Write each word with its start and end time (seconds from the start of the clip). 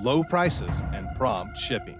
low 0.00 0.24
prices, 0.24 0.82
and 0.92 1.06
prompt 1.16 1.58
shipping. 1.58 1.98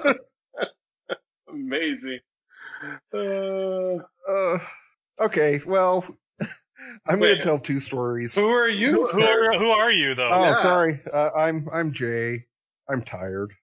Amazing. 1.49 2.19
Uh, 3.13 3.95
uh, 4.29 4.59
okay, 5.21 5.61
well, 5.65 6.05
I'm 7.07 7.19
going 7.19 7.35
to 7.37 7.41
tell 7.41 7.57
two 7.57 7.79
stories. 7.79 8.35
who 8.35 8.49
are 8.49 8.67
you? 8.69 9.07
Who 9.07 9.21
are, 9.23 9.57
who 9.57 9.69
are 9.69 9.91
you, 9.91 10.13
though? 10.13 10.29
Oh, 10.31 10.43
Yeah. 10.43 10.61
sorry. 10.61 10.99
Uh, 11.11 11.29
I'm 11.35 11.67
I'm 11.71 11.93
Jay. 11.93 12.45
I'm 12.89 13.01
tired. 13.01 13.53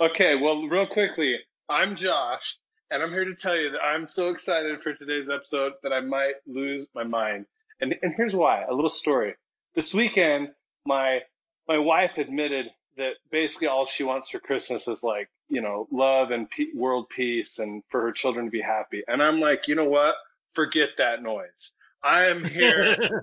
Okay, 0.00 0.34
well, 0.34 0.66
real 0.66 0.86
quickly, 0.86 1.38
I'm 1.68 1.94
Josh, 1.94 2.56
and 2.90 3.02
I'm 3.02 3.10
here 3.10 3.24
to 3.24 3.34
tell 3.34 3.56
you 3.56 3.70
that 3.70 3.82
I'm 3.82 4.06
so 4.06 4.30
excited 4.30 4.82
for 4.82 4.94
today's 4.94 5.30
episode 5.30 5.74
that 5.82 5.92
I 5.92 6.00
might 6.00 6.34
lose 6.46 6.88
my 6.94 7.04
mind. 7.04 7.46
And 7.80 7.94
and 8.02 8.14
here's 8.16 8.34
why. 8.34 8.64
A 8.64 8.74
little 8.74 8.90
story. 8.90 9.34
This 9.74 9.94
weekend, 9.94 10.50
my 10.84 11.20
my 11.68 11.78
wife 11.78 12.18
admitted 12.18 12.66
that 12.96 13.12
basically 13.30 13.68
all 13.68 13.86
she 13.86 14.02
wants 14.02 14.28
for 14.28 14.40
Christmas 14.40 14.88
is 14.88 15.02
like, 15.02 15.28
you 15.48 15.60
know, 15.60 15.86
love 15.90 16.32
and 16.32 16.50
pe- 16.50 16.74
world 16.74 17.08
peace 17.08 17.58
and 17.58 17.82
for 17.90 18.02
her 18.02 18.12
children 18.12 18.46
to 18.46 18.50
be 18.50 18.60
happy. 18.60 19.02
And 19.06 19.22
I'm 19.22 19.40
like, 19.40 19.68
you 19.68 19.74
know 19.74 19.84
what? 19.84 20.16
Forget 20.54 20.90
that 20.98 21.22
noise. 21.22 21.72
I 22.02 22.26
am 22.26 22.44
here 22.44 23.22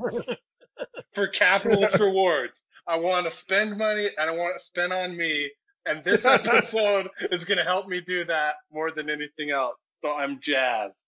for 1.13 1.27
capitalist 1.27 1.99
rewards. 1.99 2.59
I 2.87 2.97
want 2.97 3.25
to 3.25 3.31
spend 3.31 3.77
money 3.77 4.09
and 4.17 4.29
I 4.29 4.33
want 4.33 4.57
to 4.57 4.63
spend 4.63 4.93
on 4.93 5.15
me. 5.15 5.51
And 5.87 6.03
this 6.03 6.25
episode 6.25 7.09
is 7.31 7.45
going 7.45 7.57
to 7.57 7.63
help 7.63 7.87
me 7.87 8.01
do 8.01 8.25
that 8.25 8.55
more 8.71 8.91
than 8.91 9.09
anything 9.09 9.51
else. 9.51 9.77
So 10.01 10.11
I'm 10.11 10.39
jazzed. 10.41 11.05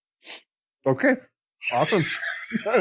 Okay, 0.86 1.18
awesome. 1.74 2.06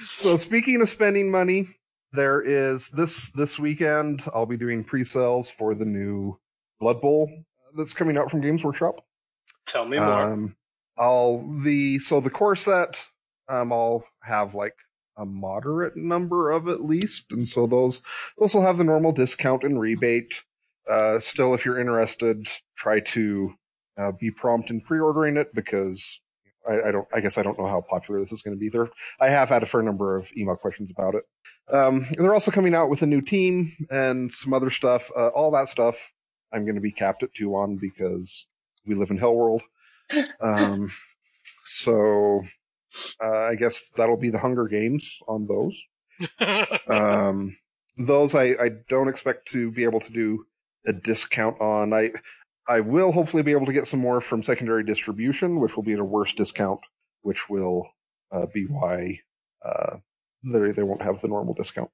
so 0.00 0.36
speaking 0.36 0.82
of 0.82 0.88
spending 0.88 1.30
money, 1.30 1.66
there 2.12 2.42
is 2.42 2.90
this 2.90 3.30
this 3.30 3.58
weekend. 3.58 4.24
I'll 4.34 4.46
be 4.46 4.56
doing 4.56 4.84
pre-sales 4.84 5.48
for 5.48 5.74
the 5.74 5.84
new 5.84 6.38
Blood 6.80 7.00
Bowl 7.00 7.30
that's 7.76 7.94
coming 7.94 8.18
out 8.18 8.30
from 8.30 8.40
Games 8.40 8.64
Workshop. 8.64 9.00
Tell 9.66 9.86
me 9.86 9.98
more. 9.98 10.32
Um, 10.32 10.56
I'll 10.98 11.46
the 11.62 11.98
so 12.00 12.20
the 12.20 12.30
core 12.30 12.56
set. 12.56 13.00
Um, 13.48 13.72
I'll 13.72 14.04
have 14.22 14.54
like 14.54 14.74
a 15.16 15.26
moderate 15.26 15.96
number 15.96 16.50
of 16.50 16.68
at 16.68 16.84
least, 16.84 17.32
and 17.32 17.46
so 17.46 17.66
those 17.66 18.02
those 18.38 18.54
will 18.54 18.62
have 18.62 18.78
the 18.78 18.84
normal 18.84 19.12
discount 19.12 19.64
and 19.64 19.80
rebate. 19.80 20.44
Uh, 20.90 21.18
still, 21.18 21.54
if 21.54 21.64
you're 21.64 21.78
interested, 21.78 22.48
try 22.76 23.00
to 23.00 23.54
uh, 23.98 24.12
be 24.12 24.30
prompt 24.30 24.70
in 24.70 24.80
pre-ordering 24.80 25.36
it 25.36 25.54
because 25.54 26.20
I, 26.68 26.88
I 26.88 26.92
don't. 26.92 27.06
I 27.12 27.20
guess 27.20 27.38
I 27.38 27.42
don't 27.42 27.58
know 27.58 27.66
how 27.66 27.80
popular 27.80 28.20
this 28.20 28.32
is 28.32 28.42
going 28.42 28.56
to 28.56 28.60
be. 28.60 28.68
There, 28.68 28.88
I 29.20 29.28
have 29.28 29.48
had 29.48 29.62
a 29.62 29.66
fair 29.66 29.82
number 29.82 30.16
of 30.16 30.32
email 30.36 30.56
questions 30.56 30.90
about 30.90 31.14
it. 31.14 31.24
Um, 31.72 32.04
and 32.16 32.24
they're 32.24 32.34
also 32.34 32.50
coming 32.50 32.74
out 32.74 32.90
with 32.90 33.02
a 33.02 33.06
new 33.06 33.20
team 33.20 33.72
and 33.90 34.32
some 34.32 34.52
other 34.52 34.70
stuff. 34.70 35.10
Uh, 35.16 35.28
all 35.28 35.50
that 35.52 35.68
stuff, 35.68 36.12
I'm 36.52 36.64
going 36.64 36.74
to 36.74 36.80
be 36.80 36.92
capped 36.92 37.22
at 37.22 37.34
two 37.34 37.54
on 37.54 37.76
because 37.76 38.46
we 38.86 38.94
live 38.94 39.10
in 39.10 39.18
Hell 39.18 39.34
World. 39.34 39.62
Um, 40.42 40.90
so 41.64 42.42
uh, 43.22 43.46
I 43.50 43.54
guess 43.54 43.90
that'll 43.96 44.16
be 44.16 44.30
the 44.30 44.38
Hunger 44.38 44.66
Games 44.66 45.18
on 45.28 45.46
those. 45.46 45.82
Um, 46.88 47.56
those 47.96 48.34
I, 48.34 48.54
I 48.60 48.70
don't 48.88 49.08
expect 49.08 49.48
to 49.52 49.70
be 49.70 49.84
able 49.84 50.00
to 50.00 50.12
do 50.12 50.46
a 50.86 50.92
discount 50.92 51.60
on. 51.60 51.92
I 51.92 52.12
I 52.68 52.80
will 52.80 53.12
hopefully 53.12 53.42
be 53.42 53.52
able 53.52 53.66
to 53.66 53.72
get 53.72 53.86
some 53.86 54.00
more 54.00 54.20
from 54.20 54.42
secondary 54.42 54.84
distribution, 54.84 55.60
which 55.60 55.76
will 55.76 55.82
be 55.82 55.94
at 55.94 55.98
a 55.98 56.04
worse 56.04 56.32
discount, 56.32 56.80
which 57.22 57.48
will 57.50 57.90
uh, 58.30 58.46
be 58.46 58.64
why 58.64 59.20
uh, 59.64 59.96
they 60.44 60.72
they 60.72 60.82
won't 60.82 61.02
have 61.02 61.20
the 61.20 61.28
normal 61.28 61.54
discount. 61.54 61.90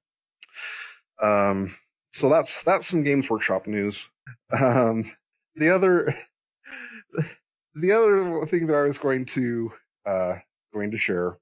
Um, 1.21 1.75
so 2.11 2.29
that's 2.29 2.63
that's 2.63 2.87
some 2.87 3.03
Games 3.03 3.29
Workshop 3.29 3.67
news. 3.67 4.07
Um, 4.51 5.03
the 5.55 5.69
other 5.69 6.15
the 7.75 7.91
other 7.91 8.45
thing 8.45 8.67
that 8.67 8.75
I 8.75 8.83
was 8.83 8.97
going 8.97 9.25
to 9.25 9.71
uh, 10.05 10.35
going 10.73 10.91
to 10.91 10.97
share 10.97 11.37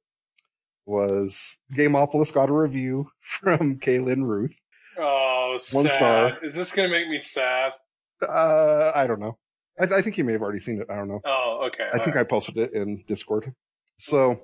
was 0.86 1.58
Gameopolis 1.74 2.34
got 2.34 2.50
a 2.50 2.54
review 2.54 3.10
from 3.20 3.78
Kaylin 3.80 4.24
Ruth. 4.24 4.58
oh, 4.98 5.58
one 5.72 5.88
sad. 5.88 5.98
star. 5.98 6.46
Is 6.46 6.56
this 6.56 6.72
going 6.72 6.90
to 6.90 6.96
make 6.96 7.10
me 7.10 7.20
sad? 7.20 7.74
Uh, 8.22 8.92
I 8.96 9.06
don't 9.06 9.20
know. 9.20 9.38
I, 9.80 9.84
I 9.84 10.02
think 10.02 10.18
you 10.18 10.24
may 10.24 10.32
have 10.32 10.42
already 10.42 10.60
seen 10.60 10.82
it. 10.82 10.88
I 10.90 10.96
don't 10.96 11.08
know. 11.08 11.22
Oh, 11.26 11.68
okay. 11.68 11.90
I 11.94 12.00
think 12.00 12.16
I 12.16 12.24
posted 12.24 12.58
it 12.58 12.74
in 12.74 13.04
Discord. 13.08 13.54
So 13.98 14.42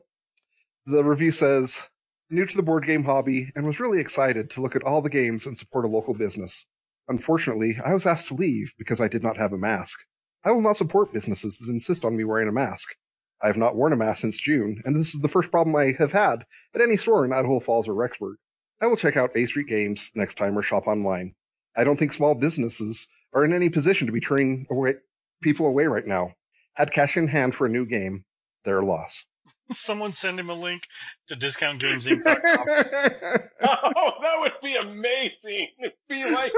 the 0.86 1.04
review 1.04 1.32
says, 1.32 1.90
new 2.30 2.46
to 2.46 2.56
the 2.56 2.64
board 2.64 2.86
game 2.86 3.04
hobby 3.04 3.52
and 3.56 3.66
was 3.66 3.80
really 3.80 4.00
excited 4.00 4.50
to 4.52 4.62
look 4.62 4.76
at 4.76 4.84
all 4.84 5.02
the 5.02 5.10
games 5.10 5.46
and 5.46 5.58
support 5.58 5.86
a 5.86 5.88
local 5.88 6.14
business. 6.14 6.66
Unfortunately, 7.08 7.78
I 7.84 7.94
was 7.94 8.06
asked 8.06 8.28
to 8.28 8.34
leave 8.36 8.74
because 8.78 9.02
I 9.02 9.08
did 9.08 9.24
not 9.24 9.38
have 9.38 9.54
a 9.54 9.58
mask. 9.58 10.06
I 10.44 10.52
will 10.52 10.62
not 10.62 10.78
support 10.78 11.14
businesses 11.14 11.58
that 11.60 11.72
insist 11.72 12.04
on 12.04 12.18
me 12.18 12.24
wearing 12.24 12.50
a 12.50 12.52
mask. 12.52 12.96
I 13.44 13.48
have 13.48 13.58
not 13.58 13.76
worn 13.76 13.92
a 13.92 13.98
mask 13.98 14.22
since 14.22 14.38
June, 14.38 14.82
and 14.86 14.96
this 14.96 15.14
is 15.14 15.20
the 15.20 15.28
first 15.28 15.52
problem 15.52 15.76
I 15.76 15.94
have 16.00 16.14
had 16.14 16.46
at 16.74 16.80
any 16.80 16.96
store 16.96 17.26
in 17.26 17.34
Idaho 17.34 17.60
Falls 17.60 17.90
or 17.90 17.94
Rexburg. 17.94 18.36
I 18.82 18.88
will 18.88 18.96
check 18.96 19.18
out 19.18 19.36
A 19.36 19.46
Street 19.46 19.68
Games 19.68 20.12
next 20.16 20.36
time 20.36 20.58
or 20.58 20.62
shop 20.62 20.88
online. 20.88 21.36
I 21.76 21.84
don't 21.84 21.98
think 21.98 22.14
small 22.14 22.36
businesses 22.36 23.10
are 23.34 23.44
in 23.44 23.52
any 23.52 23.68
position 23.68 24.08
to 24.08 24.14
be 24.14 24.22
turning 24.22 24.66
away 24.72 24.96
people 25.42 25.68
away 25.68 25.88
right 25.88 26.08
now. 26.08 26.36
Had 26.76 26.94
cash 26.94 27.18
in 27.18 27.28
hand 27.28 27.54
for 27.54 27.68
a 27.68 27.70
new 27.70 27.86
game, 27.86 28.24
their 28.64 28.82
loss. 28.82 29.26
Someone 29.72 30.14
send 30.14 30.40
him 30.40 30.50
a 30.50 30.54
link 30.54 30.88
to 31.28 31.36
discountgamesinc.com. 31.36 32.66
Oh, 33.66 34.12
that 34.22 34.40
would 34.40 34.54
be 34.62 34.76
amazing. 34.76 35.70
It'd 35.80 35.94
be 36.10 36.26
like 36.26 36.52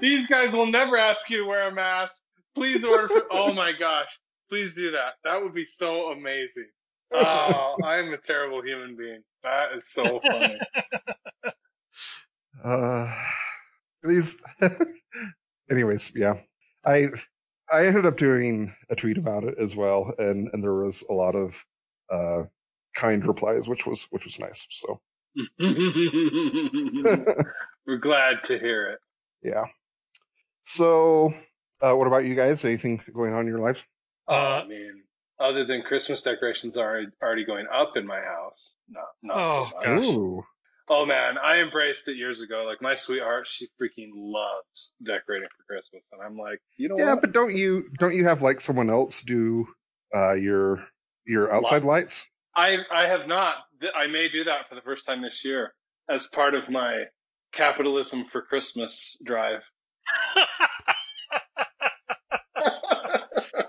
these 0.00 0.28
guys 0.28 0.52
will 0.52 0.66
never 0.66 0.96
ask 0.96 1.28
you 1.28 1.38
to 1.38 1.48
wear 1.48 1.68
a 1.68 1.74
mask. 1.74 2.16
Please 2.54 2.84
order. 2.84 3.08
For, 3.08 3.24
oh 3.30 3.52
my 3.52 3.72
gosh, 3.72 4.06
please 4.48 4.74
do 4.74 4.90
that. 4.92 5.14
That 5.24 5.42
would 5.42 5.54
be 5.54 5.64
so 5.66 6.10
amazing. 6.12 6.68
Oh, 7.12 7.76
I'm 7.84 8.12
a 8.12 8.16
terrible 8.18 8.62
human 8.64 8.96
being. 8.96 9.22
That 9.44 9.68
is 9.78 9.88
so 9.90 10.20
funny. 10.26 10.58
Uh, 12.64 13.14
these, 14.02 14.42
anyways, 15.70 16.10
yeah. 16.16 16.34
I 16.84 17.08
I 17.72 17.86
ended 17.86 18.06
up 18.06 18.16
doing 18.16 18.74
a 18.90 18.96
tweet 18.96 19.18
about 19.18 19.44
it 19.44 19.56
as 19.58 19.76
well, 19.76 20.12
and 20.18 20.48
and 20.52 20.64
there 20.64 20.74
was 20.74 21.04
a 21.08 21.12
lot 21.12 21.34
of 21.36 21.64
uh, 22.10 22.44
kind 22.96 23.24
replies, 23.26 23.68
which 23.68 23.86
was 23.86 24.04
which 24.10 24.24
was 24.24 24.38
nice. 24.40 24.66
So 24.70 25.00
We're 27.86 27.98
glad 28.00 28.42
to 28.44 28.58
hear 28.58 28.90
it. 28.90 28.98
yeah. 29.42 29.64
So, 30.64 31.32
uh, 31.80 31.94
what 31.94 32.08
about 32.08 32.24
you 32.24 32.34
guys? 32.34 32.64
Anything 32.64 33.00
going 33.14 33.32
on 33.32 33.42
in 33.42 33.46
your 33.46 33.60
life? 33.60 33.86
Uh, 34.28 34.62
oh 34.64 34.68
man. 34.68 35.02
Other 35.38 35.66
than 35.66 35.82
Christmas 35.82 36.22
decorations 36.22 36.78
are 36.78 37.02
already 37.22 37.44
going 37.44 37.66
up 37.72 37.92
in 37.96 38.06
my 38.06 38.20
house. 38.20 38.74
No, 38.88 39.00
not 39.22 39.36
Oh, 39.38 39.68
so 39.70 39.76
much. 39.76 39.84
Gosh. 39.84 40.04
Ooh, 40.16 40.42
Oh 40.88 41.04
man, 41.04 41.34
I 41.36 41.60
embraced 41.62 42.06
it 42.08 42.16
years 42.16 42.40
ago. 42.40 42.64
Like 42.64 42.80
my 42.80 42.94
sweetheart, 42.94 43.48
she 43.48 43.66
freaking 43.80 44.10
loves 44.14 44.94
decorating 45.04 45.48
for 45.48 45.64
Christmas, 45.64 46.06
and 46.12 46.22
I'm 46.22 46.36
like, 46.38 46.60
you 46.76 46.88
know 46.88 46.96
yeah, 46.96 47.14
what? 47.14 47.22
but 47.22 47.32
don't 47.32 47.56
you 47.56 47.90
don't 47.98 48.14
you 48.14 48.24
have 48.24 48.40
like 48.40 48.60
someone 48.60 48.88
else 48.88 49.20
do 49.22 49.66
uh, 50.14 50.34
your 50.34 50.86
your 51.26 51.52
outside 51.52 51.82
lights? 51.82 52.24
I 52.54 52.78
I 52.90 53.08
have 53.08 53.26
not. 53.26 53.56
I 53.96 54.06
may 54.06 54.28
do 54.28 54.44
that 54.44 54.68
for 54.68 54.76
the 54.76 54.80
first 54.80 55.04
time 55.04 55.22
this 55.22 55.44
year 55.44 55.72
as 56.08 56.28
part 56.28 56.54
of 56.54 56.70
my 56.70 57.04
capitalism 57.52 58.24
for 58.30 58.42
Christmas 58.42 59.18
drive. 59.24 59.62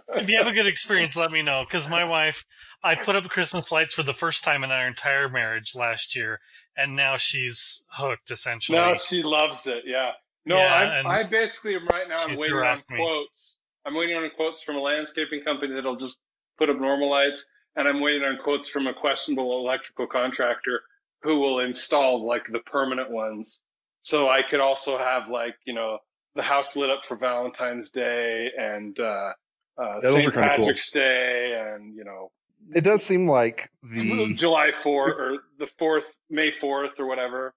if 0.10 0.30
you 0.30 0.38
have 0.38 0.48
a 0.48 0.54
good 0.54 0.68
experience, 0.68 1.16
let 1.16 1.31
me 1.31 1.42
know. 1.42 1.63
Because 1.68 1.88
my 1.89 2.04
wife, 2.04 2.45
I 2.84 2.95
put 2.95 3.16
up 3.16 3.24
Christmas 3.25 3.72
lights 3.72 3.94
for 3.94 4.04
the 4.04 4.13
first 4.13 4.44
time 4.44 4.63
in 4.63 4.72
our 4.72 4.88
entire 4.88 5.30
marriage 5.30 5.75
last 5.75 6.16
year, 6.16 6.39
and 6.75 6.95
now 6.95 7.18
she's 7.18 7.84
hooked 7.89 8.31
essentially. 8.31 8.78
no, 8.78 8.95
she 8.95 9.24
loves 9.24 9.68
it. 9.68 9.84
Yeah. 9.86 10.12
No, 10.45 10.57
Yeah, 10.57 11.01
I'm, 11.04 11.07
I 11.07 11.24
basically 11.24 11.75
am 11.75 11.88
right 11.88 12.07
now. 12.07 12.16
I'm 12.18 12.38
waiting 12.38 12.56
on 12.56 12.78
me. 12.89 12.98
quotes. 12.98 13.60
I'm 13.86 13.95
waiting 13.95 14.16
on 14.16 14.30
quotes 14.36 14.62
from 14.62 14.75
a 14.78 14.81
landscaping 14.81 15.42
company 15.42 15.74
that'll 15.75 15.98
just 15.98 16.19
put 16.57 16.69
up 16.69 16.80
normal 16.80 17.10
lights, 17.10 17.45
and 17.75 17.88
I'm 17.88 18.00
waiting 18.01 18.24
on 18.24 18.38
quotes 18.44 18.68
from 18.69 18.88
a 18.88 18.94
questionable 18.94 19.60
electrical 19.60 20.07
contractor 20.07 20.81
who 21.24 21.39
will 21.39 21.60
install 21.60 22.25
like 22.25 22.45
the 22.51 22.60
permanent 22.60 23.12
ones. 23.12 23.62
So 24.01 24.30
I 24.30 24.42
could 24.42 24.60
also 24.60 24.98
have 24.98 25.24
like 25.30 25.56
you 25.66 25.74
know 25.74 26.00
the 26.36 26.44
house 26.44 26.75
lit 26.75 26.89
up 26.89 27.04
for 27.06 27.18
Valentine's 27.18 27.92
Day 27.92 28.50
and 28.57 28.98
uh, 29.00 29.31
uh, 29.77 30.01
St. 30.01 30.15
kinda 30.15 30.31
cool. 30.31 30.41
Patrick's 30.44 30.91
Day 30.91 31.74
and 31.74 31.95
you 31.95 32.03
know 32.03 32.31
It 32.75 32.81
does 32.81 33.03
seem 33.03 33.29
like 33.29 33.69
the 33.83 34.33
July 34.33 34.71
4th 34.71 34.85
or 35.19 35.38
the 35.59 35.68
4th, 35.79 36.06
May 36.29 36.51
4th 36.51 37.00
or 37.00 37.06
whatever. 37.07 37.53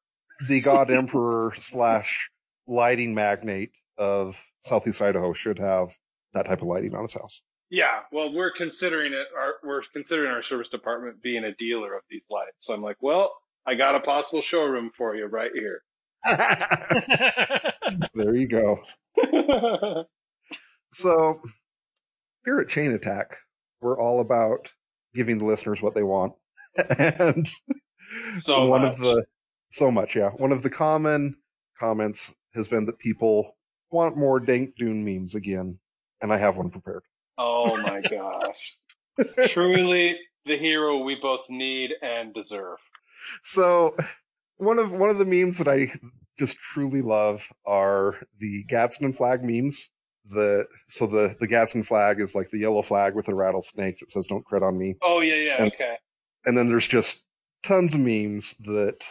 the 0.49 0.61
God 0.61 0.91
Emperor 1.01 1.53
slash 1.59 2.31
lighting 2.67 3.15
magnate 3.15 3.73
of 3.99 4.43
Southeast 4.61 5.01
Idaho 5.03 5.33
should 5.33 5.59
have 5.59 5.91
that 6.33 6.47
type 6.47 6.63
of 6.63 6.69
lighting 6.69 6.95
on 6.95 7.03
his 7.03 7.15
house. 7.15 7.43
Yeah, 7.71 8.01
well, 8.13 8.33
we're 8.33 8.51
considering 8.51 9.13
it. 9.13 9.27
Our, 9.37 9.55
we're 9.63 9.83
considering 9.93 10.31
our 10.33 10.43
service 10.43 10.69
department 10.69 11.23
being 11.23 11.45
a 11.45 11.55
dealer 11.55 11.95
of 11.95 12.03
these 12.11 12.25
lights. 12.31 12.57
So 12.67 12.75
I'm 12.75 12.83
like, 12.83 12.97
well, 13.01 13.33
I 13.67 13.75
got 13.75 13.95
a 13.95 14.01
possible 14.01 14.43
showroom 14.43 14.91
for 14.91 15.15
you 15.15 15.27
right 15.27 15.51
here. 15.55 15.83
there 18.15 18.35
you 18.35 18.49
go. 18.49 18.81
So 20.93 21.41
here 22.45 22.59
at 22.59 22.69
Chain 22.69 22.93
Attack, 22.93 23.39
we're 23.81 24.01
all 24.01 24.21
about 24.21 24.73
giving 25.15 25.39
the 25.39 25.45
listeners 25.45 25.83
what 25.83 25.95
they 25.95 26.03
want. 26.03 26.35
and 26.99 27.49
So 28.41 28.67
one 28.67 28.83
much. 28.83 28.95
of 28.95 29.01
the 29.01 29.25
so 29.71 29.91
much, 29.91 30.17
yeah. 30.17 30.31
One 30.31 30.53
of 30.53 30.63
the 30.63 30.71
common 30.71 31.37
comments 31.79 32.35
has 32.55 32.67
been 32.69 32.87
that 32.87 32.99
people 32.99 33.57
want 33.91 34.17
more 34.17 34.41
Dank 34.41 34.75
Dune 34.77 35.05
memes 35.05 35.35
again, 35.35 35.79
and 36.21 36.33
I 36.33 36.37
have 36.39 36.57
one 36.57 36.71
prepared. 36.71 37.03
oh 37.39 37.77
my 37.77 38.01
gosh, 38.11 38.77
truly 39.47 40.19
the 40.47 40.57
hero 40.57 40.99
we 40.99 41.17
both 41.17 41.41
need 41.49 41.93
and 42.03 42.33
deserve. 42.35 42.79
So 43.43 43.97
one 44.57 44.79
of 44.79 44.93
one 44.93 45.11
of 45.11 45.19
the 45.19 45.25
memes 45.25 45.59
that 45.59 45.69
I 45.69 45.93
just 46.39 46.57
truly 46.59 47.03
love 47.03 47.49
are 47.67 48.17
the 48.39 48.65
Gadsden 48.65 49.13
flag 49.13 49.45
memes. 49.45 49.91
The 50.33 50.67
so 50.89 51.07
the 51.07 51.37
the 51.41 51.47
Gadsden 51.49 51.83
flag 51.83 52.21
is 52.21 52.35
like 52.35 52.51
the 52.51 52.59
yellow 52.59 52.83
flag 52.83 53.15
with 53.15 53.29
a 53.29 53.35
rattlesnake 53.35 53.99
that 53.99 54.11
says 54.11 54.27
"Don't 54.27 54.45
crit 54.45 54.63
on 54.63 54.79
me," 54.79 54.97
Oh 55.03 55.21
yeah, 55.21 55.35
yeah, 55.35 55.57
And- 55.63 55.73
okay. 55.73 55.97
and 56.45 56.57
then 56.57 56.69
there's 56.69 56.87
just 56.89 57.25
tons 57.63 57.95
of 57.95 58.01
memes 58.01 58.55
that 58.59 59.05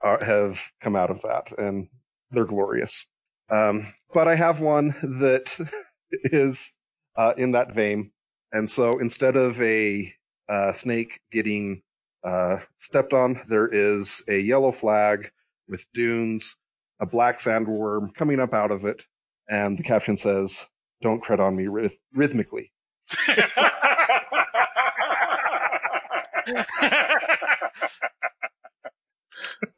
are, 0.00 0.22
have 0.24 0.60
come 0.80 0.96
out 0.96 1.10
of 1.10 1.22
that, 1.22 1.52
and 1.58 1.88
they're 2.30 2.44
glorious. 2.44 3.06
Um, 3.50 3.86
but 4.14 4.28
I 4.28 4.34
have 4.34 4.60
one 4.60 4.88
that 5.02 5.58
is 6.24 6.78
uh, 7.16 7.34
in 7.36 7.52
that 7.52 7.74
vein, 7.74 8.10
and 8.52 8.70
so 8.70 8.98
instead 8.98 9.36
of 9.36 9.60
a 9.60 10.12
uh, 10.48 10.72
snake 10.72 11.20
getting 11.30 11.82
uh, 12.24 12.58
stepped 12.78 13.12
on, 13.12 13.40
there 13.48 13.68
is 13.68 14.22
a 14.28 14.38
yellow 14.38 14.72
flag 14.72 15.30
with 15.68 15.86
dunes, 15.92 16.56
a 17.00 17.06
black 17.06 17.38
sandworm 17.38 18.14
coming 18.14 18.40
up 18.40 18.54
out 18.54 18.70
of 18.70 18.84
it, 18.84 19.04
and 19.52 19.78
the 19.78 19.82
caption 19.82 20.16
says, 20.16 20.68
"Don't 21.02 21.22
tread 21.22 21.40
on 21.40 21.54
me 21.54 21.64
ryth- 21.66 21.98
rhythmically." 22.14 22.72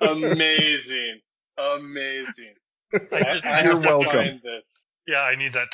Amazing, 0.01 1.21
amazing. 1.59 2.55
I 3.13 3.33
just- 3.35 3.45
I 3.45 3.51
I 3.51 3.57
have 3.59 3.65
You're 3.67 3.75
to 3.83 3.89
welcome. 3.89 4.11
find 4.11 4.43
this. 4.43 4.87
yeah, 5.07 5.21
I 5.21 5.35
need 5.37 5.53
that 5.55 5.69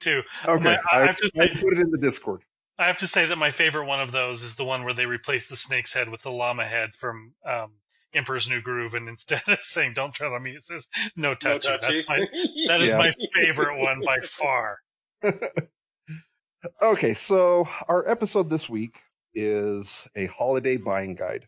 too. 0.00 0.22
Okay, 0.46 0.64
My- 0.64 0.80
I 0.90 1.02
I, 1.02 1.06
have 1.06 1.16
to 1.18 1.30
I 1.36 1.46
say- 1.48 1.54
put 1.60 1.72
it 1.74 1.78
in 1.80 1.90
the 1.90 1.98
Discord. 1.98 2.42
I 2.78 2.86
have 2.86 2.98
to 2.98 3.06
say 3.06 3.26
that 3.26 3.36
my 3.36 3.50
favorite 3.50 3.86
one 3.86 4.00
of 4.00 4.10
those 4.12 4.42
is 4.42 4.56
the 4.56 4.64
one 4.64 4.84
where 4.84 4.94
they 4.94 5.06
replace 5.06 5.46
the 5.48 5.56
snake's 5.56 5.92
head 5.92 6.08
with 6.08 6.22
the 6.22 6.30
llama 6.32 6.64
head 6.66 6.94
from 6.94 7.34
um, 7.46 7.72
Emperor's 8.14 8.48
New 8.48 8.60
Groove, 8.60 8.94
and 8.94 9.08
instead 9.08 9.42
of 9.48 9.58
saying 9.62 9.92
"Don't 9.94 10.14
tread 10.14 10.32
on 10.32 10.42
me," 10.42 10.52
it 10.52 10.62
says 10.64 10.88
"No 11.16 11.30
No 11.30 11.34
touchy." 11.34 11.68
That's 11.80 12.04
my 12.08 12.18
that 12.68 12.80
is 12.82 12.90
Yeah. 12.90 12.98
my 12.98 13.12
favorite 13.34 13.78
one 13.78 14.00
by 14.04 14.18
far. 14.22 14.78
Okay, 16.80 17.14
so 17.14 17.68
our 17.88 18.08
episode 18.08 18.48
this 18.48 18.68
week 18.68 18.98
is 19.34 20.08
a 20.14 20.26
holiday 20.26 20.76
buying 20.76 21.14
guide. 21.16 21.46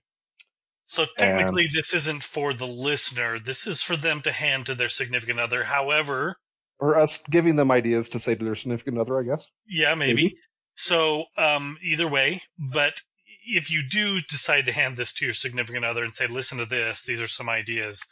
So 0.86 1.06
technically, 1.18 1.68
this 1.72 1.94
isn't 1.94 2.22
for 2.22 2.52
the 2.52 2.66
listener. 2.66 3.38
This 3.38 3.66
is 3.66 3.80
for 3.80 3.96
them 3.96 4.22
to 4.22 4.32
hand 4.32 4.66
to 4.66 4.74
their 4.74 4.88
significant 4.88 5.38
other. 5.40 5.64
However, 5.64 6.36
Or 6.80 6.98
us 6.98 7.18
giving 7.18 7.56
them 7.56 7.70
ideas 7.70 8.08
to 8.10 8.18
say 8.18 8.34
to 8.34 8.44
their 8.44 8.54
significant 8.54 8.98
other, 8.98 9.18
I 9.18 9.22
guess. 9.24 9.46
yeah, 9.68 9.94
maybe. 9.94 10.14
Maybe. 10.14 10.36
So 10.76 11.24
um, 11.38 11.78
either 11.82 12.08
way, 12.08 12.42
but 12.58 13.00
if 13.46 13.70
you 13.70 13.82
do 13.82 14.20
decide 14.20 14.66
to 14.66 14.72
hand 14.72 14.96
this 14.96 15.12
to 15.14 15.24
your 15.24 15.34
significant 15.34 15.84
other 15.84 16.04
and 16.04 16.14
say, 16.14 16.26
"Listen 16.26 16.58
to 16.58 16.66
this. 16.66 17.02
These 17.02 17.20
are 17.20 17.28
some 17.28 17.48
ideas." 17.48 18.02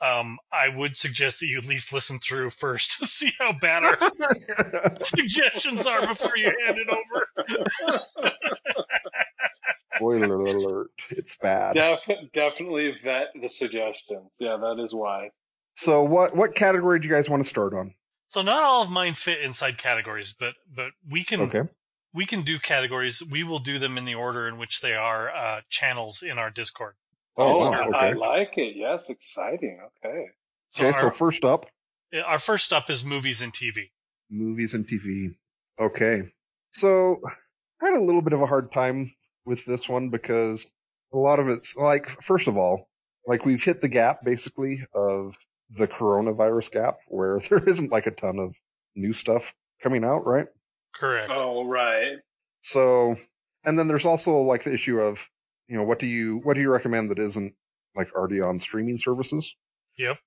Um, 0.00 0.38
I 0.52 0.68
would 0.68 0.96
suggest 0.96 1.38
that 1.40 1.46
you 1.46 1.58
at 1.58 1.64
least 1.64 1.92
listen 1.92 2.18
through 2.18 2.50
first 2.50 2.96
to 2.98 3.06
see 3.06 3.32
how 3.38 3.52
bad 3.52 3.84
our 3.84 4.96
suggestions 5.04 5.86
are 5.86 6.06
before 6.08 6.36
you 6.36 6.46
hand 6.66 6.78
it 6.78 6.88
over. 6.88 8.00
Spoiler 9.96 10.34
alert, 10.40 10.90
it's 11.10 11.36
bad. 11.36 11.74
Def- 11.74 12.32
definitely 12.32 12.96
vet 13.04 13.28
the 13.40 13.48
suggestions. 13.48 14.34
Yeah, 14.40 14.56
that 14.56 14.82
is 14.82 14.92
wise. 14.94 15.30
So 15.74 16.02
what 16.02 16.34
what 16.36 16.54
category 16.54 16.98
do 16.98 17.08
you 17.08 17.14
guys 17.14 17.30
want 17.30 17.42
to 17.42 17.48
start 17.48 17.72
on? 17.72 17.94
So 18.28 18.42
not 18.42 18.62
all 18.62 18.82
of 18.82 18.90
mine 18.90 19.14
fit 19.14 19.40
inside 19.42 19.78
categories, 19.78 20.34
but 20.38 20.54
but 20.74 20.90
we 21.08 21.22
can 21.24 21.42
Okay. 21.42 21.62
We 22.14 22.26
can 22.26 22.42
do 22.42 22.58
categories. 22.58 23.22
We 23.30 23.44
will 23.44 23.58
do 23.58 23.78
them 23.78 23.96
in 23.98 24.04
the 24.04 24.14
order 24.14 24.48
in 24.48 24.58
which 24.58 24.80
they 24.80 24.92
are 24.94 25.30
uh, 25.34 25.60
channels 25.70 26.22
in 26.22 26.38
our 26.38 26.50
Discord. 26.50 26.94
Oh, 27.36 27.62
Oh, 27.64 27.70
wow, 27.70 27.90
I 27.94 28.12
like 28.12 28.58
it. 28.58 28.76
Yes, 28.76 29.08
exciting. 29.10 29.80
Okay. 30.04 30.26
So, 30.70 30.86
Okay, 30.86 30.98
so 30.98 31.10
first 31.10 31.44
up, 31.44 31.66
our 32.24 32.38
first 32.38 32.72
up 32.72 32.90
is 32.90 33.04
movies 33.04 33.40
and 33.42 33.52
TV. 33.52 33.90
movies 34.30 34.74
and 34.74 34.86
TV. 34.86 35.34
Okay. 35.80 36.22
So 36.70 37.20
I 37.82 37.86
had 37.86 37.94
a 37.94 38.00
little 38.02 38.22
bit 38.22 38.32
of 38.34 38.40
a 38.42 38.46
hard 38.46 38.72
time 38.72 39.10
with 39.44 39.64
this 39.64 39.88
one 39.88 40.08
because 40.10 40.70
a 41.12 41.16
lot 41.18 41.38
of 41.40 41.48
it's 41.48 41.76
like, 41.76 42.08
first 42.08 42.48
of 42.48 42.56
all, 42.56 42.88
like 43.26 43.44
we've 43.46 43.62
hit 43.62 43.80
the 43.80 43.88
gap 43.88 44.24
basically 44.24 44.82
of 44.94 45.36
the 45.70 45.88
coronavirus 45.88 46.72
gap 46.72 46.98
where 47.08 47.40
there 47.50 47.66
isn't 47.66 47.90
like 47.92 48.06
a 48.06 48.10
ton 48.10 48.38
of 48.38 48.54
new 48.94 49.12
stuff 49.12 49.54
coming 49.82 50.04
out, 50.04 50.26
right? 50.26 50.46
Correct. 50.94 51.30
Oh, 51.30 51.64
right. 51.64 52.16
So, 52.60 53.16
and 53.64 53.78
then 53.78 53.88
there's 53.88 54.04
also 54.04 54.38
like 54.38 54.64
the 54.64 54.72
issue 54.72 55.00
of, 55.00 55.28
you 55.68 55.76
know, 55.76 55.84
what 55.84 55.98
do 55.98 56.06
you, 56.06 56.38
what 56.44 56.54
do 56.54 56.60
you 56.60 56.70
recommend 56.70 57.10
that 57.10 57.18
isn't 57.18 57.54
like 57.96 58.12
already 58.14 58.40
on 58.40 58.60
streaming 58.60 58.98
services? 58.98 59.54
Yep. 59.98 60.18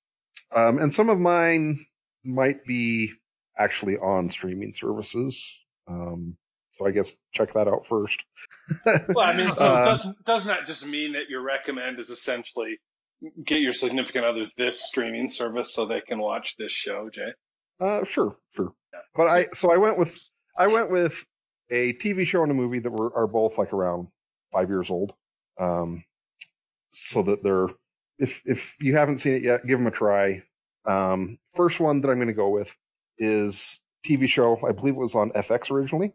Um, 0.56 0.78
and 0.80 0.94
some 0.94 1.10
of 1.10 1.20
mine 1.20 1.78
might 2.24 2.66
be 2.66 3.12
actually 3.58 3.98
on 3.98 4.30
streaming 4.30 4.74
services. 4.74 5.60
Um, 5.88 6.38
so 6.72 6.86
I 6.86 6.92
guess 6.92 7.16
check 7.32 7.54
that 7.54 7.68
out 7.68 7.86
first. 7.86 8.24
Well, 8.86 9.20
I 9.26 9.36
mean, 9.36 9.54
so 9.56 9.66
Uh, 9.66 9.86
doesn't 9.86 10.26
doesn't 10.26 10.48
that 10.48 10.68
just 10.68 10.86
mean 10.86 11.14
that 11.14 11.30
your 11.30 11.42
recommend 11.42 12.00
is 12.00 12.10
essentially 12.10 12.80
get 13.46 13.62
your 13.62 13.72
significant 13.72 14.26
other 14.26 14.48
this 14.58 14.82
streaming 14.82 15.30
service 15.30 15.74
so 15.74 15.86
they 15.86 16.02
can 16.02 16.20
watch 16.20 16.56
this 16.58 16.72
show, 16.72 17.10
Jay? 17.10 17.30
Uh, 17.80 18.04
sure, 18.04 18.38
sure. 18.56 18.74
But 19.16 19.28
I, 19.28 19.48
so 19.54 19.72
I 19.72 19.78
went 19.78 19.98
with, 19.98 20.18
I 20.58 20.68
went 20.68 20.90
with 20.90 21.26
a 21.70 21.94
TV 21.94 22.26
show 22.26 22.44
and 22.44 22.52
a 22.52 22.56
movie 22.56 22.80
that 22.80 22.92
were 22.92 23.16
are 23.16 23.28
both 23.28 23.58
like 23.58 23.74
around 23.74 24.08
five 24.52 24.70
years 24.70 24.90
old, 24.90 25.14
um, 25.60 26.04
so 26.92 27.24
that 27.24 27.44
they're 27.44 27.68
if 28.20 28.42
if 28.46 28.78
you 28.82 28.96
haven't 28.96 29.20
seen 29.20 29.34
it 29.36 29.44
yet, 29.44 29.66
give 29.66 29.80
them 29.80 29.88
a 29.88 29.92
try. 29.92 30.44
Um, 30.86 31.38
first 31.54 31.80
one 31.80 32.02
that 32.02 32.10
I'm 32.10 32.18
going 32.18 32.28
to 32.28 32.34
go 32.34 32.50
with 32.50 32.78
is 33.18 33.82
TV 34.06 34.28
show. 34.28 34.60
I 34.68 34.72
believe 34.72 34.96
it 34.96 35.00
was 35.00 35.16
on 35.16 35.32
FX 35.32 35.72
originally, 35.72 36.14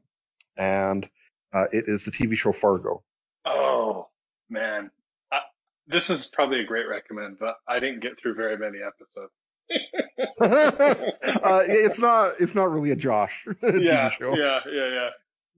and 0.57 1.09
uh, 1.53 1.67
it 1.73 1.89
is 1.89 2.05
the 2.05 2.11
TV 2.11 2.37
show 2.37 2.53
Fargo. 2.53 3.03
Oh 3.45 4.09
man, 4.49 4.91
I, 5.33 5.41
this 5.87 6.09
is 6.11 6.29
probably 6.29 6.61
a 6.61 6.67
great 6.67 6.89
recommend, 6.89 7.39
but 7.39 7.57
I 7.69 7.81
didn't 7.81 8.01
get 8.01 8.19
through 8.19 8.35
very 8.35 8.57
many 8.57 8.79
episodes. 8.79 9.33
uh, 10.41 11.63
it's 11.67 11.99
not. 11.99 12.35
It's 12.41 12.55
not 12.55 12.71
really 12.73 12.91
a 12.91 12.97
Josh 12.97 13.47
TV 13.63 13.87
yeah, 13.87 14.11
show. 14.11 14.35
yeah, 14.35 14.61
yeah, 14.71 14.89
yeah. 14.89 15.09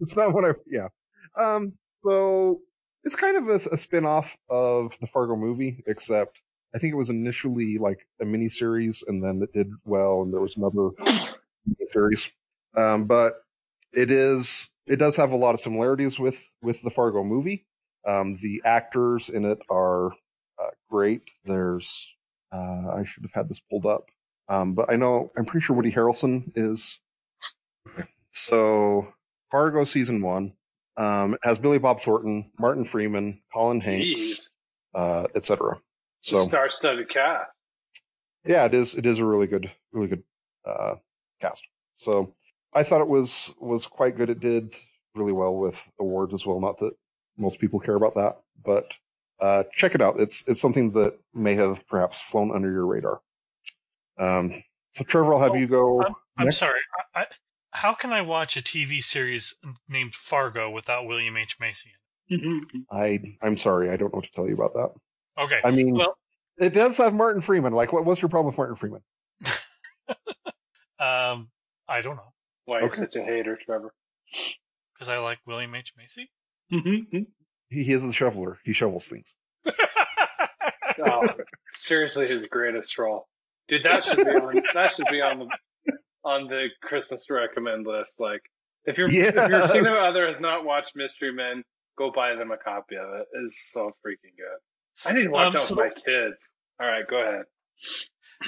It's 0.01 0.17
not 0.17 0.33
what 0.33 0.45
I. 0.45 0.51
Yeah. 0.67 0.89
Um. 1.37 1.75
So 2.05 2.61
it's 3.05 3.17
kind 3.17 3.37
of 3.37 3.49
a, 3.49 3.75
a 3.75 3.77
spin-off 3.77 4.37
of 4.49 4.99
the 5.01 5.07
Fargo 5.07 5.37
movie, 5.37 5.83
except 5.87 6.43
I 6.75 6.79
think 6.79 6.93
it 6.93 6.97
was 6.97 7.11
initially 7.11 7.79
like 7.79 8.07
a 8.21 8.25
miniseries, 8.25 9.03
and 9.07 9.23
then 9.23 9.43
it 9.43 9.53
did 9.53 9.71
well, 9.85 10.23
and 10.23 10.33
there 10.33 10.41
was 10.41 10.57
another 10.57 10.91
miniseries. 11.69 12.31
Um, 12.77 13.05
but 13.05 13.35
it 13.93 14.11
is. 14.11 14.69
It 14.87 14.97
does 14.97 15.17
have 15.17 15.33
a 15.33 15.37
lot 15.37 15.55
of 15.55 15.61
similarities 15.61 16.19
with 16.19 16.51
with 16.63 16.83
the 16.83 16.91
Fargo 16.91 17.25
movie. 17.25 17.67
Um, 18.07 18.37
the 18.43 18.63
actors 18.65 19.31
in 19.31 19.45
it 19.45 19.59
are 19.71 20.11
uh, 20.59 20.71
great. 20.91 21.23
There's 21.45 22.17
uh, 22.53 22.95
I 22.95 23.05
should 23.05 23.23
have 23.23 23.33
had 23.33 23.49
this 23.49 23.61
pulled 23.61 23.87
up. 23.87 24.11
Um, 24.49 24.75
but 24.75 24.91
I 24.91 24.97
know, 24.97 25.31
I'm 25.37 25.45
pretty 25.45 25.65
sure 25.65 25.75
Woody 25.75 25.93
Harrelson 25.93 26.53
is. 26.55 27.01
So, 28.33 29.13
Fargo 29.51 29.85
season 29.85 30.23
one 30.23 30.55
um, 30.97 31.37
has 31.43 31.59
Billy 31.59 31.79
Bob 31.79 32.01
Thornton, 32.01 32.51
Martin 32.59 32.85
Freeman, 32.85 33.41
Colin 33.53 33.81
Hanks, 33.81 34.51
uh, 34.95 35.27
etc. 35.35 35.81
So, 36.21 36.41
star-studded 36.41 37.09
cast. 37.09 37.51
yeah, 38.47 38.65
it 38.65 38.75
is. 38.75 38.95
It 38.95 39.07
is 39.07 39.19
a 39.19 39.25
really 39.25 39.47
good, 39.47 39.71
really 39.93 40.09
good 40.09 40.23
uh, 40.67 40.95
cast. 41.41 41.67
So, 41.95 42.35
I 42.75 42.83
thought 42.83 43.01
it 43.01 43.09
was 43.09 43.53
was 43.61 43.87
quite 43.87 44.17
good. 44.17 44.31
It 44.31 44.41
did 44.41 44.75
really 45.15 45.33
well 45.33 45.55
with 45.55 45.87
awards 46.01 46.35
as 46.35 46.47
well. 46.47 46.61
Not 46.61 46.79
that 46.79 46.95
most 47.37 47.61
people 47.61 47.81
care 47.81 47.97
about 47.97 48.15
that, 48.15 48.41
but 48.65 48.97
uh, 49.43 49.65
check 49.73 49.95
it 49.95 50.01
out. 50.01 50.19
It's 50.21 50.47
it's 50.49 50.61
something 50.61 50.93
that 50.93 51.19
may 51.35 51.55
have 51.57 51.87
perhaps 51.89 52.21
flown 52.21 52.51
under 52.55 52.71
your 52.71 52.87
radar. 52.87 53.21
Um, 54.19 54.63
so 54.95 55.05
Trevor, 55.05 55.35
I'll 55.35 55.41
have 55.41 55.53
Oh, 55.53 55.57
you 55.57 55.67
go. 55.67 56.03
I'm, 56.03 56.15
I'm 56.39 56.53
sorry. 56.53 56.81
I, 57.15 57.21
I, 57.23 57.27
how 57.73 57.93
can 57.95 58.13
I 58.13 58.23
watch 58.23 58.57
a 58.57 58.63
TV 58.63 59.03
series 59.03 59.55
named 59.89 60.15
Fargo 60.15 60.71
without 60.71 61.07
William 61.07 61.37
H 61.37 61.57
Macy? 61.61 61.91
I 62.91 63.21
I'm 63.43 63.57
sorry, 63.57 63.91
I 63.91 63.97
don't 63.97 64.13
know 64.13 64.19
what 64.19 64.25
to 64.25 64.33
tell 64.33 64.47
you 64.49 64.55
about 64.55 64.75
that. 64.75 64.91
Okay. 65.43 65.61
I 65.65 65.71
mean, 65.71 65.95
Well- 65.97 66.17
it 66.59 66.75
does 66.75 66.97
have 66.99 67.15
Martin 67.15 67.41
Freeman. 67.43 67.73
Like, 67.73 67.93
what, 67.93 68.05
what's 68.05 68.21
your 68.23 68.29
problem 68.29 68.47
with 68.53 68.59
Martin 68.59 68.77
Freeman? 68.77 69.01
Um, 71.01 71.49
I 71.89 72.01
don't 72.01 72.15
know 72.15 72.33
Why 72.67 72.79
you're 72.79 72.87
Okay. 72.87 72.95
such 72.97 73.17
a 73.17 73.25
hater, 73.25 73.59
Trevor? 73.61 73.93
because 74.95 75.09
I 75.09 75.19
like 75.19 75.39
William 75.49 75.75
H 75.75 75.93
Macy. 75.97 76.31
He, 77.73 77.83
he 77.85 77.93
is 77.93 78.03
the 78.03 78.13
shoveler. 78.13 78.59
He 78.65 78.73
shovels 78.73 79.09
things. 79.09 79.33
oh, 81.07 81.27
seriously, 81.73 82.27
his 82.27 82.47
greatest 82.47 82.97
role, 82.99 83.29
dude. 83.69 83.85
That 83.85 84.05
should 84.05 84.19
be 84.19 84.31
on. 84.31 84.63
That 84.75 84.93
should 84.93 85.07
be 85.11 85.21
on 85.21 85.39
the 85.41 85.93
on 86.25 86.47
the 86.49 86.69
Christmas 86.83 87.27
recommend 87.31 87.87
list. 87.87 88.21
Like, 88.21 88.41
if 88.85 88.99
your 88.99 89.09
if 89.09 89.13
your 89.35 89.51
Yes. 89.51 89.73
significant 89.73 90.09
other 90.09 90.27
has 90.29 90.41
not 90.41 90.65
watched 90.65 90.93
Mystery 90.95 91.33
Men, 91.33 91.63
go 91.99 92.11
buy 92.15 92.35
them 92.35 92.51
a 92.51 92.57
copy 92.59 92.97
of 92.97 93.09
it. 93.21 93.27
It's 93.45 93.71
so 93.73 93.91
freaking 94.07 94.37
good. 94.37 95.09
I 95.09 95.13
need 95.15 95.25
to 95.25 95.31
watch 95.31 95.55
Um, 95.55 95.61
out 95.61 95.63
so- 95.65 95.75
for 95.75 95.83
my 95.83 95.91
kids. 95.91 96.53
All 96.81 96.87
right, 96.87 97.05
go 97.09 97.17
ahead. 97.21 97.45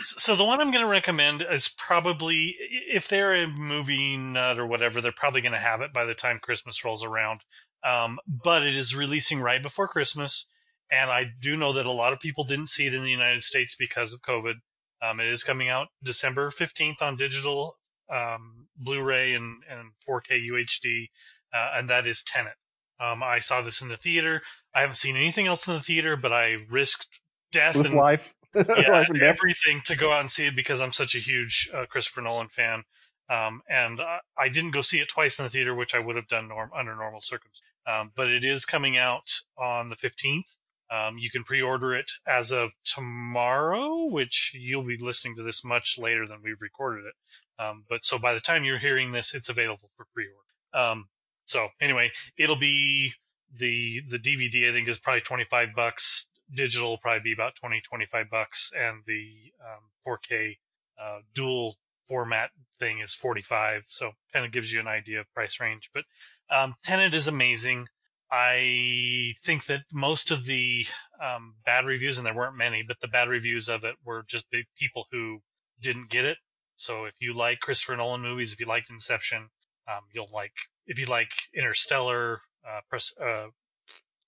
So 0.02 0.34
the 0.34 0.44
one 0.44 0.60
I'm 0.60 0.72
going 0.72 0.82
to 0.84 0.90
recommend 0.90 1.46
is 1.48 1.68
probably 1.78 2.56
if 2.92 3.06
they're 3.06 3.44
a 3.44 3.46
movie 3.46 4.16
nut 4.16 4.58
or 4.58 4.66
whatever, 4.66 5.00
they're 5.00 5.12
probably 5.12 5.40
going 5.40 5.52
to 5.52 5.58
have 5.58 5.82
it 5.82 5.92
by 5.92 6.04
the 6.04 6.14
time 6.14 6.40
Christmas 6.42 6.84
rolls 6.84 7.04
around. 7.04 7.42
Um, 7.84 8.18
but 8.26 8.62
it 8.62 8.74
is 8.76 8.94
releasing 8.94 9.40
right 9.40 9.62
before 9.62 9.88
Christmas, 9.88 10.46
and 10.90 11.10
I 11.10 11.24
do 11.40 11.56
know 11.56 11.74
that 11.74 11.86
a 11.86 11.92
lot 11.92 12.12
of 12.12 12.20
people 12.20 12.44
didn't 12.44 12.68
see 12.68 12.86
it 12.86 12.94
in 12.94 13.02
the 13.02 13.10
United 13.10 13.42
States 13.42 13.76
because 13.76 14.12
of 14.12 14.22
COVID. 14.22 14.54
Um, 15.02 15.20
it 15.20 15.26
is 15.28 15.42
coming 15.42 15.68
out 15.68 15.88
December 16.02 16.50
15th 16.50 17.02
on 17.02 17.16
digital, 17.16 17.76
um, 18.10 18.68
Blu-ray 18.78 19.34
and, 19.34 19.62
and 19.68 19.90
4K 20.08 20.40
UHD, 20.50 21.08
uh, 21.52 21.72
and 21.78 21.90
that 21.90 22.06
is 22.06 22.22
Tenet. 22.24 22.54
Um, 23.00 23.22
I 23.22 23.40
saw 23.40 23.60
this 23.60 23.82
in 23.82 23.88
the 23.88 23.96
theater. 23.96 24.40
I 24.74 24.80
haven't 24.80 24.94
seen 24.96 25.16
anything 25.16 25.46
else 25.46 25.66
in 25.68 25.74
the 25.74 25.80
theater, 25.82 26.16
but 26.16 26.32
I 26.32 26.56
risked 26.70 27.06
death 27.52 27.76
With 27.76 27.86
and 27.86 27.94
life, 27.94 28.34
yeah, 28.54 28.62
life 28.88 29.08
and 29.08 29.20
death. 29.20 29.38
everything 29.38 29.82
to 29.86 29.96
go 29.96 30.12
out 30.12 30.20
and 30.20 30.30
see 30.30 30.46
it 30.46 30.56
because 30.56 30.80
I'm 30.80 30.92
such 30.92 31.14
a 31.14 31.18
huge 31.18 31.70
uh, 31.74 31.86
Christopher 31.86 32.22
Nolan 32.22 32.48
fan. 32.48 32.84
Um, 33.30 33.62
and 33.68 34.00
uh, 34.00 34.18
I 34.38 34.48
didn't 34.48 34.72
go 34.72 34.82
see 34.82 35.00
it 35.00 35.08
twice 35.08 35.38
in 35.38 35.44
the 35.44 35.50
theater, 35.50 35.74
which 35.74 35.94
I 35.94 35.98
would 35.98 36.16
have 36.16 36.28
done 36.28 36.48
norm- 36.48 36.72
under 36.76 36.94
normal 36.94 37.20
circumstances. 37.20 37.62
Um, 37.86 38.12
but 38.16 38.28
it 38.28 38.44
is 38.44 38.64
coming 38.64 38.98
out 38.98 39.28
on 39.58 39.90
the 39.90 39.96
15th. 39.96 40.44
Um, 40.90 41.18
you 41.18 41.30
can 41.30 41.44
pre-order 41.44 41.94
it 41.94 42.10
as 42.26 42.52
of 42.52 42.70
tomorrow, 42.84 44.04
which 44.06 44.52
you'll 44.54 44.84
be 44.84 44.98
listening 44.98 45.36
to 45.36 45.42
this 45.42 45.64
much 45.64 45.96
later 45.98 46.26
than 46.26 46.40
we've 46.42 46.60
recorded 46.60 47.04
it. 47.06 47.62
Um, 47.62 47.84
but 47.88 48.04
so 48.04 48.18
by 48.18 48.34
the 48.34 48.40
time 48.40 48.64
you're 48.64 48.78
hearing 48.78 49.12
this, 49.12 49.34
it's 49.34 49.48
available 49.48 49.90
for 49.96 50.06
pre-order. 50.14 50.86
Um, 50.90 51.06
so 51.46 51.68
anyway, 51.80 52.10
it'll 52.38 52.56
be 52.56 53.12
the 53.58 54.02
the 54.08 54.18
DVD. 54.18 54.70
I 54.70 54.72
think 54.74 54.88
is 54.88 54.98
probably 54.98 55.22
25 55.22 55.70
bucks 55.74 56.26
digital 56.52 56.90
will 56.90 56.98
probably 56.98 57.22
be 57.22 57.32
about 57.32 57.56
20, 57.56 57.80
25 57.80 58.30
bucks, 58.30 58.72
and 58.76 59.02
the 59.06 59.52
um, 59.62 59.82
4K 60.06 60.56
uh, 61.00 61.18
dual 61.34 61.76
format 62.08 62.50
thing 62.78 63.00
is 63.00 63.14
45. 63.14 63.82
So 63.88 64.12
kind 64.32 64.44
of 64.44 64.52
gives 64.52 64.72
you 64.72 64.80
an 64.80 64.88
idea 64.88 65.20
of 65.20 65.32
price 65.34 65.60
range. 65.60 65.90
But 65.94 66.04
um, 66.50 66.74
Tenet 66.84 67.14
is 67.14 67.28
amazing. 67.28 67.86
I 68.30 69.34
think 69.44 69.66
that 69.66 69.80
most 69.92 70.30
of 70.30 70.44
the 70.44 70.86
um, 71.22 71.54
bad 71.64 71.84
reviews, 71.86 72.18
and 72.18 72.26
there 72.26 72.34
weren't 72.34 72.56
many, 72.56 72.82
but 72.86 72.98
the 73.00 73.08
bad 73.08 73.28
reviews 73.28 73.68
of 73.68 73.84
it 73.84 73.94
were 74.04 74.24
just 74.26 74.50
big 74.50 74.64
people 74.76 75.06
who 75.12 75.40
didn't 75.80 76.10
get 76.10 76.24
it. 76.24 76.38
So 76.76 77.04
if 77.04 77.14
you 77.20 77.32
like 77.34 77.60
Christopher 77.60 77.96
Nolan 77.96 78.22
movies, 78.22 78.52
if 78.52 78.58
you 78.58 78.66
like 78.66 78.84
Inception, 78.90 79.48
um, 79.88 80.02
you'll 80.12 80.30
like. 80.32 80.52
If 80.86 80.98
you 80.98 81.06
like 81.06 81.30
Interstellar, 81.54 82.40
uh, 82.66 82.80
press, 82.90 83.12
uh, 83.22 83.46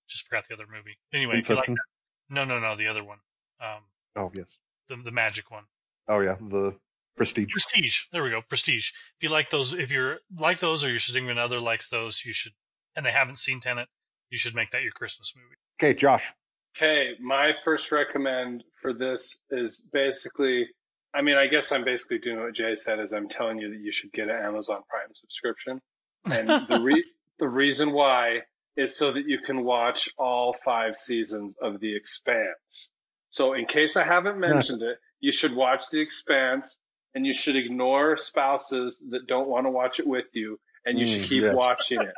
just 0.07 0.25
forgot 0.27 0.45
the 0.47 0.53
other 0.55 0.65
movie. 0.73 0.97
Anyway, 1.13 1.37
if 1.37 1.49
you 1.49 1.55
like 1.55 1.67
Inception. 1.67 1.75
no, 2.29 2.45
no, 2.45 2.59
no, 2.59 2.77
the 2.77 2.87
other 2.87 3.03
one. 3.03 3.17
Um, 3.61 3.81
Oh 4.15 4.31
yes. 4.33 4.57
the 4.89 4.95
the 4.95 5.11
magic 5.11 5.51
one. 5.51 5.63
Oh 6.07 6.19
yeah. 6.21 6.35
The 6.39 6.75
Prestige. 7.17 7.51
Prestige. 7.51 8.03
There 8.11 8.23
we 8.23 8.29
go. 8.29 8.41
Prestige. 8.47 8.91
If 9.17 9.23
you 9.23 9.29
like 9.29 9.49
those, 9.49 9.73
if 9.73 9.91
you're 9.91 10.19
like 10.39 10.59
those, 10.59 10.83
or 10.83 10.89
your 10.89 10.99
significant 10.99 11.39
other 11.39 11.59
likes 11.59 11.89
those, 11.89 12.23
you 12.23 12.31
should. 12.31 12.53
And 12.95 13.05
they 13.05 13.11
haven't 13.11 13.39
seen 13.39 13.59
Tenet, 13.59 13.87
you 14.29 14.37
should 14.37 14.55
make 14.55 14.71
that 14.71 14.83
your 14.83 14.91
Christmas 14.91 15.33
movie. 15.35 15.55
Okay, 15.79 15.97
Josh. 15.97 16.31
Okay, 16.75 17.13
my 17.21 17.53
first 17.65 17.91
recommend 17.91 18.63
for 18.81 18.93
this 18.93 19.39
is 19.49 19.83
basically, 19.91 20.67
I 21.13 21.21
mean, 21.21 21.35
I 21.35 21.47
guess 21.47 21.71
I'm 21.71 21.83
basically 21.83 22.19
doing 22.19 22.39
what 22.39 22.53
Jay 22.53 22.75
said, 22.75 22.99
is 22.99 23.13
I'm 23.13 23.29
telling 23.29 23.57
you 23.59 23.69
that 23.69 23.79
you 23.79 23.91
should 23.91 24.11
get 24.13 24.29
an 24.29 24.35
Amazon 24.35 24.81
Prime 24.89 25.13
subscription, 25.13 25.81
and 26.25 26.47
the 26.47 26.79
re- 26.83 27.05
the 27.39 27.47
reason 27.47 27.91
why 27.91 28.41
is 28.75 28.95
so 28.95 29.11
that 29.11 29.25
you 29.25 29.39
can 29.39 29.63
watch 29.63 30.07
all 30.19 30.55
five 30.63 30.97
seasons 30.97 31.57
of 31.59 31.79
The 31.79 31.95
Expanse. 31.95 32.91
So, 33.29 33.53
in 33.53 33.65
case 33.65 33.97
I 33.97 34.03
haven't 34.03 34.39
mentioned 34.39 34.83
it, 34.83 34.97
you 35.19 35.31
should 35.31 35.55
watch 35.55 35.89
The 35.91 35.99
Expanse, 35.99 36.77
and 37.17 37.25
you 37.25 37.33
should 37.33 37.55
ignore 37.55 38.15
spouses 38.15 39.03
that 39.09 39.25
don't 39.25 39.47
want 39.49 39.65
to 39.65 39.71
watch 39.71 39.99
it 39.99 40.05
with 40.05 40.27
you, 40.33 40.59
and 40.85 40.99
you 40.99 41.07
should 41.07 41.23
Mm, 41.23 41.29
keep 41.29 41.41
yes. 41.41 41.55
watching 41.65 41.99
it. 41.99 42.13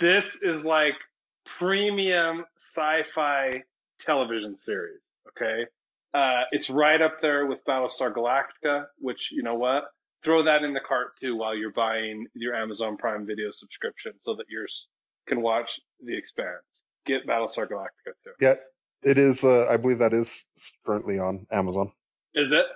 this 0.00 0.42
is 0.42 0.64
like 0.64 0.96
premium 1.44 2.44
sci-fi 2.58 3.62
television 4.00 4.56
series. 4.56 5.00
Okay. 5.28 5.66
Uh, 6.12 6.42
it's 6.50 6.68
right 6.68 7.00
up 7.00 7.20
there 7.22 7.46
with 7.46 7.60
Battlestar 7.64 8.12
Galactica, 8.12 8.86
which, 8.98 9.30
you 9.30 9.44
know 9.44 9.54
what? 9.54 9.84
Throw 10.24 10.42
that 10.42 10.64
in 10.64 10.74
the 10.74 10.80
cart 10.80 11.12
too 11.20 11.36
while 11.36 11.54
you're 11.56 11.72
buying 11.72 12.26
your 12.34 12.56
Amazon 12.56 12.96
Prime 12.96 13.24
video 13.24 13.52
subscription 13.52 14.14
so 14.20 14.34
that 14.34 14.46
yours 14.48 14.88
can 15.28 15.42
watch 15.42 15.78
The 16.04 16.16
Expanse. 16.18 16.64
Get 17.06 17.24
Battlestar 17.24 17.68
Galactica 17.68 18.14
too. 18.24 18.32
Yeah, 18.40 18.56
it 19.04 19.16
is. 19.16 19.44
Uh, 19.44 19.66
I 19.70 19.76
believe 19.76 19.98
that 20.00 20.12
is 20.12 20.44
currently 20.84 21.20
on 21.20 21.46
Amazon. 21.52 21.92
Is 22.34 22.50
it? 22.50 22.66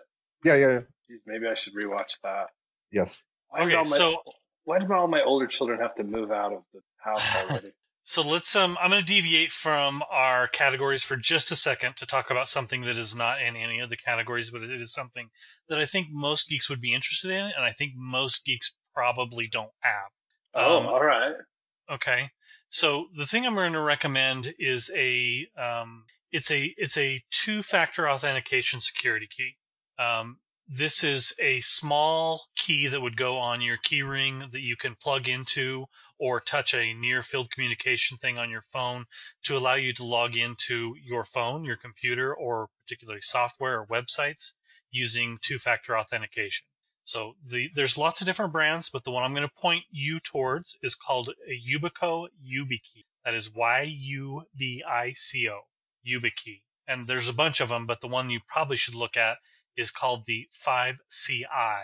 Yeah, 0.45 0.55
yeah, 0.57 0.69
yeah. 0.69 0.81
Jeez, 1.11 1.23
maybe 1.27 1.47
I 1.47 1.55
should 1.55 1.75
rewatch 1.75 2.19
that. 2.23 2.49
Yes. 2.93 3.21
Why 3.49 3.63
Okay, 3.63 3.77
my, 3.77 3.85
so 3.85 4.19
why 4.65 4.79
did 4.79 4.91
all 4.91 5.09
my 5.09 5.23
older 5.23 5.47
children 5.47 5.81
have 5.81 5.95
to 5.97 6.05
move 6.05 6.31
out 6.31 6.53
of 6.53 6.63
the 6.73 6.81
house 6.99 7.23
already? 7.37 7.73
so 8.03 8.23
let's 8.23 8.55
um 8.57 8.77
I'm 8.81 8.91
going 8.91 9.05
to 9.05 9.15
deviate 9.15 9.53
from 9.53 10.03
our 10.11 10.49
categories 10.49 11.03
for 11.03 11.17
just 11.17 11.51
a 11.51 11.57
second 11.57 11.97
to 11.99 12.07
talk 12.07 12.31
about 12.31 12.49
something 12.49 12.83
that 12.83 12.97
is 12.99 13.15
not 13.15 13.41
in 13.41 13.57
any 13.57 13.81
of 13.81 13.91
the 13.91 13.97
categories, 13.97 14.51
but 14.51 14.63
it 14.63 14.81
is 14.81 14.93
something 14.93 15.29
that 15.69 15.79
I 15.79 15.87
think 15.87 16.09
most 16.11 16.49
geeks 16.49 16.69
would 16.69 16.81
be 16.81 16.95
interested 16.95 17.31
in, 17.31 17.51
and 17.57 17.65
I 17.65 17.73
think 17.73 17.93
most 17.97 18.45
geeks 18.45 18.75
probably 18.95 19.49
don't 19.49 19.73
have. 19.81 20.11
Oh, 20.55 20.79
Um, 20.79 20.87
all 20.87 21.03
right. 21.05 21.35
Okay. 21.91 22.31
So 22.71 23.07
the 23.17 23.27
thing 23.27 23.47
I'm 23.47 23.55
going 23.55 23.75
to 23.75 23.81
recommend 23.81 24.53
is 24.59 24.91
a 24.95 25.47
um, 25.57 26.05
it's 26.33 26.51
a 26.51 26.75
it's 26.77 26.97
a 26.97 27.23
two-factor 27.31 28.09
authentication 28.09 28.81
security 28.81 29.29
key. 29.29 29.57
Um, 29.99 30.39
this 30.69 31.05
is 31.05 31.35
a 31.41 31.61
small 31.61 32.43
key 32.57 32.89
that 32.89 33.01
would 33.01 33.17
go 33.19 33.37
on 33.37 33.61
your 33.61 33.77
keyring 33.77 34.51
that 34.53 34.61
you 34.61 34.77
can 34.77 34.95
plug 34.97 35.29
into 35.29 35.87
or 36.19 36.41
touch 36.41 36.73
a 36.75 36.95
near 36.95 37.23
field 37.23 37.51
communication 37.51 38.17
thing 38.17 38.39
on 38.39 38.49
your 38.49 38.65
phone 38.73 39.05
to 39.45 39.57
allow 39.59 39.75
you 39.75 39.93
to 39.93 40.05
log 40.05 40.37
into 40.37 40.95
your 41.03 41.25
phone, 41.25 41.65
your 41.65 41.77
computer, 41.77 42.35
or 42.35 42.69
particularly 42.83 43.21
software 43.21 43.81
or 43.81 43.87
websites 43.87 44.53
using 44.91 45.39
two-factor 45.43 45.99
authentication. 45.99 46.67
So 47.05 47.37
the, 47.47 47.69
there's 47.75 47.99
lots 47.99 48.23
of 48.23 48.27
different 48.27 48.53
brands, 48.53 48.89
but 48.89 49.05
the 49.05 49.11
one 49.11 49.23
I'm 49.23 49.35
going 49.35 49.47
to 49.47 49.55
point 49.61 49.85
you 49.91 50.19
towards 50.21 50.79
is 50.83 50.95
called 50.95 51.29
a 51.29 51.61
Yubico 51.71 52.29
YubiKey. 52.43 53.05
That 53.27 53.35
is 53.35 53.53
Y-U-B-I-C-O, 53.55 54.41
YubiKey. 56.07 56.63
And 56.89 57.07
there's 57.07 57.29
a 57.29 57.35
bunch 57.35 57.61
of 57.61 57.69
them, 57.69 57.87
but 57.87 58.01
the 58.01 58.09
one 58.09 58.31
you 58.31 58.41
probably 58.49 58.79
should 58.79 58.95
look 58.95 59.19
at 59.19 59.37
is 59.77 59.91
called 59.91 60.25
the 60.27 60.49
5CI. 60.67 61.83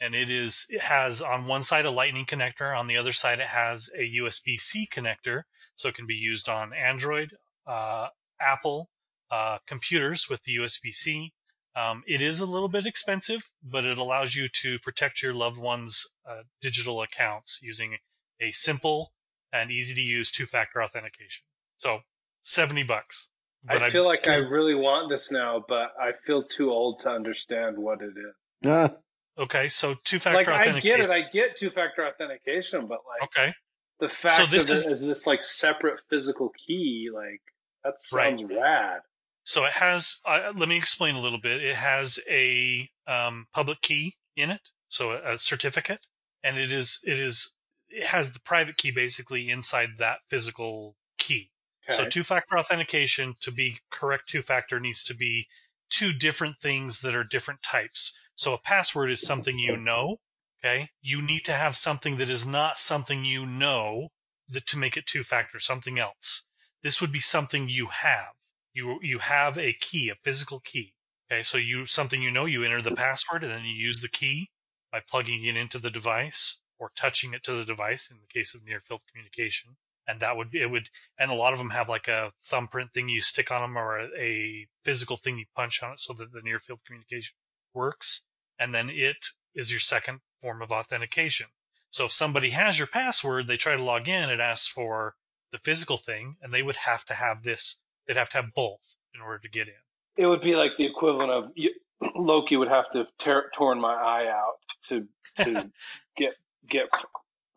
And 0.00 0.14
it 0.14 0.30
is, 0.30 0.66
it 0.68 0.82
has 0.82 1.22
on 1.22 1.46
one 1.46 1.62
side 1.62 1.86
a 1.86 1.90
lightning 1.90 2.26
connector, 2.26 2.76
on 2.76 2.86
the 2.86 2.96
other 2.96 3.12
side 3.12 3.38
it 3.38 3.46
has 3.46 3.88
a 3.96 4.02
USB-C 4.20 4.88
connector, 4.92 5.42
so 5.76 5.88
it 5.88 5.94
can 5.94 6.06
be 6.06 6.16
used 6.16 6.48
on 6.48 6.72
Android, 6.72 7.30
uh, 7.66 8.08
Apple, 8.40 8.90
uh, 9.30 9.58
computers 9.66 10.28
with 10.28 10.42
the 10.42 10.56
USB-C, 10.56 11.32
um, 11.74 12.02
it 12.06 12.20
is 12.20 12.40
a 12.40 12.46
little 12.46 12.68
bit 12.68 12.86
expensive, 12.86 13.42
but 13.62 13.84
it 13.84 13.96
allows 13.96 14.34
you 14.34 14.48
to 14.62 14.78
protect 14.80 15.22
your 15.22 15.32
loved 15.32 15.56
one's 15.56 16.06
uh, 16.28 16.42
digital 16.60 17.02
accounts 17.02 17.60
using 17.62 17.96
a 18.40 18.50
simple 18.50 19.12
and 19.52 19.70
easy 19.70 19.94
to 19.94 20.00
use 20.00 20.30
two-factor 20.30 20.82
authentication. 20.82 21.44
So, 21.78 22.00
70 22.42 22.82
bucks. 22.82 23.28
But 23.64 23.82
I 23.82 23.90
feel 23.90 24.04
like 24.04 24.26
I 24.26 24.34
really 24.34 24.74
want 24.74 25.08
this 25.08 25.30
now, 25.30 25.64
but 25.66 25.92
I 26.00 26.12
feel 26.26 26.42
too 26.42 26.70
old 26.70 27.00
to 27.00 27.08
understand 27.10 27.78
what 27.78 28.00
it 28.02 28.14
is. 28.16 28.34
Ah, 28.66 28.90
Okay, 29.38 29.68
so 29.68 29.94
two-factor 30.04 30.36
Like 30.36 30.48
I 30.48 30.78
get 30.80 31.00
it, 31.00 31.08
I 31.08 31.22
get 31.22 31.56
two-factor 31.56 32.06
authentication, 32.06 32.86
but 32.86 32.98
like 33.08 33.22
Okay. 33.30 33.54
the 33.98 34.08
fact 34.10 34.50
this 34.50 34.64
of 34.64 34.76
it 34.76 34.90
is- 34.92 35.00
this 35.00 35.26
like 35.26 35.42
separate 35.44 36.00
physical 36.10 36.50
key, 36.50 37.08
like 37.12 37.40
that 37.82 37.94
Right. 38.12 38.38
sounds 38.38 38.44
rad. 38.52 39.00
So 39.44 39.64
it 39.64 39.72
has, 39.72 40.20
uh, 40.24 40.52
let 40.54 40.68
me 40.68 40.76
explain 40.76 41.14
a 41.14 41.20
little 41.20 41.40
bit. 41.40 41.62
It 41.64 41.74
has 41.76 42.20
a 42.28 42.88
um, 43.06 43.46
public 43.52 43.80
key 43.80 44.16
in 44.36 44.50
it, 44.50 44.60
so 44.88 45.12
a, 45.12 45.34
a 45.34 45.38
certificate, 45.38 46.00
and 46.44 46.58
it 46.58 46.72
is, 46.72 47.00
it 47.04 47.18
is, 47.18 47.54
it 47.88 48.06
has 48.06 48.32
the 48.32 48.40
private 48.40 48.76
key 48.76 48.90
basically 48.90 49.48
inside 49.50 49.88
that 49.98 50.18
physical 50.28 50.94
key. 51.18 51.50
So 51.90 52.04
two-factor 52.04 52.58
authentication 52.58 53.34
to 53.40 53.50
be 53.50 53.80
correct 53.90 54.28
two-factor 54.28 54.78
needs 54.78 55.04
to 55.04 55.14
be 55.14 55.48
two 55.90 56.12
different 56.12 56.60
things 56.60 57.00
that 57.00 57.14
are 57.14 57.24
different 57.24 57.62
types. 57.62 58.14
So 58.36 58.54
a 58.54 58.58
password 58.58 59.10
is 59.10 59.20
something 59.20 59.58
you 59.58 59.76
know, 59.76 60.20
okay? 60.60 60.90
You 61.00 61.22
need 61.22 61.44
to 61.46 61.52
have 61.52 61.76
something 61.76 62.18
that 62.18 62.30
is 62.30 62.46
not 62.46 62.78
something 62.78 63.24
you 63.24 63.46
know 63.46 64.08
that 64.48 64.66
to 64.68 64.78
make 64.78 64.96
it 64.96 65.06
two-factor, 65.06 65.58
something 65.58 65.98
else. 65.98 66.44
This 66.82 67.00
would 67.00 67.12
be 67.12 67.20
something 67.20 67.68
you 67.68 67.86
have. 67.88 68.32
You 68.74 68.98
you 69.02 69.18
have 69.18 69.58
a 69.58 69.72
key, 69.74 70.08
a 70.08 70.14
physical 70.14 70.60
key. 70.60 70.94
Okay, 71.30 71.42
so 71.42 71.58
you 71.58 71.86
something 71.86 72.22
you 72.22 72.30
know, 72.30 72.46
you 72.46 72.64
enter 72.64 72.82
the 72.82 72.94
password 72.94 73.44
and 73.44 73.52
then 73.52 73.64
you 73.64 73.74
use 73.74 74.00
the 74.00 74.08
key 74.08 74.50
by 74.90 75.00
plugging 75.00 75.44
it 75.44 75.56
into 75.56 75.78
the 75.78 75.90
device 75.90 76.58
or 76.78 76.90
touching 76.96 77.34
it 77.34 77.44
to 77.44 77.52
the 77.52 77.64
device 77.64 78.08
in 78.10 78.18
the 78.20 78.26
case 78.26 78.54
of 78.54 78.64
near 78.64 78.80
field 78.80 79.02
communication. 79.10 79.76
And 80.06 80.20
that 80.20 80.36
would 80.36 80.50
be, 80.50 80.60
it 80.60 80.70
would, 80.70 80.88
and 81.18 81.30
a 81.30 81.34
lot 81.34 81.52
of 81.52 81.58
them 81.58 81.70
have 81.70 81.88
like 81.88 82.08
a 82.08 82.32
thumbprint 82.46 82.92
thing 82.92 83.08
you 83.08 83.22
stick 83.22 83.50
on 83.50 83.62
them 83.62 83.78
or 83.78 84.00
a, 84.00 84.08
a 84.18 84.66
physical 84.84 85.16
thing 85.16 85.38
you 85.38 85.44
punch 85.54 85.82
on 85.82 85.92
it 85.92 86.00
so 86.00 86.12
that 86.14 86.32
the 86.32 86.42
near 86.42 86.58
field 86.58 86.80
communication 86.86 87.34
works. 87.74 88.22
And 88.58 88.74
then 88.74 88.90
it 88.90 89.16
is 89.54 89.70
your 89.70 89.80
second 89.80 90.20
form 90.40 90.60
of 90.62 90.72
authentication. 90.72 91.46
So 91.90 92.06
if 92.06 92.12
somebody 92.12 92.50
has 92.50 92.78
your 92.78 92.88
password, 92.88 93.46
they 93.46 93.56
try 93.56 93.76
to 93.76 93.82
log 93.82 94.08
in, 94.08 94.30
it 94.30 94.40
asks 94.40 94.66
for 94.66 95.14
the 95.52 95.58
physical 95.58 95.98
thing 95.98 96.36
and 96.42 96.52
they 96.52 96.62
would 96.62 96.76
have 96.76 97.04
to 97.06 97.14
have 97.14 97.42
this, 97.42 97.76
they'd 98.06 98.16
have 98.16 98.30
to 98.30 98.38
have 98.38 98.54
both 98.54 98.80
in 99.14 99.20
order 99.20 99.38
to 99.38 99.48
get 99.48 99.68
in. 99.68 99.74
It 100.16 100.26
would 100.26 100.40
be 100.42 100.56
like 100.56 100.72
the 100.76 100.86
equivalent 100.86 101.30
of 101.30 101.44
you- 101.54 101.74
Loki 102.16 102.56
would 102.56 102.68
have 102.68 102.90
to 102.92 102.98
have 102.98 103.06
tear, 103.18 103.50
torn 103.56 103.80
my 103.80 103.94
eye 103.94 104.26
out 104.28 104.54
to 104.88 105.06
to 105.44 105.70
get 106.16 106.32
get 106.68 106.88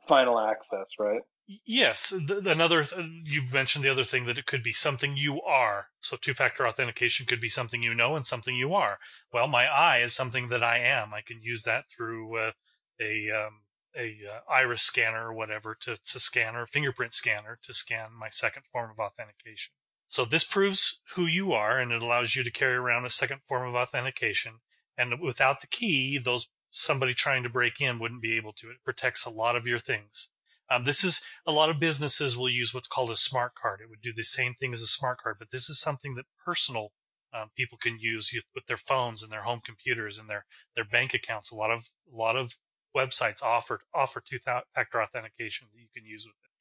final 0.08 0.39
access, 0.39 0.86
right? 1.00 1.22
Yes, 1.48 2.10
th- 2.10 2.46
another 2.46 2.84
th- 2.84 3.06
you've 3.24 3.52
mentioned 3.52 3.84
the 3.84 3.90
other 3.90 4.04
thing 4.04 4.26
that 4.26 4.38
it 4.38 4.46
could 4.46 4.62
be 4.62 4.72
something 4.72 5.18
you 5.18 5.42
are. 5.42 5.90
So 6.02 6.18
two-factor 6.18 6.68
authentication 6.68 7.26
could 7.26 7.42
be 7.42 7.50
something 7.50 7.82
you 7.82 7.96
know 7.96 8.16
and 8.16 8.26
something 8.28 8.56
you 8.56 8.76
are. 8.76 9.00
Well, 9.34 9.48
my 9.48 9.66
eye 9.66 10.02
is 10.02 10.14
something 10.16 10.50
that 10.50 10.64
I 10.64 10.78
am. 10.80 11.16
I 11.16 11.22
can 11.22 11.42
use 11.42 11.64
that 11.64 11.90
through 11.90 12.38
uh, 12.38 12.52
a 13.00 13.32
um, 13.32 13.62
a 13.96 14.20
uh, 14.32 14.42
iris 14.52 14.84
scanner 14.84 15.28
or 15.30 15.34
whatever 15.34 15.74
to 15.82 15.98
to 15.98 16.20
scan 16.20 16.56
or 16.56 16.68
fingerprint 16.68 17.14
scanner 17.16 17.60
to 17.64 17.74
scan 17.74 18.14
my 18.14 18.30
second 18.30 18.64
form 18.72 18.92
of 18.92 19.00
authentication. 19.00 19.74
So 20.08 20.26
this 20.26 20.44
proves 20.44 21.02
who 21.16 21.26
you 21.26 21.54
are 21.54 21.80
and 21.80 21.92
it 21.92 22.04
allows 22.04 22.36
you 22.36 22.44
to 22.44 22.52
carry 22.52 22.76
around 22.76 23.06
a 23.06 23.10
second 23.10 23.42
form 23.48 23.68
of 23.68 23.76
authentication. 23.76 24.62
And 24.96 25.20
without 25.22 25.62
the 25.62 25.68
key, 25.68 26.20
those 26.20 26.48
somebody 26.70 27.16
trying 27.16 27.44
to 27.44 27.50
break 27.50 27.82
in 27.82 27.98
wouldn't 28.00 28.22
be 28.22 28.38
able 28.38 28.54
to. 28.54 28.70
It 28.70 28.84
protects 28.84 29.26
a 29.26 29.32
lot 29.32 29.56
of 29.56 29.66
your 29.68 29.80
things. 29.80 30.30
Um, 30.71 30.86
this 30.86 31.04
is 31.04 31.21
a 31.47 31.51
lot 31.54 31.69
of 31.69 31.80
businesses 31.80 32.38
will 32.38 32.49
use 32.49 32.73
what's 32.73 32.88
called 32.89 33.12
a 33.12 33.15
smart 33.17 33.54
card. 33.56 33.82
It 33.82 33.89
would 33.89 34.01
do 34.01 34.13
the 34.15 34.23
same 34.23 34.56
thing 34.56 34.73
as 34.73 34.82
a 34.82 34.88
smart 34.88 35.19
card, 35.21 35.38
but 35.39 35.51
this 35.51 35.69
is 35.69 35.80
something 35.82 36.15
that 36.15 36.25
personal 36.45 36.91
um, 37.34 37.49
people 37.58 37.78
can 37.80 37.99
use 37.99 38.32
with- 38.34 38.45
with 38.56 38.65
their 38.67 38.78
phones 38.78 39.23
and 39.23 39.32
their 39.32 39.43
home 39.43 39.62
computers 39.65 40.19
and 40.19 40.30
their 40.30 40.45
their 40.75 40.86
bank 40.86 41.13
accounts. 41.13 41.51
A 41.51 41.56
lot 41.56 41.71
of 41.71 41.86
a 42.13 42.15
lot 42.15 42.38
of 42.38 42.54
websites 42.95 43.43
offer 43.43 43.82
offer 43.93 44.21
two 44.21 44.39
factor 44.75 45.01
authentication 45.04 45.67
that 45.73 45.80
you 45.82 45.88
can 45.95 46.06
use 46.06 46.25
with 46.28 46.36
it. 46.36 46.51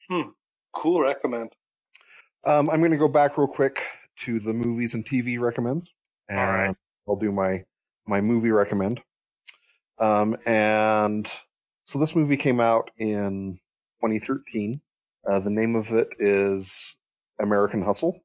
Cool 0.74 1.00
recommend. 1.02 1.52
um, 2.46 2.70
I'm 2.70 2.80
going 2.80 2.92
to 2.92 2.96
go 2.98 3.08
back 3.08 3.38
real 3.38 3.46
quick 3.48 3.82
to 4.18 4.40
the 4.40 4.54
movies 4.54 4.94
and 4.94 5.04
TV 5.06 5.38
recommend, 5.40 5.88
and 6.28 6.38
All 6.40 6.46
right. 6.46 6.76
I'll 7.08 7.16
do 7.16 7.32
my 7.32 7.64
my 8.06 8.20
movie 8.20 8.50
recommend. 8.52 9.02
Um, 9.98 10.36
and 10.46 11.30
so 11.84 11.98
this 12.00 12.16
movie 12.16 12.36
came 12.38 12.60
out 12.60 12.90
in 12.98 13.58
2013. 14.04 14.80
Uh, 15.28 15.40
the 15.40 15.50
name 15.50 15.74
of 15.74 15.90
it 15.92 16.08
is 16.18 16.96
American 17.40 17.82
Hustle. 17.82 18.20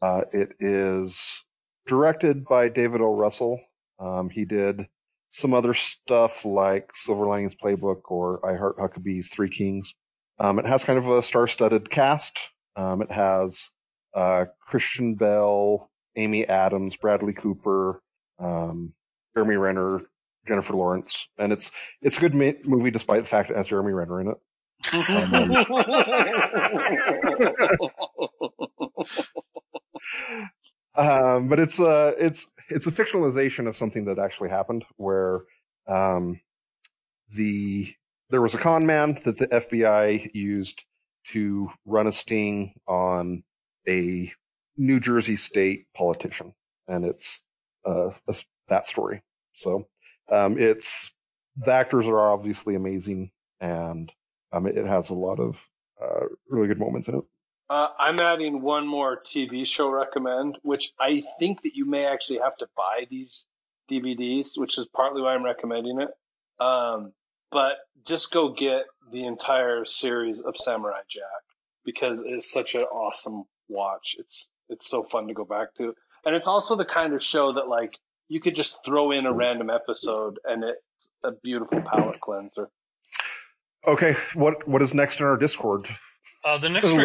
Uh, 0.00 0.22
it 0.32 0.52
is 0.60 1.44
directed 1.86 2.44
by 2.44 2.68
David 2.68 3.00
O. 3.00 3.14
Russell. 3.14 3.60
Um, 3.98 4.30
he 4.30 4.44
did 4.44 4.86
some 5.30 5.52
other 5.52 5.74
stuff 5.74 6.44
like 6.44 6.94
Silver 6.94 7.26
Linings 7.26 7.56
Playbook 7.56 8.02
or 8.06 8.44
I 8.48 8.56
Heart 8.56 8.78
Huckabee's 8.78 9.30
Three 9.30 9.48
Kings. 9.48 9.94
Um, 10.38 10.58
it 10.58 10.66
has 10.66 10.84
kind 10.84 10.98
of 10.98 11.08
a 11.08 11.22
star-studded 11.22 11.90
cast. 11.90 12.50
Um, 12.76 13.02
it 13.02 13.10
has 13.10 13.70
uh, 14.14 14.46
Christian 14.60 15.14
Bale, 15.14 15.90
Amy 16.16 16.46
Adams, 16.46 16.96
Bradley 16.96 17.32
Cooper, 17.32 18.00
um, 18.38 18.92
Jeremy 19.34 19.56
Renner, 19.56 20.02
Jennifer 20.46 20.74
Lawrence, 20.74 21.28
and 21.38 21.52
it's 21.52 21.72
it's 22.02 22.18
a 22.18 22.20
good 22.20 22.34
ma- 22.34 22.52
movie 22.64 22.90
despite 22.90 23.22
the 23.22 23.28
fact 23.28 23.50
it 23.50 23.56
has 23.56 23.66
Jeremy 23.66 23.92
Renner 23.92 24.20
in 24.20 24.28
it. 24.28 24.36
um, 30.96 31.48
but 31.48 31.58
it's 31.58 31.80
uh 31.80 32.12
it's 32.18 32.52
it's 32.68 32.86
a 32.86 32.92
fictionalization 32.92 33.66
of 33.66 33.76
something 33.76 34.04
that 34.06 34.18
actually 34.18 34.50
happened 34.50 34.84
where 34.96 35.40
um 35.88 36.40
the 37.30 37.86
there 38.30 38.42
was 38.42 38.54
a 38.54 38.58
con 38.58 38.86
man 38.86 39.18
that 39.24 39.38
the 39.38 39.46
FBI 39.46 40.30
used 40.34 40.84
to 41.24 41.70
run 41.86 42.06
a 42.06 42.12
sting 42.12 42.74
on 42.86 43.42
a 43.88 44.32
New 44.76 45.00
Jersey 45.00 45.36
state 45.36 45.86
politician. 45.94 46.52
And 46.88 47.04
it's 47.04 47.42
uh 47.84 48.10
that's 48.26 48.44
that 48.68 48.86
story. 48.86 49.22
So 49.52 49.86
um 50.30 50.58
it's 50.58 51.12
the 51.56 51.72
actors 51.72 52.06
are 52.06 52.32
obviously 52.32 52.74
amazing 52.74 53.30
and 53.60 54.12
um 54.54 54.66
it 54.66 54.86
has 54.86 55.10
a 55.10 55.14
lot 55.14 55.38
of 55.40 55.68
uh 56.02 56.26
really 56.48 56.68
good 56.68 56.78
moments 56.78 57.08
in 57.08 57.16
it 57.16 57.24
Uh, 57.70 57.88
I'm 57.98 58.20
adding 58.20 58.60
one 58.60 58.86
more 58.86 59.22
TV 59.32 59.66
show 59.66 59.88
recommend, 59.88 60.58
which 60.62 60.92
I 61.00 61.22
think 61.38 61.62
that 61.62 61.74
you 61.74 61.86
may 61.86 62.04
actually 62.06 62.40
have 62.40 62.56
to 62.58 62.66
buy 62.76 63.06
these 63.10 63.46
DVDs, 63.90 64.58
which 64.58 64.76
is 64.78 64.86
partly 64.94 65.22
why 65.22 65.34
I'm 65.34 65.44
recommending 65.44 65.98
it. 66.00 66.10
Um, 66.62 67.12
but 67.50 67.74
just 68.06 68.30
go 68.32 68.52
get 68.52 68.82
the 69.12 69.24
entire 69.24 69.86
series 69.86 70.40
of 70.40 70.54
Samurai 70.58 71.02
Jack 71.08 71.44
because 71.84 72.20
it's 72.24 72.50
such 72.52 72.74
an 72.74 72.82
awesome 72.82 73.44
watch. 73.68 74.16
It's 74.18 74.50
it's 74.68 74.86
so 74.88 75.02
fun 75.02 75.28
to 75.28 75.34
go 75.34 75.44
back 75.44 75.68
to, 75.78 75.94
and 76.24 76.36
it's 76.36 76.48
also 76.48 76.76
the 76.76 76.84
kind 76.84 77.14
of 77.14 77.24
show 77.24 77.54
that 77.54 77.68
like 77.68 77.94
you 78.28 78.40
could 78.40 78.56
just 78.56 78.84
throw 78.84 79.10
in 79.10 79.26
a 79.26 79.32
random 79.32 79.70
episode 79.70 80.38
and 80.44 80.64
it's 80.64 81.08
a 81.22 81.32
beautiful 81.32 81.80
palate 81.82 82.20
cleanser. 82.20 82.68
Okay, 83.86 84.14
what 84.34 84.66
what 84.66 84.82
is 84.82 84.94
next 84.94 85.20
in 85.20 85.26
our 85.26 85.36
Discord? 85.36 85.86
Uh, 86.44 86.58
the 86.58 86.68
next 86.70 86.88
Oh, 86.88 86.96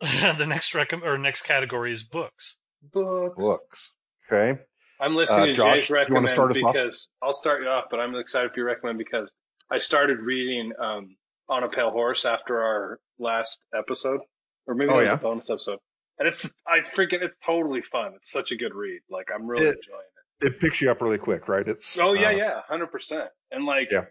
the 0.36 0.46
next 0.46 0.72
recom- 0.72 1.02
or 1.02 1.18
next 1.18 1.42
category 1.42 1.92
is 1.92 2.04
books. 2.04 2.56
Books. 2.92 3.36
Books. 3.36 3.92
Okay. 4.30 4.60
I'm 5.00 5.14
listening 5.14 5.42
Uh, 5.42 5.46
to 5.46 5.54
Josh, 5.54 5.76
Jay's 5.78 5.86
do 5.88 5.92
you 5.92 5.96
wanna 5.96 6.04
recommend 6.26 6.28
start 6.28 6.50
us 6.50 6.62
off? 6.62 6.72
because 6.74 7.08
I'll 7.22 7.32
start 7.32 7.62
you 7.62 7.68
off, 7.68 7.84
but 7.90 8.00
I'm 8.00 8.14
excited 8.16 8.50
for 8.52 8.58
your 8.60 8.66
recommend 8.66 8.98
because 8.98 9.32
I 9.70 9.78
started 9.78 10.18
reading 10.20 10.72
um, 10.80 11.16
On 11.48 11.62
a 11.62 11.68
Pale 11.68 11.90
Horse 11.90 12.24
after 12.24 12.60
our 12.62 13.00
last 13.18 13.58
episode, 13.74 14.20
or 14.66 14.74
maybe 14.74 14.90
Oh, 14.90 14.98
it 14.98 15.02
was 15.02 15.06
yeah? 15.08 15.14
a 15.14 15.18
bonus 15.18 15.50
episode. 15.50 15.78
And 16.18 16.26
it's 16.26 16.52
I 16.66 16.80
freaking 16.80 17.22
it's 17.22 17.38
totally 17.44 17.82
fun. 17.82 18.12
It's 18.16 18.30
such 18.30 18.50
a 18.50 18.56
good 18.56 18.74
read. 18.74 19.00
Like 19.08 19.28
I'm 19.32 19.46
really 19.46 19.66
It- 19.66 19.76
enjoying 19.76 20.00
it. 20.00 20.46
It 20.46 20.60
picks 20.60 20.80
you 20.80 20.88
up 20.90 21.00
really 21.02 21.18
quick, 21.18 21.48
right? 21.48 21.66
It's 21.66 21.98
Oh 21.98 22.12
yeah, 22.12 22.28
uh, 22.28 22.30
yeah, 22.32 22.60
hundred 22.68 22.88
percent. 22.92 23.28
And 23.50 23.64
like, 23.66 23.88
Yeah. 23.90 24.04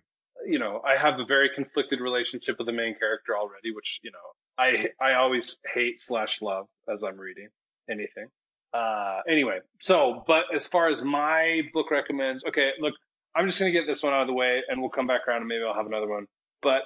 You 0.46 0.60
know, 0.60 0.82
I 0.86 0.98
have 0.98 1.20
a 1.20 1.26
very 1.26 1.50
conflicted 1.54 2.00
relationship 2.00 2.58
with 2.58 2.68
the 2.68 2.74
main 2.74 2.96
character 2.98 3.38
already, 3.38 3.72
which 3.72 4.00
you 4.04 4.12
know, 4.12 4.18
I 4.58 4.90
I 5.02 5.14
always 5.16 5.58
hate 5.74 6.02
slash 6.02 6.42
love 6.42 6.68
as 6.92 7.04
I'm 7.04 7.18
reading 7.18 7.50
anything. 7.90 8.28
Uh, 8.74 9.22
anyway, 9.28 9.60
so 9.80 10.24
but 10.28 10.46
as 10.54 10.68
far 10.68 10.90
as 10.90 11.04
my 11.04 11.62
book 11.74 11.92
recommends, 11.92 12.44
okay, 12.46 12.72
look, 12.80 12.94
I'm 13.36 13.48
just 13.48 13.60
gonna 13.60 13.72
get 13.72 13.88
this 13.88 14.04
one 14.04 14.14
out 14.14 14.22
of 14.22 14.28
the 14.28 14.34
way, 14.34 14.62
and 14.68 14.82
we'll 14.82 14.90
come 14.90 15.08
back 15.08 15.28
around, 15.28 15.40
and 15.40 15.48
maybe 15.48 15.64
I'll 15.68 15.76
have 15.76 15.88
another 15.88 16.08
one. 16.08 16.28
But 16.62 16.82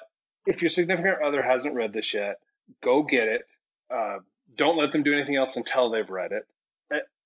if 0.45 0.61
your 0.61 0.69
significant 0.69 1.21
other 1.23 1.41
hasn't 1.41 1.75
read 1.75 1.93
this 1.93 2.13
yet, 2.13 2.35
go 2.83 3.03
get 3.03 3.27
it. 3.27 3.41
Uh, 3.93 4.19
don't 4.55 4.77
let 4.77 4.91
them 4.91 5.03
do 5.03 5.13
anything 5.13 5.35
else 5.35 5.55
until 5.57 5.89
they've 5.89 6.09
read 6.09 6.31
it. 6.31 6.45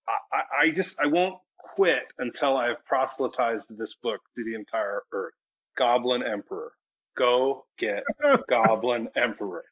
I, 0.08 0.12
I, 0.32 0.66
I 0.66 0.72
just 0.72 1.00
I 1.00 1.08
won't 1.08 1.36
quit 1.58 2.04
until 2.18 2.58
I've 2.58 2.84
proselytized 2.86 3.76
this 3.78 3.96
book 3.96 4.22
to 4.36 4.44
the 4.44 4.56
entire 4.56 5.04
earth. 5.12 5.34
Goblin 5.78 6.24
Emperor. 6.24 6.72
Go 7.18 7.66
get 7.78 8.04
Goblin 8.50 9.10
Emperor. 9.16 9.64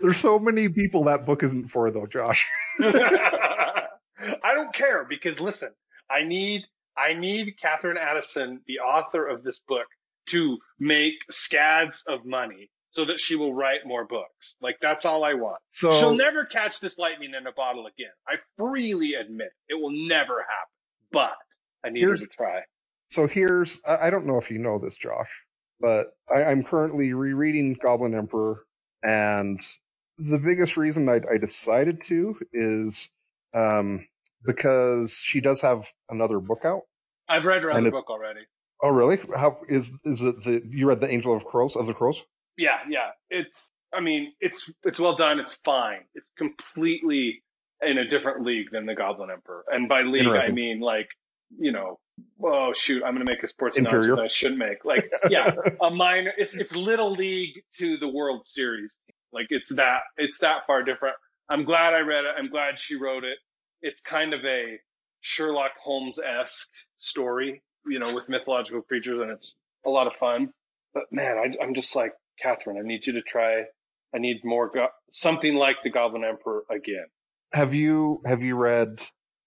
There's 0.00 0.18
so 0.18 0.38
many 0.38 0.68
people 0.68 1.04
that 1.04 1.24
book 1.26 1.42
isn't 1.42 1.68
for 1.68 1.90
though, 1.90 2.06
Josh. 2.06 2.46
I 2.80 4.54
don't 4.54 4.72
care 4.72 5.04
because 5.08 5.40
listen, 5.40 5.70
I 6.10 6.22
need 6.22 6.64
I 6.96 7.14
need 7.14 7.54
Katherine 7.60 7.98
Addison, 7.98 8.60
the 8.66 8.78
author 8.78 9.26
of 9.26 9.42
this 9.42 9.60
book, 9.60 9.86
to 10.26 10.58
make 10.78 11.14
scads 11.30 12.02
of 12.08 12.24
money 12.24 12.70
so 12.90 13.04
that 13.04 13.20
she 13.20 13.36
will 13.36 13.52
write 13.52 13.80
more 13.84 14.06
books. 14.06 14.56
Like 14.60 14.76
that's 14.80 15.04
all 15.04 15.24
I 15.24 15.34
want. 15.34 15.58
So 15.68 15.92
She'll 15.92 16.14
never 16.14 16.44
catch 16.44 16.80
this 16.80 16.98
lightning 16.98 17.34
in 17.38 17.46
a 17.46 17.52
bottle 17.52 17.86
again. 17.86 18.12
I 18.26 18.36
freely 18.56 19.14
admit 19.14 19.48
it 19.68 19.74
will 19.74 19.92
never 19.92 20.38
happen. 20.38 20.72
But 21.12 21.36
I 21.84 21.90
need 21.90 22.04
her 22.04 22.16
to 22.16 22.26
try. 22.26 22.62
So 23.08 23.26
here's 23.26 23.80
I, 23.88 24.10
don't 24.10 24.26
know 24.26 24.38
if 24.38 24.50
you 24.50 24.58
know 24.58 24.78
this, 24.78 24.96
Josh, 24.96 25.30
but 25.80 26.08
I, 26.34 26.44
I'm 26.44 26.62
currently 26.62 27.12
rereading 27.12 27.76
Goblin 27.82 28.14
Emperor, 28.14 28.64
and 29.02 29.60
the 30.18 30.38
biggest 30.38 30.76
reason 30.76 31.08
I, 31.08 31.20
I 31.30 31.38
decided 31.38 32.02
to 32.04 32.36
is 32.52 33.10
um, 33.54 34.06
because 34.44 35.20
she 35.22 35.40
does 35.40 35.60
have 35.60 35.86
another 36.10 36.40
book 36.40 36.64
out. 36.64 36.82
I've 37.28 37.44
read 37.44 37.62
her 37.62 37.72
other 37.72 37.88
it- 37.88 37.92
book 37.92 38.10
already. 38.10 38.40
Oh, 38.82 38.90
really? 38.90 39.18
How 39.34 39.58
is 39.70 39.98
is 40.04 40.22
it 40.22 40.42
the 40.44 40.62
you 40.68 40.86
read 40.86 41.00
the 41.00 41.10
Angel 41.10 41.34
of 41.34 41.46
Crows 41.46 41.76
of 41.76 41.86
the 41.86 41.94
Crows? 41.94 42.22
Yeah, 42.58 42.78
yeah. 42.88 43.10
It's 43.30 43.70
I 43.94 44.00
mean, 44.00 44.32
it's 44.40 44.70
it's 44.84 45.00
well 45.00 45.16
done, 45.16 45.38
it's 45.38 45.54
fine. 45.64 46.00
It's 46.14 46.30
completely 46.36 47.42
in 47.80 47.98
a 47.98 48.06
different 48.06 48.44
league 48.44 48.70
than 48.70 48.84
the 48.84 48.94
Goblin 48.94 49.30
Emperor. 49.30 49.64
And 49.68 49.88
by 49.88 50.02
league 50.02 50.28
I 50.28 50.48
mean 50.48 50.80
like, 50.80 51.08
you 51.58 51.72
know, 51.72 51.98
oh 52.42 52.72
shoot, 52.74 53.02
I'm 53.04 53.14
gonna 53.14 53.24
make 53.24 53.42
a 53.42 53.46
sports 53.46 53.78
Inferior. 53.78 54.12
analogy 54.12 54.20
that 54.20 54.24
I 54.24 54.28
shouldn't 54.28 54.58
make. 54.58 54.84
Like, 54.84 55.10
yeah, 55.30 55.54
a 55.80 55.90
minor 55.90 56.32
it's 56.36 56.54
it's 56.54 56.74
little 56.74 57.12
league 57.12 57.62
to 57.78 57.96
the 57.98 58.08
World 58.08 58.44
Series. 58.44 58.98
Like 59.32 59.46
it's 59.50 59.74
that 59.74 60.00
it's 60.16 60.38
that 60.38 60.66
far 60.66 60.82
different. 60.82 61.16
I'm 61.48 61.64
glad 61.64 61.94
I 61.94 62.00
read 62.00 62.24
it. 62.24 62.34
I'm 62.36 62.48
glad 62.50 62.78
she 62.80 62.96
wrote 62.96 63.24
it. 63.24 63.38
It's 63.82 64.00
kind 64.00 64.34
of 64.34 64.44
a 64.44 64.78
Sherlock 65.20 65.72
Holmes 65.82 66.18
esque 66.18 66.68
story, 66.96 67.62
you 67.86 67.98
know, 67.98 68.14
with 68.14 68.28
mythological 68.28 68.82
creatures, 68.82 69.18
and 69.18 69.30
it's 69.30 69.54
a 69.84 69.90
lot 69.90 70.06
of 70.06 70.14
fun. 70.14 70.50
But 70.94 71.04
man, 71.10 71.36
I, 71.36 71.62
I'm 71.62 71.74
just 71.74 71.94
like 71.94 72.12
Katherine. 72.40 72.78
I 72.78 72.86
need 72.86 73.06
you 73.06 73.14
to 73.14 73.22
try. 73.22 73.64
I 74.14 74.18
need 74.18 74.40
more 74.44 74.70
go- 74.70 74.88
something 75.10 75.54
like 75.54 75.76
the 75.84 75.90
Goblin 75.90 76.24
Emperor 76.24 76.62
again. 76.70 77.06
Have 77.52 77.74
you 77.74 78.22
have 78.24 78.42
you 78.42 78.56
read 78.56 79.02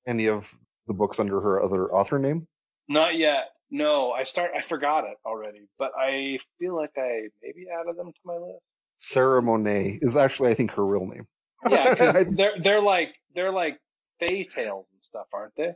any 0.07 0.27
of 0.27 0.53
the 0.87 0.93
books 0.93 1.19
under 1.19 1.39
her 1.41 1.61
other 1.63 1.91
author 1.93 2.19
name? 2.19 2.47
Not 2.89 3.15
yet. 3.15 3.51
No, 3.71 4.11
I 4.11 4.23
start. 4.23 4.51
I 4.57 4.61
forgot 4.61 5.05
it 5.05 5.17
already, 5.23 5.69
but 5.77 5.91
I 5.97 6.39
feel 6.57 6.75
like 6.75 6.91
I 6.97 7.29
maybe 7.41 7.67
added 7.71 7.95
them 7.95 8.11
to 8.11 8.19
my 8.25 8.33
list. 8.33 8.63
Sarah 8.97 9.41
Monette 9.41 9.99
is 10.01 10.17
actually 10.17 10.49
I 10.49 10.55
think 10.55 10.71
her 10.71 10.85
real 10.85 11.05
name. 11.05 11.27
Yeah, 11.69 12.23
they're 12.29 12.59
they're 12.59 12.81
like 12.81 13.13
they're 13.35 13.51
like 13.51 13.79
Fey 14.19 14.43
tales 14.43 14.87
and 14.91 15.03
stuff, 15.03 15.27
aren't 15.31 15.55
they? 15.55 15.69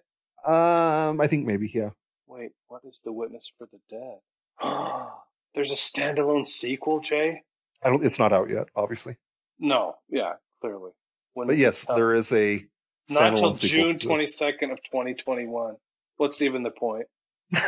Um, 0.46 1.22
I 1.22 1.28
think 1.28 1.46
maybe 1.46 1.72
yeah. 1.74 1.92
Wait, 2.28 2.52
what 2.68 2.82
is 2.84 3.02
the 3.06 3.14
Witness 3.14 3.52
for 3.58 3.68
the 3.72 3.80
Dead? 3.90 4.20
There's 5.56 5.72
a 5.72 5.76
standalone 5.76 6.48
sequel, 6.48 7.00
Jay. 7.00 7.44
I 7.84 7.90
don't. 7.90 8.04
It's 8.04 8.18
not 8.18 8.34
out 8.34 8.50
yet, 8.50 8.68
obviously. 8.76 9.18
No, 9.60 9.96
yeah, 10.10 10.34
clearly. 10.62 10.92
When 11.36 11.48
But 11.48 11.58
yes, 11.58 11.86
there 11.96 12.16
is 12.16 12.34
a 12.34 12.66
not 13.12 13.34
until 13.34 13.52
June 13.54 14.00
twenty 14.00 14.28
second 14.28 14.72
of 14.72 14.80
twenty 14.84 15.14
twenty 15.14 15.46
one. 15.46 15.76
What's 16.24 16.42
even 16.42 16.64
the 16.64 16.72
point? 16.72 17.06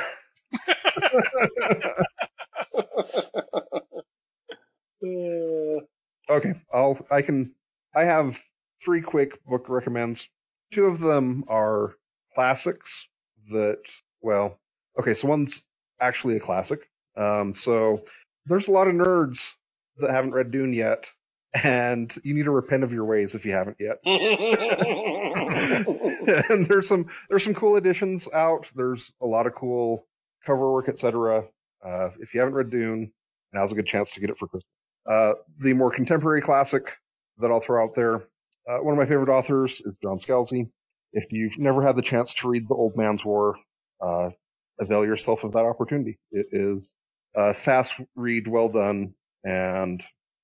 Uh, 5.03 5.83
Okay, 6.31 6.53
I'll. 6.73 7.05
I 7.11 7.21
can. 7.21 7.53
I 7.93 8.05
have 8.05 8.41
three 8.83 9.01
quick 9.01 9.43
book 9.45 9.67
recommends. 9.67 10.29
Two 10.71 10.85
of 10.85 10.99
them 10.99 11.43
are 11.49 11.95
classics 12.33 13.09
that. 13.51 13.81
Well, 14.21 14.57
okay, 14.97 15.13
so 15.13 15.27
one's 15.27 15.67
actually 15.99 16.37
a 16.37 16.39
classic. 16.39 16.89
Um, 17.17 17.53
so 17.53 18.01
there's 18.45 18.69
a 18.69 18.71
lot 18.71 18.87
of 18.87 18.95
nerds 18.95 19.53
that 19.97 20.09
haven't 20.11 20.31
read 20.31 20.49
Dune 20.49 20.73
yet, 20.73 21.11
and 21.63 22.11
you 22.23 22.33
need 22.33 22.45
to 22.45 22.51
repent 22.51 22.83
of 22.85 22.93
your 22.93 23.05
ways 23.05 23.35
if 23.35 23.45
you 23.45 23.51
haven't 23.51 23.77
yet. 23.79 23.99
and 26.49 26.67
there's 26.67 26.87
some 26.87 27.07
there's 27.29 27.43
some 27.43 27.53
cool 27.53 27.77
editions 27.77 28.27
out. 28.33 28.69
There's 28.75 29.13
a 29.21 29.25
lot 29.25 29.47
of 29.47 29.55
cool 29.55 30.07
cover 30.45 30.71
work, 30.71 30.89
etc. 30.89 31.45
Uh, 31.83 32.09
if 32.19 32.33
you 32.33 32.39
haven't 32.39 32.55
read 32.55 32.69
Dune, 32.69 33.11
now's 33.53 33.71
a 33.71 33.75
good 33.75 33.85
chance 33.85 34.11
to 34.11 34.19
get 34.19 34.29
it 34.29 34.37
for 34.37 34.47
Christmas. 34.47 34.69
Uh, 35.09 35.33
the 35.59 35.73
more 35.73 35.91
contemporary 35.91 36.41
classic 36.41 36.97
that 37.37 37.51
I'll 37.51 37.61
throw 37.61 37.83
out 37.83 37.95
there. 37.95 38.27
Uh, 38.67 38.77
one 38.79 38.93
of 38.93 38.97
my 38.97 39.05
favorite 39.05 39.29
authors 39.29 39.81
is 39.81 39.97
John 40.01 40.17
Scalzi. 40.17 40.69
If 41.13 41.31
you've 41.31 41.57
never 41.59 41.81
had 41.81 41.95
the 41.95 42.01
chance 42.01 42.33
to 42.35 42.49
read 42.49 42.67
The 42.67 42.73
Old 42.73 42.97
Man's 42.97 43.23
War, 43.23 43.55
uh, 44.01 44.31
avail 44.79 45.05
yourself 45.05 45.43
of 45.43 45.51
that 45.53 45.65
opportunity. 45.65 46.17
It 46.31 46.47
is 46.51 46.93
a 47.35 47.53
fast 47.53 48.01
read, 48.15 48.47
well 48.47 48.69
done, 48.69 49.13
and 49.43 50.03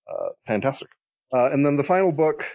uh, 0.09 0.29
fantastic. 0.45 0.89
Uh, 1.33 1.49
and 1.51 1.65
then 1.65 1.77
the 1.77 1.83
final 1.83 2.11
book. 2.11 2.45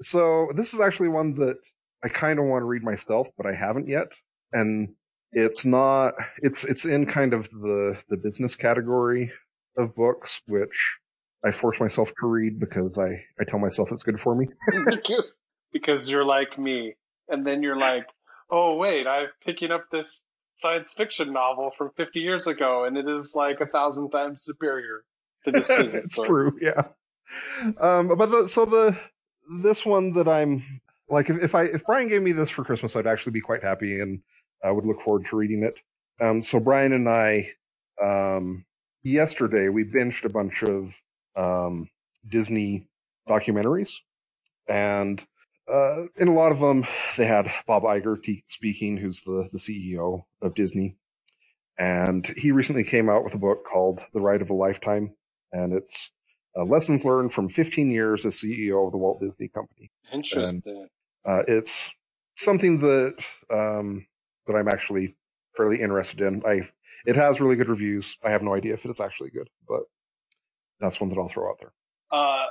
So 0.00 0.48
this 0.54 0.74
is 0.74 0.80
actually 0.80 1.08
one 1.08 1.34
that 1.34 1.56
I 2.04 2.08
kind 2.08 2.38
of 2.38 2.44
want 2.44 2.62
to 2.62 2.66
read 2.66 2.82
myself, 2.82 3.28
but 3.36 3.46
I 3.46 3.54
haven't 3.54 3.88
yet. 3.88 4.08
And 4.52 4.94
it's 5.32 5.64
not. 5.64 6.14
It's 6.38 6.64
it's 6.64 6.84
in 6.84 7.06
kind 7.06 7.34
of 7.34 7.50
the 7.50 8.02
the 8.08 8.16
business 8.16 8.54
category 8.54 9.32
of 9.76 9.94
books, 9.94 10.40
which 10.46 10.98
I 11.44 11.50
force 11.50 11.80
myself 11.80 12.12
to 12.20 12.26
read 12.26 12.58
because 12.58 12.98
I, 12.98 13.24
I 13.40 13.44
tell 13.46 13.58
myself 13.58 13.92
it's 13.92 14.02
good 14.02 14.20
for 14.20 14.34
me. 14.34 14.48
because 14.88 15.36
because 15.72 16.10
you're 16.10 16.24
like 16.24 16.58
me, 16.58 16.94
and 17.28 17.46
then 17.46 17.62
you're 17.62 17.76
like, 17.76 18.06
oh 18.50 18.76
wait, 18.76 19.06
I'm 19.06 19.28
picking 19.44 19.70
up 19.70 19.84
this 19.90 20.24
science 20.56 20.94
fiction 20.94 21.32
novel 21.32 21.70
from 21.76 21.90
50 21.96 22.20
years 22.20 22.46
ago, 22.46 22.84
and 22.84 22.96
it 22.96 23.08
is 23.08 23.34
like 23.34 23.60
a 23.60 23.66
thousand 23.66 24.10
times 24.10 24.42
superior 24.44 25.04
to 25.44 25.50
this 25.50 25.68
business. 25.68 26.04
it's 26.04 26.14
true, 26.14 26.58
yeah. 26.60 26.84
Um, 27.78 28.08
but 28.16 28.30
the, 28.30 28.46
so 28.46 28.64
the 28.64 28.96
this 29.62 29.86
one 29.86 30.12
that 30.14 30.28
I'm 30.28 30.62
like, 31.08 31.30
if, 31.30 31.42
if 31.42 31.54
I 31.54 31.64
if 31.64 31.84
Brian 31.84 32.08
gave 32.08 32.22
me 32.22 32.32
this 32.32 32.50
for 32.50 32.64
Christmas, 32.64 32.96
I'd 32.96 33.06
actually 33.06 33.32
be 33.32 33.40
quite 33.40 33.62
happy 33.62 34.00
and 34.00 34.20
I 34.64 34.70
would 34.70 34.86
look 34.86 35.00
forward 35.00 35.26
to 35.26 35.36
reading 35.36 35.62
it. 35.62 35.80
Um, 36.20 36.42
so 36.42 36.60
Brian 36.60 36.92
and 36.92 37.08
I, 37.08 37.48
um, 38.02 38.64
yesterday 39.02 39.68
we 39.68 39.84
binged 39.84 40.24
a 40.24 40.30
bunch 40.30 40.62
of 40.62 41.00
um, 41.36 41.88
Disney 42.28 42.88
documentaries, 43.28 43.92
and 44.66 45.24
uh, 45.72 46.04
in 46.16 46.28
a 46.28 46.34
lot 46.34 46.52
of 46.52 46.60
them 46.60 46.84
they 47.16 47.26
had 47.26 47.52
Bob 47.66 47.82
Iger 47.82 48.42
speaking, 48.46 48.96
who's 48.96 49.22
the 49.22 49.48
the 49.52 49.58
CEO 49.58 50.24
of 50.40 50.54
Disney, 50.54 50.96
and 51.78 52.26
he 52.26 52.50
recently 52.52 52.84
came 52.84 53.08
out 53.08 53.24
with 53.24 53.34
a 53.34 53.38
book 53.38 53.64
called 53.64 54.00
The 54.14 54.20
Ride 54.20 54.42
of 54.42 54.50
a 54.50 54.54
Lifetime, 54.54 55.14
and 55.52 55.72
it's 55.72 56.10
uh, 56.56 56.64
lessons 56.64 57.04
learned 57.04 57.32
from 57.32 57.48
15 57.48 57.90
years 57.90 58.24
as 58.24 58.36
CEO 58.36 58.86
of 58.86 58.92
the 58.92 58.98
Walt 58.98 59.20
Disney 59.20 59.48
Company. 59.48 59.90
Interesting. 60.12 60.88
Uh, 61.24 61.42
it's 61.48 61.90
something 62.36 62.78
that 62.78 63.24
um, 63.50 64.06
that 64.46 64.54
I'm 64.54 64.68
actually 64.68 65.16
fairly 65.56 65.80
interested 65.80 66.20
in. 66.20 66.42
I 66.46 66.68
it 67.04 67.16
has 67.16 67.40
really 67.40 67.56
good 67.56 67.68
reviews. 67.68 68.16
I 68.24 68.30
have 68.30 68.42
no 68.42 68.54
idea 68.54 68.74
if 68.74 68.84
it 68.84 68.88
is 68.88 69.00
actually 69.00 69.30
good, 69.30 69.48
but 69.68 69.82
that's 70.80 71.00
one 71.00 71.10
that 71.10 71.18
I'll 71.18 71.28
throw 71.28 71.48
out 71.48 71.58
there. 71.60 71.72
Uh, 72.10 72.46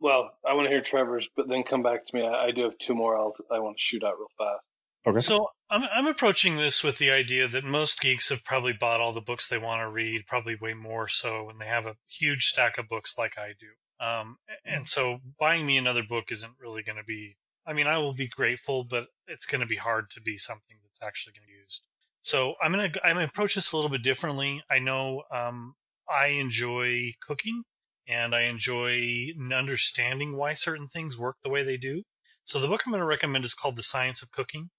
well, 0.00 0.30
I 0.48 0.54
want 0.54 0.66
to 0.66 0.70
hear 0.70 0.80
Trevor's, 0.80 1.28
but 1.36 1.48
then 1.48 1.62
come 1.68 1.82
back 1.82 2.06
to 2.06 2.16
me. 2.16 2.26
I, 2.26 2.46
I 2.46 2.50
do 2.52 2.62
have 2.62 2.78
two 2.78 2.94
more. 2.94 3.16
I'll, 3.16 3.34
I 3.50 3.58
want 3.58 3.76
to 3.76 3.82
shoot 3.82 4.02
out 4.02 4.14
real 4.18 4.28
fast. 4.38 4.64
Okay. 5.06 5.20
So 5.20 5.48
I'm 5.70 5.84
I'm 5.84 6.06
approaching 6.08 6.56
this 6.56 6.82
with 6.82 6.98
the 6.98 7.12
idea 7.12 7.46
that 7.46 7.64
most 7.64 8.00
geeks 8.00 8.30
have 8.30 8.44
probably 8.44 8.72
bought 8.72 9.00
all 9.00 9.12
the 9.12 9.20
books 9.20 9.48
they 9.48 9.58
want 9.58 9.80
to 9.80 9.88
read, 9.88 10.26
probably 10.26 10.56
way 10.56 10.74
more 10.74 11.06
so, 11.06 11.48
and 11.48 11.60
they 11.60 11.66
have 11.66 11.86
a 11.86 11.96
huge 12.08 12.46
stack 12.46 12.76
of 12.78 12.88
books 12.88 13.14
like 13.16 13.38
I 13.38 13.52
do. 13.58 14.04
Um, 14.04 14.36
and 14.64 14.88
so 14.88 15.20
buying 15.38 15.64
me 15.64 15.78
another 15.78 16.02
book 16.02 16.32
isn't 16.32 16.54
really 16.58 16.82
going 16.82 16.96
to 16.96 17.04
be. 17.04 17.36
I 17.64 17.72
mean, 17.72 17.86
I 17.86 17.98
will 17.98 18.14
be 18.14 18.26
grateful, 18.26 18.82
but 18.82 19.04
it's 19.28 19.46
going 19.46 19.60
to 19.60 19.66
be 19.66 19.76
hard 19.76 20.10
to 20.12 20.20
be 20.20 20.38
something 20.38 20.76
that's 20.82 21.06
actually 21.06 21.34
going 21.34 21.44
to 21.44 21.52
be 21.52 21.60
used. 21.62 21.82
So 22.22 22.54
I'm 22.62 22.72
gonna 22.72 22.90
I'm 23.04 23.14
gonna 23.14 23.26
approach 23.26 23.54
this 23.54 23.72
a 23.72 23.76
little 23.76 23.90
bit 23.90 24.02
differently. 24.02 24.62
I 24.68 24.80
know 24.80 25.22
um, 25.32 25.74
I 26.08 26.28
enjoy 26.28 27.12
cooking, 27.26 27.62
and 28.08 28.34
I 28.34 28.42
enjoy 28.46 29.28
understanding 29.54 30.36
why 30.36 30.54
certain 30.54 30.88
things 30.88 31.16
work 31.16 31.36
the 31.44 31.50
way 31.50 31.62
they 31.62 31.76
do. 31.76 32.02
So 32.44 32.60
the 32.60 32.66
book 32.66 32.82
I'm 32.84 32.92
going 32.92 33.00
to 33.00 33.06
recommend 33.06 33.44
is 33.44 33.54
called 33.54 33.76
The 33.76 33.82
Science 33.84 34.22
of 34.22 34.32
Cooking. 34.32 34.70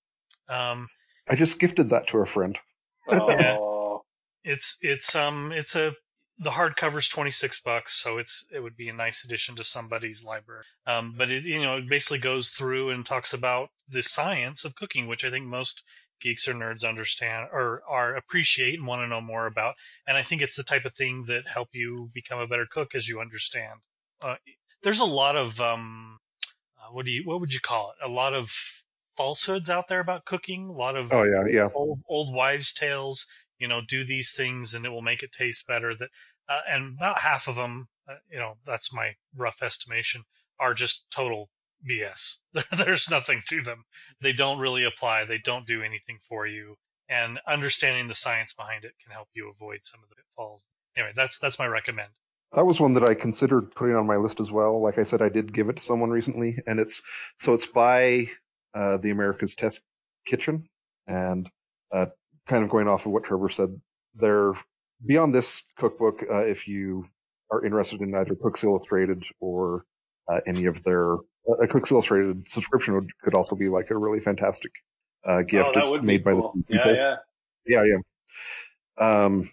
Um, 0.51 0.87
I 1.29 1.35
just 1.35 1.59
gifted 1.59 1.89
that 1.89 2.07
to 2.07 2.17
a 2.19 2.25
friend. 2.25 2.59
Oh, 3.07 4.03
it's 4.43 4.77
it's 4.81 5.15
um 5.15 5.51
it's 5.51 5.75
a 5.75 5.93
the 6.39 6.49
hardcover's 6.49 7.07
26 7.07 7.61
bucks 7.61 8.01
so 8.01 8.17
it's 8.17 8.45
it 8.51 8.59
would 8.59 8.75
be 8.75 8.89
a 8.89 8.93
nice 8.93 9.23
addition 9.23 9.55
to 9.55 9.63
somebody's 9.63 10.23
library. 10.23 10.63
Um 10.87 11.15
but 11.17 11.31
it 11.31 11.43
you 11.43 11.61
know 11.61 11.77
it 11.77 11.89
basically 11.89 12.19
goes 12.19 12.49
through 12.49 12.89
and 12.89 13.05
talks 13.05 13.33
about 13.33 13.69
the 13.89 14.01
science 14.01 14.65
of 14.65 14.75
cooking 14.75 15.07
which 15.07 15.23
i 15.23 15.29
think 15.29 15.45
most 15.45 15.83
geeks 16.21 16.47
or 16.47 16.53
nerds 16.53 16.87
understand 16.87 17.47
or 17.51 17.81
are 17.87 18.15
appreciate 18.15 18.75
and 18.75 18.87
want 18.87 19.01
to 19.01 19.07
know 19.07 19.21
more 19.21 19.45
about. 19.45 19.75
And 20.07 20.17
i 20.17 20.23
think 20.23 20.41
it's 20.41 20.55
the 20.55 20.63
type 20.63 20.85
of 20.85 20.93
thing 20.95 21.25
that 21.27 21.47
help 21.47 21.69
you 21.73 22.09
become 22.13 22.39
a 22.39 22.47
better 22.47 22.67
cook 22.69 22.95
as 22.95 23.07
you 23.07 23.21
understand. 23.21 23.79
Uh, 24.21 24.35
there's 24.83 24.99
a 24.99 25.05
lot 25.05 25.35
of 25.35 25.61
um 25.61 26.19
uh, 26.81 26.91
what 26.91 27.05
do 27.05 27.11
you 27.11 27.23
what 27.25 27.39
would 27.39 27.53
you 27.53 27.59
call 27.59 27.91
it? 27.91 28.05
A 28.05 28.09
lot 28.09 28.33
of 28.33 28.51
falsehoods 29.17 29.69
out 29.69 29.87
there 29.87 29.99
about 29.99 30.25
cooking 30.25 30.69
a 30.69 30.71
lot 30.71 30.95
of 30.95 31.11
Oh 31.11 31.23
yeah, 31.23 31.45
yeah. 31.49 31.69
old 31.73 31.99
old 32.07 32.33
wives' 32.33 32.73
tales. 32.73 33.27
You 33.59 33.67
know, 33.67 33.81
do 33.87 34.03
these 34.03 34.31
things 34.31 34.73
and 34.73 34.85
it 34.85 34.89
will 34.89 35.03
make 35.03 35.21
it 35.23 35.31
taste 35.31 35.67
better. 35.67 35.95
That 35.95 36.09
uh, 36.49 36.61
and 36.67 36.95
about 36.97 37.19
half 37.19 37.47
of 37.47 37.55
them, 37.55 37.87
uh, 38.09 38.15
you 38.31 38.39
know, 38.39 38.57
that's 38.65 38.93
my 38.93 39.15
rough 39.35 39.61
estimation, 39.61 40.23
are 40.59 40.73
just 40.73 41.05
total 41.11 41.49
BS. 41.87 42.37
There's 42.77 43.09
nothing 43.09 43.41
to 43.49 43.61
them. 43.61 43.83
They 44.21 44.33
don't 44.33 44.59
really 44.59 44.85
apply. 44.85 45.25
They 45.25 45.37
don't 45.37 45.67
do 45.67 45.81
anything 45.81 46.19
for 46.27 46.47
you. 46.47 46.75
And 47.09 47.39
understanding 47.47 48.07
the 48.07 48.15
science 48.15 48.53
behind 48.53 48.85
it 48.85 48.93
can 49.03 49.11
help 49.11 49.27
you 49.33 49.49
avoid 49.49 49.79
some 49.83 50.01
of 50.03 50.09
the 50.09 50.15
pitfalls. 50.15 50.65
Anyway, 50.95 51.13
that's 51.15 51.39
that's 51.39 51.59
my 51.59 51.67
recommend. 51.67 52.09
That 52.53 52.65
was 52.65 52.81
one 52.81 52.93
that 52.95 53.03
I 53.03 53.13
considered 53.13 53.73
putting 53.75 53.95
on 53.95 54.05
my 54.05 54.17
list 54.17 54.39
as 54.39 54.51
well. 54.51 54.81
Like 54.81 54.97
I 54.97 55.03
said, 55.03 55.21
I 55.21 55.29
did 55.29 55.53
give 55.53 55.69
it 55.69 55.77
to 55.77 55.83
someone 55.83 56.09
recently, 56.09 56.57
and 56.67 56.79
it's 56.79 57.01
so 57.37 57.53
it's 57.53 57.67
by 57.67 58.27
uh, 58.73 58.97
the 58.97 59.09
America's 59.11 59.55
Test 59.55 59.83
Kitchen, 60.25 60.67
and 61.07 61.49
uh, 61.91 62.07
kind 62.47 62.63
of 62.63 62.69
going 62.69 62.87
off 62.87 63.05
of 63.05 63.11
what 63.11 63.23
Trevor 63.23 63.49
said, 63.49 63.79
there 64.15 64.53
beyond 65.05 65.33
this 65.33 65.63
cookbook, 65.77 66.23
uh, 66.29 66.45
if 66.45 66.67
you 66.67 67.05
are 67.51 67.65
interested 67.65 68.01
in 68.01 68.13
either 68.15 68.35
Cooks 68.35 68.63
Illustrated 68.63 69.25
or 69.39 69.85
uh, 70.27 70.39
any 70.47 70.65
of 70.65 70.83
their 70.83 71.15
a 71.61 71.67
Cooks 71.67 71.91
Illustrated 71.91 72.49
subscription 72.49 72.93
would, 72.93 73.09
could 73.23 73.33
also 73.35 73.55
be 73.55 73.67
like 73.67 73.89
a 73.89 73.97
really 73.97 74.19
fantastic 74.19 74.71
uh, 75.25 75.41
gift. 75.41 75.71
oh, 75.75 75.79
it's 75.79 76.03
made 76.03 76.23
by 76.23 76.33
the 76.33 76.41
same 76.41 76.65
Yeah, 76.69 76.77
people. 76.77 76.95
yeah. 76.95 77.15
Yeah, 77.65 77.83
yeah. 77.83 79.23
Um, 79.23 79.49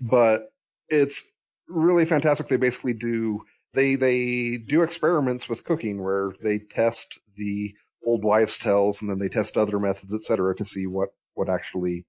but 0.00 0.52
it's 0.88 1.32
really 1.68 2.04
fantastic. 2.04 2.48
They 2.48 2.56
basically 2.56 2.94
do 2.94 3.44
they 3.74 3.94
they 3.94 4.58
do 4.58 4.82
experiments 4.82 5.48
with 5.48 5.64
cooking 5.64 6.02
where 6.02 6.32
they 6.42 6.58
test 6.58 7.18
the 7.36 7.74
old 8.04 8.24
wives' 8.24 8.58
tales 8.58 9.00
and 9.00 9.10
then 9.10 9.18
they 9.18 9.28
test 9.28 9.56
other 9.56 9.78
methods, 9.78 10.12
etc., 10.14 10.54
to 10.56 10.64
see 10.64 10.86
what 10.86 11.10
what 11.34 11.48
actually 11.48 12.04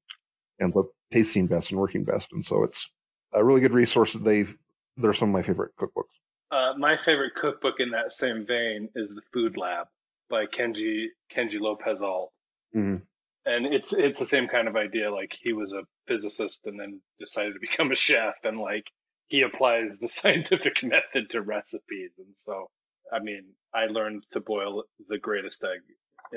ends 0.59 0.75
up 0.75 0.87
tasting 1.11 1.47
best 1.47 1.71
and 1.71 1.79
working 1.79 2.03
best. 2.03 2.31
And 2.31 2.43
so 2.43 2.63
it's 2.63 2.91
a 3.33 3.43
really 3.43 3.61
good 3.61 3.73
resource. 3.73 4.13
That 4.13 4.23
they've 4.23 4.55
they're 4.97 5.13
some 5.13 5.29
of 5.29 5.33
my 5.33 5.41
favorite 5.41 5.71
cookbooks. 5.79 6.13
Uh, 6.51 6.73
my 6.77 6.97
favorite 6.97 7.33
cookbook 7.35 7.75
in 7.79 7.91
that 7.91 8.13
same 8.13 8.45
vein 8.45 8.89
is 8.95 9.09
The 9.09 9.21
Food 9.33 9.57
Lab 9.57 9.87
by 10.29 10.45
Kenji 10.45 11.07
Kenji 11.35 11.59
Lopez 11.59 12.01
Alt. 12.01 12.31
Mhm. 12.75 13.01
And 13.45 13.65
it's 13.65 13.91
it's 13.93 14.19
the 14.19 14.25
same 14.25 14.47
kind 14.47 14.67
of 14.67 14.75
idea. 14.75 15.11
Like 15.11 15.35
he 15.41 15.53
was 15.53 15.73
a 15.73 15.83
physicist 16.07 16.61
and 16.65 16.79
then 16.79 17.01
decided 17.19 17.53
to 17.53 17.59
become 17.59 17.91
a 17.91 17.95
chef, 17.95 18.35
and 18.43 18.59
like 18.59 18.85
he 19.27 19.41
applies 19.41 19.97
the 19.97 20.07
scientific 20.19 20.83
method 20.83 21.29
to 21.31 21.41
recipes. 21.41 22.13
And 22.17 22.35
so, 22.35 22.69
I 23.11 23.19
mean, 23.19 23.45
I 23.73 23.85
learned 23.85 24.23
to 24.33 24.39
boil 24.39 24.83
the 25.09 25.17
greatest 25.17 25.63
egg 25.63 25.81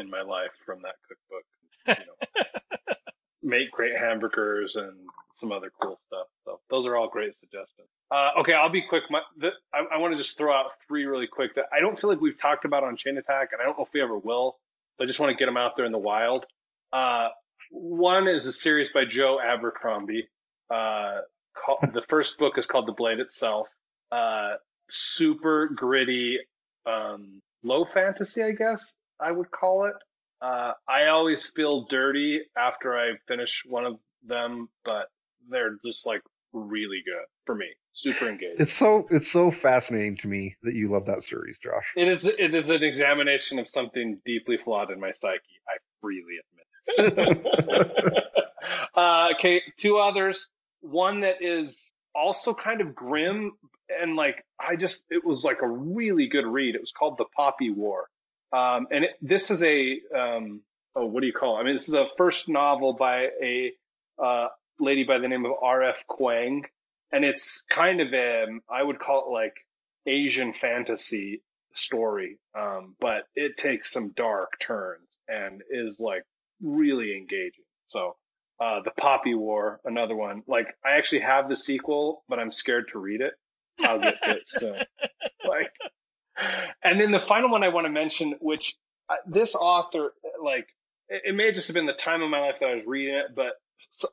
in 0.00 0.10
my 0.10 0.22
life 0.22 0.50
from 0.64 0.80
that 0.82 0.94
cookbook. 1.08 1.44
You 1.88 2.06
know, 2.06 2.64
make 3.42 3.70
great 3.70 3.96
hamburgers 3.96 4.76
and 4.76 4.92
some 5.34 5.52
other 5.52 5.70
cool 5.80 5.98
stuff. 6.06 6.26
So 6.44 6.60
those 6.70 6.86
are 6.86 6.96
all 6.96 7.08
great 7.08 7.36
suggestions. 7.36 7.88
Uh, 8.10 8.30
okay, 8.40 8.54
I'll 8.54 8.70
be 8.70 8.82
quick. 8.88 9.04
My, 9.10 9.20
the, 9.36 9.50
I, 9.72 9.84
I 9.94 9.98
want 9.98 10.12
to 10.12 10.18
just 10.18 10.38
throw 10.38 10.52
out 10.52 10.72
three 10.88 11.04
really 11.04 11.26
quick 11.26 11.54
that 11.56 11.66
I 11.72 11.80
don't 11.80 11.98
feel 11.98 12.10
like 12.10 12.20
we've 12.20 12.40
talked 12.40 12.64
about 12.64 12.84
on 12.84 12.96
Chain 12.96 13.18
Attack, 13.18 13.50
and 13.52 13.60
I 13.60 13.64
don't 13.64 13.78
know 13.78 13.84
if 13.84 13.92
we 13.92 14.02
ever 14.02 14.18
will. 14.18 14.56
So 14.96 15.04
I 15.04 15.06
just 15.06 15.20
want 15.20 15.30
to 15.30 15.36
get 15.36 15.46
them 15.46 15.56
out 15.56 15.76
there 15.76 15.84
in 15.84 15.92
the 15.92 15.98
wild. 15.98 16.46
Uh, 16.92 17.28
one 17.70 18.28
is 18.28 18.46
a 18.46 18.52
series 18.52 18.90
by 18.90 19.04
Joe 19.04 19.38
Abercrombie. 19.40 20.28
Uh, 20.70 21.20
call, 21.54 21.78
the 21.92 22.02
first 22.08 22.38
book 22.38 22.58
is 22.58 22.66
called 22.66 22.86
The 22.86 22.92
Blade 22.92 23.20
Itself. 23.20 23.68
Uh, 24.10 24.54
super 24.88 25.68
gritty, 25.68 26.38
um, 26.86 27.40
low 27.62 27.84
fantasy, 27.84 28.42
I 28.42 28.52
guess 28.52 28.94
I 29.20 29.32
would 29.32 29.50
call 29.50 29.86
it. 29.86 29.94
Uh, 30.40 30.72
I 30.88 31.06
always 31.06 31.50
feel 31.54 31.86
dirty 31.88 32.40
after 32.56 32.96
I 32.96 33.12
finish 33.26 33.62
one 33.66 33.86
of 33.86 33.98
them, 34.26 34.68
but 34.84 35.06
they're 35.48 35.76
just 35.84 36.06
like 36.06 36.20
really 36.52 37.02
good 37.04 37.24
for 37.44 37.54
me. 37.54 37.66
Super 37.92 38.28
engaged. 38.28 38.60
It's 38.60 38.72
so 38.72 39.06
it's 39.10 39.30
so 39.30 39.50
fascinating 39.50 40.18
to 40.18 40.28
me 40.28 40.56
that 40.62 40.74
you 40.74 40.90
love 40.90 41.06
that 41.06 41.22
series, 41.22 41.58
Josh. 41.58 41.94
It 41.96 42.08
is 42.08 42.26
it 42.26 42.54
is 42.54 42.68
an 42.68 42.82
examination 42.82 43.58
of 43.58 43.68
something 43.68 44.18
deeply 44.26 44.58
flawed 44.58 44.90
in 44.90 45.00
my 45.00 45.12
psyche. 45.18 45.40
I 45.66 45.78
freely 46.02 46.36
admit. 46.98 47.46
uh, 48.94 49.30
okay, 49.36 49.62
two 49.78 49.96
others. 49.96 50.48
One 50.82 51.20
that 51.20 51.38
is 51.40 51.92
also 52.16 52.54
kind 52.54 52.80
of 52.80 52.94
grim 52.94 53.52
and 53.88 54.16
like 54.16 54.44
I 54.58 54.76
just 54.76 55.04
it 55.10 55.24
was 55.24 55.44
like 55.44 55.62
a 55.62 55.68
really 55.68 56.28
good 56.28 56.46
read. 56.46 56.74
It 56.74 56.80
was 56.80 56.92
called 56.92 57.18
The 57.18 57.26
Poppy 57.36 57.70
War, 57.70 58.08
um, 58.52 58.86
and 58.90 59.04
it, 59.04 59.10
this 59.20 59.50
is 59.50 59.62
a 59.62 60.00
um, 60.16 60.62
oh 60.94 61.06
what 61.06 61.20
do 61.20 61.26
you 61.26 61.32
call 61.32 61.56
it? 61.56 61.60
I 61.60 61.64
mean, 61.64 61.74
this 61.74 61.88
is 61.88 61.94
a 61.94 62.06
first 62.16 62.48
novel 62.48 62.94
by 62.94 63.28
a 63.42 63.72
uh, 64.22 64.48
lady 64.80 65.04
by 65.04 65.18
the 65.18 65.28
name 65.28 65.44
of 65.44 65.52
R.F. 65.62 66.04
Kuang, 66.08 66.64
and 67.12 67.24
it's 67.24 67.62
kind 67.70 68.00
of 68.00 68.12
a 68.12 68.46
I 68.70 68.82
would 68.82 68.98
call 68.98 69.26
it 69.26 69.32
like 69.32 69.54
Asian 70.06 70.52
fantasy 70.52 71.42
story, 71.74 72.38
um, 72.58 72.96
but 73.00 73.24
it 73.34 73.56
takes 73.56 73.92
some 73.92 74.12
dark 74.16 74.58
turns 74.60 75.18
and 75.28 75.62
is 75.70 76.00
like 76.00 76.24
really 76.62 77.16
engaging. 77.16 77.64
So, 77.86 78.16
uh, 78.60 78.80
the 78.84 78.90
Poppy 78.90 79.34
War, 79.34 79.80
another 79.84 80.16
one. 80.16 80.42
Like, 80.46 80.68
I 80.84 80.96
actually 80.96 81.20
have 81.20 81.48
the 81.48 81.56
sequel, 81.56 82.24
but 82.28 82.38
I'm 82.38 82.52
scared 82.52 82.86
to 82.92 82.98
read 82.98 83.20
it. 83.20 83.34
I'll 83.80 84.00
get 84.00 84.16
it 84.22 84.42
soon. 84.46 84.76
Like, 85.46 85.70
and 86.82 87.00
then 87.00 87.12
the 87.12 87.20
final 87.20 87.50
one 87.50 87.62
I 87.62 87.68
want 87.68 87.86
to 87.86 87.92
mention, 87.92 88.34
which 88.40 88.74
uh, 89.08 89.14
this 89.28 89.54
author, 89.54 90.12
like, 90.42 90.66
it, 91.08 91.22
it 91.26 91.34
may 91.36 91.52
just 91.52 91.68
have 91.68 91.74
been 91.74 91.86
the 91.86 91.92
time 91.92 92.20
of 92.20 92.28
my 92.30 92.40
life 92.40 92.56
that 92.58 92.66
I 92.66 92.74
was 92.74 92.82
reading 92.84 93.14
it, 93.14 93.26
but 93.36 93.52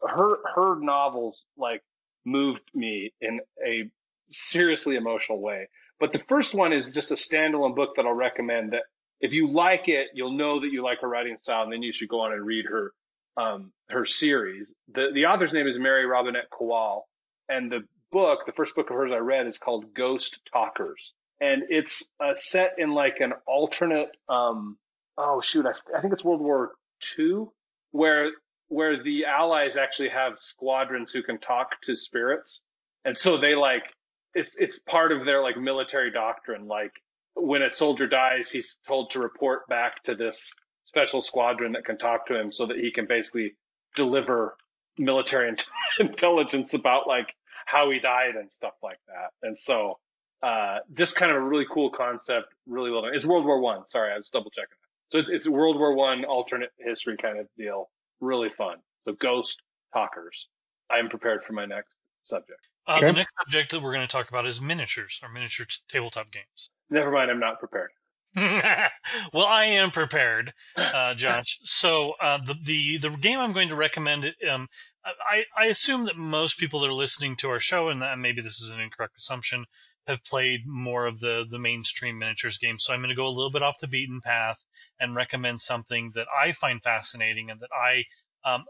her 0.08 0.38
her 0.54 0.80
novels 0.80 1.44
like 1.58 1.82
moved 2.26 2.62
me 2.76 3.14
in 3.20 3.40
a 3.66 3.90
seriously 4.30 4.96
emotional 4.96 5.42
way. 5.42 5.70
But 6.00 6.12
the 6.12 6.20
first 6.20 6.54
one 6.54 6.74
is 6.74 6.92
just 6.92 7.12
a 7.12 7.16
standalone 7.16 7.76
book 7.76 7.96
that 7.96 8.06
I'll 8.06 8.14
recommend 8.14 8.74
that 8.74 8.84
if 9.22 9.34
you 9.34 9.52
like 9.52 9.88
it, 9.88 10.08
you'll 10.14 10.38
know 10.38 10.60
that 10.60 10.72
you 10.72 10.84
like 10.84 11.00
her 11.02 11.10
writing 11.10 11.38
style, 11.38 11.64
and 11.64 11.72
then 11.72 11.82
you 11.82 11.94
should 11.94 12.10
go 12.10 12.22
on 12.22 12.34
and 12.34 12.46
read 12.46 12.66
her 12.66 12.94
um, 13.38 13.72
her 13.90 14.06
series. 14.06 14.74
The 14.94 15.12
the 15.14 15.26
author's 15.26 15.54
name 15.54 15.68
is 15.68 15.80
Mary 15.80 16.06
Robinette 16.06 16.50
Kowal, 16.52 17.02
and 17.50 17.72
the 17.72 17.82
book, 18.12 18.46
the 18.46 18.52
first 18.52 18.76
book 18.76 18.90
of 18.90 18.96
hers 18.96 19.12
I 19.12 19.18
read, 19.18 19.48
is 19.48 19.58
called 19.58 19.94
Ghost 19.94 20.40
Talkers, 20.52 21.14
and 21.42 21.64
it's 21.70 22.06
uh, 22.20 22.34
set 22.34 22.74
in 22.78 22.92
like 22.92 23.20
an 23.20 23.34
alternate. 23.48 24.10
Um, 24.30 24.78
oh 25.18 25.42
shoot, 25.42 25.66
I, 25.66 25.74
I 25.96 26.02
think 26.02 26.14
it's 26.14 26.24
World 26.24 26.42
War 26.42 26.72
II, 27.18 27.46
where 27.92 28.32
where 28.70 29.02
the 29.02 29.26
Allies 29.26 29.78
actually 29.78 30.10
have 30.10 30.40
squadrons 30.40 31.12
who 31.12 31.24
can 31.24 31.40
talk 31.40 31.82
to 31.84 31.96
spirits, 31.96 32.62
and 33.06 33.18
so 33.18 33.38
they 33.38 33.56
like 33.56 33.94
it's 34.34 34.56
it's 34.58 34.80
part 34.80 35.12
of 35.12 35.26
their 35.26 35.42
like 35.42 35.58
military 35.58 36.12
doctrine. 36.12 36.68
Like 36.68 36.94
when 37.36 37.62
a 37.62 37.72
soldier 37.72 38.08
dies, 38.08 38.50
he's 38.50 38.78
told 38.88 39.12
to 39.12 39.20
report 39.20 39.68
back 39.68 40.04
to 40.04 40.16
this 40.16 40.54
special 40.84 41.22
squadron 41.22 41.74
that 41.74 41.86
can 41.86 41.98
talk 41.98 42.28
to 42.28 42.40
him, 42.40 42.52
so 42.52 42.66
that 42.68 42.78
he 42.78 42.92
can 42.92 43.06
basically 43.06 43.56
deliver 43.96 44.56
military 44.98 45.50
int- 45.50 45.68
intelligence 46.00 46.74
about 46.74 47.08
like 47.08 47.34
how 47.66 47.90
he 47.90 48.00
died 48.00 48.36
and 48.36 48.52
stuff 48.52 48.74
like 48.84 49.00
that. 49.08 49.32
And 49.48 49.58
so 49.60 50.00
Uh, 50.44 50.80
just 50.94 51.16
kind 51.16 51.32
of 51.32 51.38
a 51.38 51.40
really 51.42 51.66
cool 51.74 51.90
concept, 51.90 52.48
really 52.68 52.92
well 52.92 53.04
done. 53.04 53.16
It's 53.16 53.26
World 53.26 53.46
War 53.46 53.62
One. 53.62 53.88
Sorry, 53.88 54.12
I 54.12 54.18
was 54.18 54.28
double 54.30 54.52
checking. 54.52 54.76
So 55.10 55.20
it's, 55.20 55.30
it's 55.30 55.48
World 55.48 55.78
War 55.80 55.94
One 55.94 56.26
alternate 56.26 56.72
history 56.78 57.16
kind 57.16 57.40
of 57.40 57.48
deal. 57.58 57.90
Really 58.20 58.50
fun. 58.50 58.80
So 59.06 59.14
Ghost 59.14 59.62
Talkers. 59.94 60.50
I 60.92 60.98
am 61.00 61.08
prepared 61.08 61.46
for 61.46 61.54
my 61.54 61.66
next 61.66 61.96
subject. 62.24 62.60
Uh, 62.86 62.96
Okay. 62.98 63.06
The 63.06 63.14
next 63.14 63.34
subject 63.40 63.72
that 63.72 63.82
we're 63.82 63.94
going 63.94 64.06
to 64.06 64.12
talk 64.12 64.28
about 64.28 64.46
is 64.46 64.60
miniatures 64.60 65.22
or 65.24 65.30
miniature 65.30 65.66
t- 65.66 65.78
tabletop 65.88 66.30
games. 66.30 66.70
Never 66.90 67.10
mind, 67.10 67.32
I'm 67.32 67.40
not 67.40 67.60
prepared. 67.60 67.92
well, 69.34 69.46
I 69.46 69.66
am 69.66 69.92
prepared, 69.92 70.54
uh, 70.76 71.14
Josh. 71.14 71.60
So 71.64 72.14
uh, 72.14 72.40
the 72.46 72.56
the 72.64 72.98
the 72.98 73.10
game 73.18 73.40
I'm 73.40 73.54
going 73.54 73.70
to 73.70 73.76
recommend, 73.76 74.26
um, 74.50 74.68
I 75.06 75.44
I 75.56 75.66
assume 75.68 76.06
that 76.06 76.18
most 76.18 76.58
people 76.58 76.80
that 76.82 76.90
are 76.90 76.94
listening 76.94 77.36
to 77.38 77.50
our 77.50 77.60
show, 77.60 77.90
and 77.90 78.22
maybe 78.22 78.42
this 78.42 78.60
is 78.62 78.72
an 78.72 78.80
incorrect 78.80 79.18
assumption, 79.18 79.66
have 80.08 80.24
played 80.24 80.66
more 80.66 81.06
of 81.06 81.20
the 81.20 81.46
the 81.50 81.60
mainstream 81.60 82.18
miniatures 82.18 82.58
games. 82.58 82.84
So 82.84 82.94
I'm 82.94 83.02
going 83.02 83.10
to 83.10 83.16
go 83.16 83.28
a 83.28 83.30
little 83.30 83.52
bit 83.52 83.62
off 83.62 83.80
the 83.80 83.88
beaten 83.88 84.20
path 84.22 84.64
and 85.00 85.16
recommend 85.16 85.62
something 85.62 86.12
that 86.16 86.28
I 86.36 86.54
find 86.54 86.82
fascinating 86.82 87.52
and 87.52 87.60
that 87.60 87.72
I 87.72 88.06
um, 88.50 88.66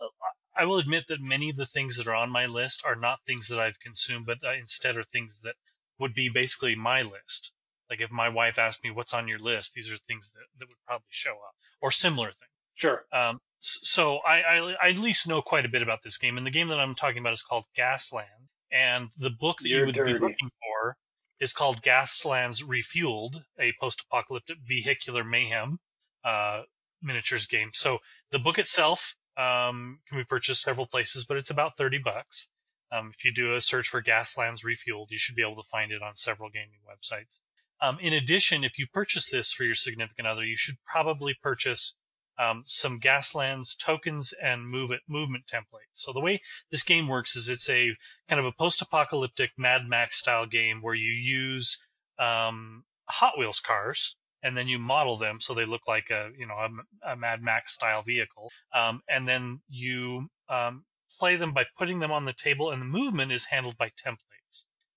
I 0.55 0.65
will 0.65 0.77
admit 0.77 1.05
that 1.07 1.21
many 1.21 1.49
of 1.49 1.55
the 1.57 1.65
things 1.65 1.97
that 1.97 2.07
are 2.07 2.15
on 2.15 2.29
my 2.29 2.47
list 2.47 2.81
are 2.85 2.95
not 2.95 3.23
things 3.25 3.47
that 3.47 3.59
I've 3.59 3.79
consumed, 3.79 4.25
but 4.25 4.39
uh, 4.43 4.53
instead 4.53 4.97
are 4.97 5.03
things 5.05 5.39
that 5.43 5.55
would 5.99 6.13
be 6.13 6.27
basically 6.27 6.75
my 6.75 7.01
list. 7.01 7.53
Like 7.93 8.01
if 8.01 8.11
my 8.11 8.29
wife 8.29 8.57
asked 8.57 8.83
me 8.83 8.89
what's 8.89 9.13
on 9.13 9.27
your 9.27 9.37
list, 9.37 9.73
these 9.75 9.91
are 9.93 9.97
things 10.07 10.31
that, 10.33 10.41
that 10.57 10.67
would 10.67 10.77
probably 10.87 11.05
show 11.11 11.33
up 11.33 11.53
or 11.79 11.91
similar 11.91 12.29
things. 12.29 12.49
Sure. 12.73 13.05
Um, 13.13 13.39
so 13.59 14.17
I, 14.17 14.41
I, 14.41 14.75
I 14.81 14.89
at 14.89 14.97
least 14.97 15.27
know 15.27 15.43
quite 15.43 15.65
a 15.65 15.69
bit 15.69 15.83
about 15.83 15.99
this 16.03 16.17
game, 16.17 16.37
and 16.37 16.45
the 16.47 16.49
game 16.49 16.69
that 16.69 16.79
I'm 16.79 16.95
talking 16.95 17.19
about 17.19 17.33
is 17.33 17.43
called 17.43 17.65
Gasland, 17.77 18.47
and 18.71 19.09
the 19.15 19.29
book 19.29 19.59
that 19.59 19.69
You're 19.69 19.81
you 19.81 19.85
would 19.85 19.95
dirty. 19.95 20.13
be 20.13 20.19
looking 20.19 20.49
for 20.49 20.97
is 21.39 21.53
called 21.53 21.83
Gaslands 21.83 22.63
Refueled, 22.63 23.35
a 23.59 23.73
post-apocalyptic 23.79 24.57
vehicular 24.67 25.23
mayhem 25.23 25.77
uh, 26.25 26.63
miniatures 27.03 27.45
game. 27.45 27.69
So 27.73 27.99
the 28.31 28.39
book 28.39 28.57
itself 28.57 29.15
um, 29.37 29.99
can 30.09 30.17
be 30.17 30.23
purchased 30.23 30.63
several 30.63 30.87
places, 30.87 31.25
but 31.25 31.37
it's 31.37 31.51
about 31.51 31.77
thirty 31.77 31.99
bucks. 31.99 32.47
Um, 32.91 33.11
if 33.13 33.23
you 33.23 33.33
do 33.33 33.55
a 33.55 33.61
search 33.61 33.87
for 33.87 34.01
Gaslands 34.01 34.65
Refueled, 34.65 35.07
you 35.09 35.19
should 35.19 35.35
be 35.35 35.43
able 35.43 35.61
to 35.61 35.69
find 35.69 35.91
it 35.91 36.01
on 36.01 36.15
several 36.15 36.49
gaming 36.49 36.81
websites. 36.89 37.39
Um, 37.83 37.99
in 37.99 38.13
addition, 38.13 38.63
if 38.63 38.79
you 38.79 38.87
purchase 38.87 39.29
this 39.29 39.51
for 39.51 39.65
your 39.65 39.75
significant 39.75 40.25
other, 40.25 40.45
you 40.45 40.55
should 40.55 40.77
probably 40.85 41.35
purchase 41.43 41.95
um, 42.39 42.63
some 42.65 43.01
Gaslands 43.01 43.77
tokens 43.77 44.33
and 44.41 44.65
move 44.65 44.91
it 44.91 45.01
movement 45.07 45.43
templates. 45.51 45.91
So 45.91 46.13
the 46.13 46.21
way 46.21 46.41
this 46.71 46.83
game 46.83 47.09
works 47.09 47.35
is 47.35 47.49
it's 47.49 47.69
a 47.69 47.89
kind 48.29 48.39
of 48.39 48.45
a 48.45 48.53
post-apocalyptic 48.53 49.51
Mad 49.57 49.81
Max 49.85 50.17
style 50.17 50.45
game 50.45 50.81
where 50.81 50.95
you 50.95 51.11
use 51.11 51.77
um, 52.17 52.85
Hot 53.09 53.37
Wheels 53.37 53.59
cars 53.59 54.15
and 54.41 54.55
then 54.55 54.69
you 54.69 54.79
model 54.79 55.17
them 55.17 55.41
so 55.41 55.53
they 55.53 55.65
look 55.65 55.85
like 55.85 56.09
a 56.09 56.29
you 56.37 56.47
know 56.47 56.55
a, 56.55 57.11
a 57.11 57.15
Mad 57.17 57.41
Max 57.41 57.73
style 57.73 58.01
vehicle, 58.01 58.49
um, 58.73 59.01
and 59.09 59.27
then 59.27 59.61
you 59.67 60.29
um, 60.49 60.85
play 61.19 61.35
them 61.35 61.53
by 61.53 61.65
putting 61.77 61.99
them 61.99 62.11
on 62.11 62.23
the 62.23 62.33
table, 62.33 62.71
and 62.71 62.81
the 62.81 62.85
movement 62.85 63.33
is 63.33 63.45
handled 63.45 63.77
by 63.77 63.89
templates. 64.05 64.32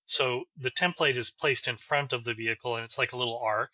So 0.07 0.45
the 0.57 0.71
template 0.71 1.17
is 1.17 1.29
placed 1.29 1.67
in 1.67 1.77
front 1.77 2.13
of 2.13 2.23
the 2.23 2.33
vehicle, 2.33 2.75
and 2.75 2.83
it's 2.85 2.97
like 2.97 3.11
a 3.11 3.17
little 3.17 3.39
arc, 3.39 3.71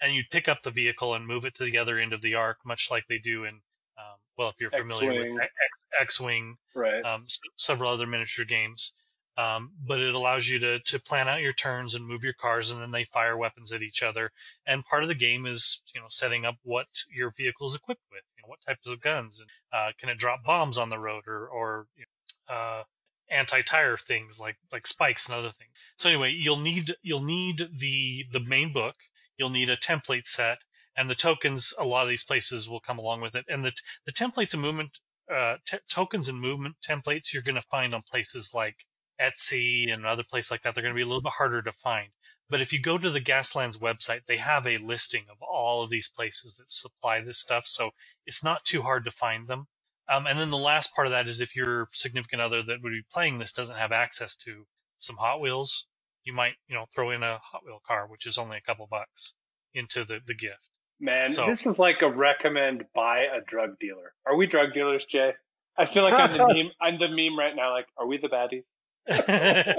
and 0.00 0.14
you'd 0.14 0.30
pick 0.30 0.48
up 0.48 0.62
the 0.62 0.70
vehicle 0.70 1.14
and 1.14 1.26
move 1.26 1.44
it 1.44 1.54
to 1.56 1.64
the 1.64 1.78
other 1.78 1.98
end 1.98 2.12
of 2.12 2.20
the 2.20 2.34
arc, 2.34 2.58
much 2.64 2.90
like 2.90 3.06
they 3.08 3.18
do 3.18 3.44
in 3.44 3.60
um, 3.98 4.18
well, 4.36 4.48
if 4.50 4.56
you're 4.60 4.70
familiar 4.70 5.10
X-Wing. 5.10 5.34
with 5.34 5.42
X, 5.42 5.80
X-wing 6.00 6.56
Right. 6.74 7.04
um, 7.04 7.22
s- 7.24 7.40
several 7.56 7.92
other 7.92 8.06
miniature 8.06 8.44
games. 8.44 8.92
Um, 9.36 9.70
but 9.86 10.00
it 10.00 10.14
allows 10.16 10.48
you 10.48 10.58
to, 10.58 10.80
to 10.80 10.98
plan 10.98 11.28
out 11.28 11.40
your 11.40 11.52
turns 11.52 11.94
and 11.94 12.04
move 12.04 12.24
your 12.24 12.32
cars, 12.32 12.72
and 12.72 12.82
then 12.82 12.90
they 12.90 13.04
fire 13.04 13.36
weapons 13.36 13.72
at 13.72 13.82
each 13.82 14.02
other. 14.02 14.32
And 14.66 14.84
part 14.84 15.04
of 15.04 15.08
the 15.08 15.14
game 15.14 15.46
is, 15.46 15.80
you 15.94 16.00
know, 16.00 16.08
setting 16.08 16.44
up 16.44 16.56
what 16.64 16.88
your 17.08 17.32
vehicle 17.36 17.68
is 17.68 17.76
equipped 17.76 18.02
with. 18.10 18.24
You 18.36 18.42
know, 18.42 18.48
what 18.48 18.60
types 18.66 18.86
of 18.88 19.00
guns, 19.00 19.40
and 19.40 19.48
uh, 19.72 19.92
can 19.98 20.08
it 20.08 20.18
drop 20.18 20.42
bombs 20.42 20.76
on 20.76 20.88
the 20.90 20.98
road, 20.98 21.22
or, 21.28 21.46
or 21.48 21.86
you 21.96 22.04
know, 22.48 22.54
uh, 22.54 22.82
anti-tire 23.30 23.96
things 23.96 24.38
like 24.38 24.56
like 24.72 24.86
spikes 24.86 25.26
and 25.26 25.34
other 25.36 25.52
things. 25.52 25.70
So 25.98 26.08
anyway, 26.08 26.32
you'll 26.32 26.58
need 26.58 26.94
you'll 27.02 27.22
need 27.22 27.68
the 27.78 28.26
the 28.32 28.40
main 28.40 28.72
book. 28.72 28.96
You'll 29.36 29.50
need 29.50 29.70
a 29.70 29.76
template 29.76 30.26
set, 30.26 30.58
and 30.96 31.08
the 31.08 31.14
tokens. 31.14 31.74
A 31.78 31.84
lot 31.84 32.02
of 32.02 32.08
these 32.08 32.24
places 32.24 32.68
will 32.68 32.80
come 32.80 32.98
along 32.98 33.20
with 33.20 33.34
it, 33.34 33.44
and 33.48 33.64
the 33.64 33.72
the 34.06 34.12
templates 34.12 34.52
and 34.52 34.62
movement 34.62 34.98
uh, 35.32 35.56
t- 35.66 35.78
tokens 35.88 36.28
and 36.28 36.40
movement 36.40 36.76
templates 36.86 37.32
you're 37.32 37.42
going 37.42 37.54
to 37.54 37.62
find 37.62 37.94
on 37.94 38.02
places 38.02 38.52
like 38.54 38.76
Etsy 39.20 39.92
and 39.92 40.06
other 40.06 40.24
places 40.24 40.50
like 40.50 40.62
that. 40.62 40.74
They're 40.74 40.82
going 40.82 40.94
to 40.94 40.98
be 40.98 41.02
a 41.02 41.06
little 41.06 41.22
bit 41.22 41.32
harder 41.32 41.62
to 41.62 41.72
find. 41.72 42.08
But 42.50 42.62
if 42.62 42.72
you 42.72 42.80
go 42.80 42.96
to 42.96 43.10
the 43.10 43.20
Gaslands 43.20 43.78
website, 43.78 44.24
they 44.26 44.38
have 44.38 44.66
a 44.66 44.78
listing 44.78 45.26
of 45.28 45.42
all 45.42 45.82
of 45.82 45.90
these 45.90 46.08
places 46.08 46.56
that 46.56 46.70
supply 46.70 47.20
this 47.20 47.38
stuff. 47.38 47.66
So 47.66 47.90
it's 48.24 48.42
not 48.42 48.64
too 48.64 48.80
hard 48.80 49.04
to 49.04 49.10
find 49.10 49.46
them. 49.46 49.66
Um, 50.10 50.26
and 50.26 50.38
then 50.38 50.50
the 50.50 50.58
last 50.58 50.94
part 50.94 51.06
of 51.08 51.12
that 51.12 51.28
is 51.28 51.40
if 51.40 51.56
your 51.56 51.88
significant 51.92 52.42
other 52.42 52.62
that 52.62 52.82
would 52.82 52.90
be 52.92 53.02
playing 53.12 53.38
this 53.38 53.52
doesn't 53.52 53.76
have 53.76 53.92
access 53.92 54.36
to 54.38 54.64
some 54.98 55.16
Hot 55.16 55.40
Wheels, 55.40 55.86
you 56.24 56.32
might, 56.34 56.54
you 56.68 56.76
know, 56.76 56.86
throw 56.94 57.10
in 57.12 57.22
a 57.22 57.38
Hot 57.42 57.62
Wheel 57.66 57.80
car, 57.86 58.06
which 58.08 58.26
is 58.26 58.38
only 58.38 58.56
a 58.58 58.62
couple 58.62 58.86
bucks 58.90 59.34
into 59.74 60.04
the, 60.04 60.20
the 60.26 60.34
gift. 60.34 60.58
Man, 61.00 61.32
So- 61.32 61.46
this 61.46 61.66
is 61.66 61.78
like 61.78 62.02
a 62.02 62.10
recommend 62.10 62.84
by 62.94 63.18
a 63.18 63.40
drug 63.46 63.78
dealer. 63.80 64.12
Are 64.26 64.36
we 64.36 64.46
drug 64.46 64.74
dealers, 64.74 65.04
Jay? 65.06 65.32
I 65.78 65.86
feel 65.86 66.02
like 66.04 66.14
I'm 66.14 66.32
the 66.32 66.38
meme. 66.54 66.70
I'm 66.80 66.98
the 66.98 67.08
meme 67.08 67.38
right 67.38 67.54
now. 67.56 67.72
Like, 67.72 67.86
are 67.98 68.06
we 68.06 68.18
the 68.18 68.28
baddies? 68.28 68.64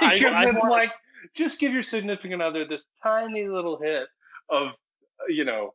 Because 0.00 0.34
I- 0.34 0.46
it's 0.50 0.68
like 0.68 0.90
just 1.34 1.60
give 1.60 1.72
your 1.72 1.82
significant 1.82 2.42
other 2.42 2.66
this 2.66 2.84
tiny 3.02 3.48
little 3.48 3.78
hit 3.80 4.04
of 4.50 4.68
you 5.28 5.44
know 5.44 5.74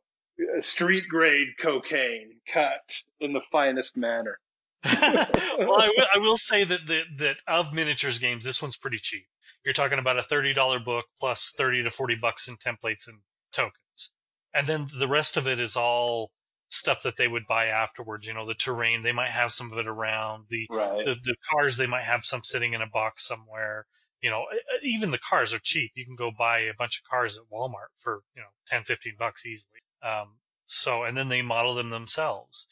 street 0.60 1.04
grade 1.08 1.48
cocaine 1.60 2.40
cut 2.52 3.02
in 3.20 3.32
the 3.32 3.40
finest 3.50 3.96
manner. 3.96 4.38
well, 4.84 5.00
I 5.00 5.90
will, 5.96 6.06
I 6.14 6.18
will 6.18 6.36
say 6.36 6.64
that, 6.64 6.80
that 6.86 7.04
that 7.18 7.36
of 7.46 7.72
miniatures 7.72 8.18
games, 8.18 8.44
this 8.44 8.60
one's 8.60 8.76
pretty 8.76 8.98
cheap. 8.98 9.24
You're 9.64 9.74
talking 9.74 9.98
about 9.98 10.18
a 10.18 10.22
thirty 10.22 10.54
dollar 10.54 10.80
book 10.80 11.04
plus 11.20 11.52
thirty 11.56 11.82
to 11.84 11.90
forty 11.90 12.16
bucks 12.16 12.48
in 12.48 12.56
templates 12.56 13.06
and 13.06 13.18
tokens, 13.52 14.10
and 14.54 14.66
then 14.66 14.88
the 14.98 15.06
rest 15.06 15.36
of 15.36 15.46
it 15.46 15.60
is 15.60 15.76
all 15.76 16.32
stuff 16.68 17.02
that 17.02 17.16
they 17.16 17.28
would 17.28 17.46
buy 17.46 17.66
afterwards. 17.66 18.26
You 18.26 18.34
know, 18.34 18.46
the 18.46 18.54
terrain 18.54 19.02
they 19.02 19.12
might 19.12 19.30
have 19.30 19.52
some 19.52 19.72
of 19.72 19.78
it 19.78 19.86
around 19.86 20.46
the 20.48 20.66
Right. 20.68 21.04
the, 21.04 21.14
the 21.22 21.36
cars 21.50 21.76
they 21.76 21.86
might 21.86 22.04
have 22.04 22.24
some 22.24 22.42
sitting 22.42 22.72
in 22.72 22.82
a 22.82 22.88
box 22.88 23.26
somewhere. 23.26 23.86
You 24.20 24.30
know, 24.30 24.46
even 24.82 25.10
the 25.10 25.18
cars 25.18 25.52
are 25.52 25.60
cheap. 25.62 25.92
You 25.94 26.04
can 26.04 26.16
go 26.16 26.30
buy 26.36 26.60
a 26.60 26.74
bunch 26.78 26.98
of 26.98 27.08
cars 27.08 27.38
at 27.38 27.44
Walmart 27.52 27.92
for 27.98 28.22
you 28.34 28.42
know 28.42 28.48
10, 28.66 28.84
15 28.84 29.14
bucks 29.18 29.46
easily. 29.46 29.81
Um, 30.02 30.36
so 30.66 31.04
and 31.04 31.16
then 31.16 31.28
they 31.28 31.42
model 31.42 31.74
them 31.74 31.90
themselves 31.90 32.66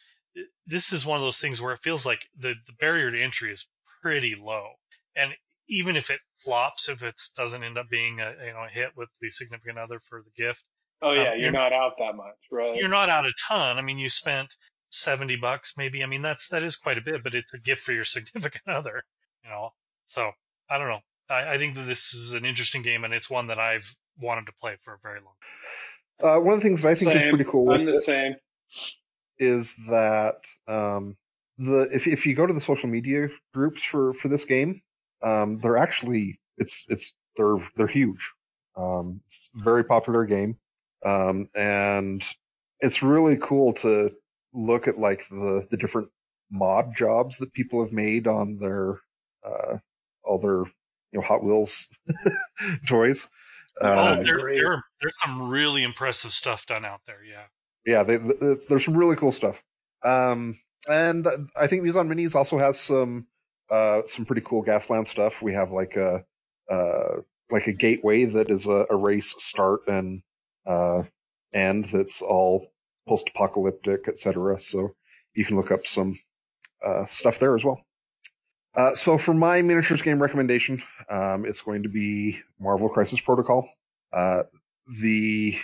this 0.67 0.93
is 0.93 1.05
one 1.05 1.17
of 1.17 1.23
those 1.23 1.39
things 1.39 1.61
where 1.61 1.73
it 1.73 1.81
feels 1.83 2.07
like 2.07 2.29
the, 2.39 2.55
the 2.67 2.73
barrier 2.79 3.11
to 3.11 3.23
entry 3.23 3.53
is 3.53 3.67
pretty 4.03 4.37
low. 4.41 4.69
And 5.17 5.33
even 5.69 5.97
if 5.97 6.11
it 6.11 6.21
flops, 6.39 6.89
if 6.89 7.03
it 7.03 7.21
doesn't 7.37 7.63
end 7.65 7.79
up 7.79 7.89
being 7.91 8.21
a 8.21 8.33
you 8.45 8.53
know 8.53 8.65
a 8.65 8.69
hit 8.69 8.91
with 8.97 9.09
the 9.21 9.31
significant 9.31 9.79
other 9.79 10.01
for 10.09 10.23
the 10.23 10.43
gift, 10.43 10.65
oh 11.03 11.13
yeah, 11.13 11.21
um, 11.21 11.27
you're 11.27 11.37
you're- 11.37 11.53
not 11.53 11.73
out 11.73 11.95
that 11.99 12.15
much, 12.15 12.37
right? 12.51 12.77
you're 12.77 12.89
not 12.89 13.09
out 13.09 13.27
a 13.27 13.33
ton. 13.49 13.79
I 13.79 13.83
mean, 13.83 13.99
you 13.99 14.09
spent 14.09 14.55
seventy 14.91 15.37
bucks 15.37 15.75
maybe. 15.77 16.03
I 16.03 16.07
mean, 16.07 16.23
that's 16.23 16.49
that 16.49 16.63
is 16.63 16.77
quite 16.77 16.99
a 16.99 17.03
bit, 17.03 17.23
but 17.23 17.35
it's 17.35 17.55
a 17.55 17.61
gift 17.61 17.83
for 17.83 17.93
your 17.93 18.05
significant 18.17 18.69
other. 18.69 19.03
You 19.45 19.51
know, 19.51 19.71
so 20.07 20.31
I 20.69 20.79
don't 20.79 20.89
know. 20.89 21.01
I, 21.29 21.55
I 21.55 21.59
think 21.59 21.75
that 21.75 21.87
this 21.87 22.15
is 22.15 22.35
an 22.35 22.45
interesting 22.45 22.83
game, 22.83 23.05
and 23.05 23.13
it's 23.15 23.31
one 23.31 23.49
that 23.49 23.59
I've 23.59 23.95
wanted 24.19 24.47
to 24.47 24.53
play 24.61 24.77
for 24.85 24.95
a 24.95 24.99
very 25.03 25.21
long. 25.21 25.35
Uh, 26.23 26.39
one 26.39 26.55
of 26.55 26.61
the 26.61 26.69
things 26.69 26.83
that 26.83 26.91
I 26.91 26.95
think 26.95 27.15
is 27.15 27.27
pretty 27.29 27.45
cool 27.45 27.73
I'm 27.73 27.85
the 27.85 27.95
same. 27.95 28.37
is 29.39 29.75
that 29.89 30.37
um, 30.69 31.17
the 31.59 31.89
if 31.93 32.07
if 32.07 32.27
you 32.27 32.35
go 32.35 32.47
to 32.47 32.53
the 32.53 32.61
social 32.61 32.89
media 32.89 33.29
groups 33.55 33.83
for 33.83 34.15
for 34.15 34.29
this 34.29 34.45
game, 34.45 34.83
um, 35.23 35.59
they're 35.59 35.79
actually 35.79 36.41
it's 36.59 36.85
it's 36.89 37.15
they're 37.37 37.59
they're 37.77 37.87
huge. 37.87 38.33
Um, 38.77 39.21
it's 39.27 39.51
a 39.55 39.63
very 39.63 39.85
popular 39.85 40.25
game, 40.25 40.57
um, 41.05 41.49
and 41.55 42.23
it's 42.81 43.03
really 43.03 43.37
cool 43.37 43.73
to 43.75 44.13
look 44.53 44.89
at 44.89 44.99
like 44.99 45.29
the 45.29 45.67
the 45.71 45.77
different 45.77 46.09
mod 46.51 46.95
jobs 46.95 47.39
that 47.39 47.53
people 47.53 47.83
have 47.83 47.93
made 47.93 48.27
on 48.27 48.59
their 48.59 49.01
uh, 49.45 49.79
all 50.25 50.39
their 50.39 50.65
you 51.13 51.19
know 51.19 51.23
Hot 51.23 51.43
Wheels 51.43 51.87
toys. 52.87 53.29
Oh, 53.81 54.23
there, 54.23 54.41
great. 54.41 54.61
there, 54.61 54.85
there's 55.01 55.17
some 55.25 55.49
really 55.49 55.83
impressive 55.83 56.33
stuff 56.33 56.67
done 56.67 56.85
out 56.85 57.01
there. 57.07 57.25
Yeah. 57.25 57.45
yeah, 57.87 58.03
they, 58.03 58.19
there's 58.69 58.85
some 58.85 58.97
really 58.97 59.17
cool 59.17 59.33
stuff. 59.33 59.63
Um, 60.05 60.55
and 60.89 61.27
I 61.59 61.67
think 61.67 61.83
Muse 61.83 61.97
on 61.97 62.09
Minis 62.09 62.35
also 62.35 62.59
has 62.59 62.79
some 62.79 63.27
uh, 63.71 64.03
some 64.05 64.25
pretty 64.25 64.43
cool 64.43 64.65
Gasland 64.65 65.07
stuff. 65.07 65.43
We 65.43 65.55
have 65.55 65.71
like 65.71 65.97
a 65.97 66.25
uh, 66.71 67.21
like 67.51 67.67
a 67.67 67.73
gateway 67.73 68.25
that 68.25 68.51
is 68.51 68.67
a, 68.67 68.87
a 68.91 68.97
race 68.97 69.35
start 69.39 69.81
and 69.87 70.23
uh, 70.67 71.03
end 71.53 71.87
that's 71.87 72.23
all 72.23 72.67
post 73.09 73.29
apocalyptic, 73.29 74.09
etc. 74.09 74.59
So 74.59 74.95
you 75.35 75.45
can 75.45 75.57
look 75.57 75.71
up 75.71 75.87
some 75.87 76.15
uh, 76.85 77.05
stuff 77.05 77.39
there 77.39 77.55
as 77.55 77.65
well. 77.65 77.81
Uh, 78.75 78.95
so 78.95 79.19
for 79.19 79.35
my 79.35 79.63
miniatures 79.63 80.03
game 80.03 80.23
recommendation, 80.23 80.81
um, 81.09 81.45
it's 81.45 81.61
going 81.61 81.83
to 81.83 81.89
be 81.89 82.39
Marvel 82.61 82.89
Crisis 82.89 83.21
Protocol. 83.21 83.69
Uh, 84.13 84.45
the 85.01 85.57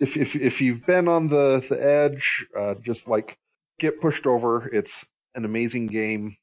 if 0.00 0.16
if 0.16 0.36
if 0.36 0.60
you've 0.60 0.84
been 0.86 1.08
on 1.08 1.28
the 1.28 1.64
the 1.68 1.82
edge, 1.82 2.46
uh, 2.56 2.74
just 2.74 3.08
like 3.08 3.38
get 3.78 4.00
pushed 4.00 4.26
over. 4.26 4.68
It's 4.68 5.06
an 5.34 5.44
amazing 5.44 5.86
game. 5.86 6.36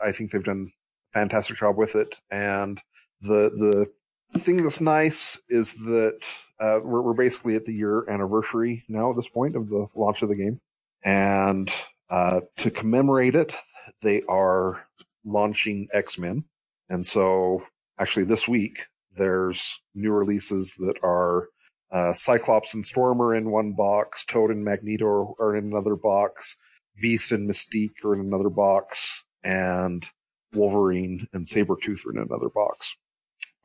I 0.00 0.12
think 0.12 0.30
they've 0.30 0.44
done 0.44 0.68
a 0.68 1.18
fantastic 1.18 1.56
job 1.56 1.76
with 1.76 1.96
it, 1.96 2.20
and 2.30 2.80
the 3.20 3.86
the 4.32 4.38
thing 4.38 4.62
that's 4.62 4.80
nice 4.80 5.40
is 5.48 5.74
that 5.86 6.18
uh, 6.60 6.80
we're, 6.82 7.00
we're 7.00 7.14
basically 7.14 7.56
at 7.56 7.64
the 7.64 7.72
year 7.72 8.08
anniversary 8.10 8.84
now 8.88 9.10
at 9.10 9.16
this 9.16 9.28
point 9.28 9.56
of 9.56 9.68
the 9.68 9.86
launch 9.96 10.22
of 10.22 10.28
the 10.28 10.36
game, 10.36 10.60
and 11.02 11.70
uh, 12.10 12.40
to 12.56 12.70
commemorate 12.70 13.34
it, 13.34 13.54
they 14.02 14.22
are 14.28 14.86
launching 15.24 15.88
X 15.92 16.18
Men, 16.18 16.44
and 16.88 17.06
so 17.06 17.64
actually 17.98 18.24
this 18.24 18.46
week 18.48 18.86
there's 19.16 19.80
new 19.94 20.12
releases 20.12 20.74
that 20.76 20.98
are 21.02 21.48
uh, 21.90 22.12
Cyclops 22.12 22.74
and 22.74 22.84
Storm 22.84 23.20
are 23.22 23.34
in 23.34 23.50
one 23.50 23.72
box, 23.72 24.24
Toad 24.24 24.50
and 24.50 24.64
Magneto 24.64 25.34
are 25.40 25.56
in 25.56 25.64
another 25.64 25.96
box, 25.96 26.56
Beast 27.00 27.32
and 27.32 27.48
Mystique 27.48 28.04
are 28.04 28.14
in 28.14 28.20
another 28.20 28.50
box, 28.50 29.24
and 29.42 30.06
Wolverine 30.52 31.26
and 31.32 31.44
Sabretooth 31.44 32.06
are 32.06 32.12
in 32.12 32.18
another 32.18 32.48
box. 32.48 32.96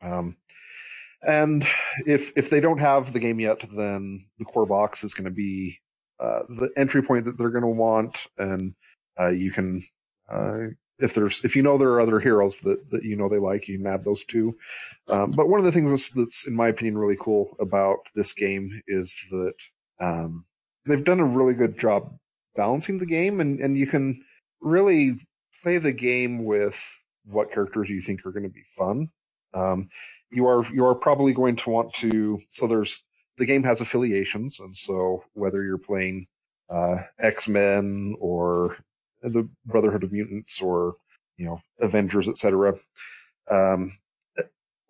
Um, 0.02 0.36
and 1.26 1.64
if 2.06 2.32
if 2.36 2.50
they 2.50 2.60
don't 2.60 2.80
have 2.80 3.12
the 3.12 3.20
game 3.20 3.40
yet, 3.40 3.64
then 3.76 4.26
the 4.38 4.44
core 4.44 4.66
box 4.66 5.04
is 5.04 5.14
going 5.14 5.24
to 5.24 5.30
be 5.30 5.78
uh, 6.20 6.40
the 6.48 6.70
entry 6.76 7.02
point 7.02 7.24
that 7.24 7.38
they're 7.38 7.50
going 7.50 7.62
to 7.62 7.68
want, 7.68 8.26
and 8.38 8.74
uh, 9.18 9.30
you 9.30 9.50
can 9.50 9.80
uh, 10.30 10.58
if 10.98 11.14
there's 11.14 11.44
if 11.44 11.56
you 11.56 11.62
know 11.62 11.76
there 11.76 11.90
are 11.90 12.00
other 12.00 12.20
heroes 12.20 12.60
that 12.60 12.90
that 12.90 13.02
you 13.02 13.16
know 13.16 13.28
they 13.28 13.38
like, 13.38 13.68
you 13.68 13.78
can 13.78 13.86
add 13.86 14.04
those 14.04 14.24
too. 14.24 14.56
Um, 15.08 15.32
but 15.32 15.48
one 15.48 15.58
of 15.58 15.64
the 15.64 15.72
things 15.72 15.90
that's, 15.90 16.10
that's 16.10 16.46
in 16.46 16.54
my 16.54 16.68
opinion 16.68 16.98
really 16.98 17.18
cool 17.20 17.56
about 17.60 17.98
this 18.14 18.32
game 18.32 18.80
is 18.86 19.16
that 19.30 19.54
um, 20.00 20.44
they've 20.86 21.04
done 21.04 21.20
a 21.20 21.24
really 21.24 21.54
good 21.54 21.78
job 21.78 22.16
balancing 22.56 22.98
the 22.98 23.06
game, 23.06 23.40
and 23.40 23.60
and 23.60 23.76
you 23.76 23.86
can 23.86 24.20
really 24.60 25.18
play 25.62 25.78
the 25.78 25.92
game 25.92 26.44
with 26.44 27.02
what 27.26 27.50
characters 27.52 27.90
you 27.90 28.00
think 28.00 28.24
are 28.24 28.32
going 28.32 28.44
to 28.44 28.48
be 28.48 28.64
fun. 28.76 29.08
Um, 29.54 29.88
you 30.30 30.46
are 30.46 30.64
you 30.72 30.84
are 30.84 30.94
probably 30.94 31.32
going 31.32 31.56
to 31.56 31.70
want 31.70 31.92
to. 31.94 32.38
So 32.50 32.66
there's 32.66 33.02
the 33.36 33.46
game 33.46 33.62
has 33.64 33.80
affiliations, 33.80 34.60
and 34.60 34.76
so 34.76 35.24
whether 35.32 35.62
you're 35.64 35.78
playing 35.78 36.26
uh, 36.70 36.98
X 37.18 37.48
Men 37.48 38.14
or 38.20 38.76
the 39.32 39.48
Brotherhood 39.66 40.04
of 40.04 40.12
Mutants 40.12 40.60
or 40.60 40.94
you 41.36 41.46
know 41.46 41.60
Avengers, 41.80 42.28
etc. 42.28 42.74
Um, 43.50 43.90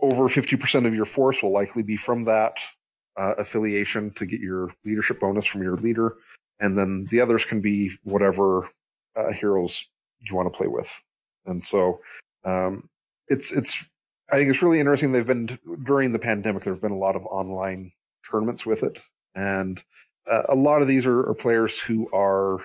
over 0.00 0.24
50% 0.24 0.86
of 0.86 0.94
your 0.94 1.06
force 1.06 1.42
will 1.42 1.52
likely 1.52 1.82
be 1.82 1.96
from 1.96 2.24
that 2.24 2.58
uh, 3.16 3.34
affiliation 3.38 4.10
to 4.12 4.26
get 4.26 4.40
your 4.40 4.74
leadership 4.84 5.20
bonus 5.20 5.46
from 5.46 5.62
your 5.62 5.76
leader, 5.76 6.16
and 6.60 6.76
then 6.76 7.06
the 7.10 7.20
others 7.20 7.44
can 7.44 7.60
be 7.60 7.90
whatever 8.02 8.68
uh, 9.16 9.32
heroes 9.32 9.86
you 10.20 10.34
want 10.34 10.52
to 10.52 10.56
play 10.56 10.66
with. 10.66 11.02
And 11.46 11.62
so 11.62 12.00
um, 12.44 12.88
it's 13.28 13.52
it's 13.52 13.86
I 14.30 14.36
think 14.36 14.50
it's 14.50 14.62
really 14.62 14.80
interesting. 14.80 15.12
They've 15.12 15.26
been 15.26 15.58
during 15.84 16.12
the 16.12 16.18
pandemic. 16.18 16.64
There 16.64 16.72
have 16.72 16.82
been 16.82 16.92
a 16.92 16.98
lot 16.98 17.16
of 17.16 17.24
online 17.26 17.92
tournaments 18.28 18.66
with 18.66 18.82
it, 18.82 19.00
and 19.34 19.82
uh, 20.28 20.42
a 20.48 20.54
lot 20.54 20.82
of 20.82 20.88
these 20.88 21.06
are, 21.06 21.20
are 21.28 21.34
players 21.34 21.78
who 21.78 22.08
are 22.12 22.58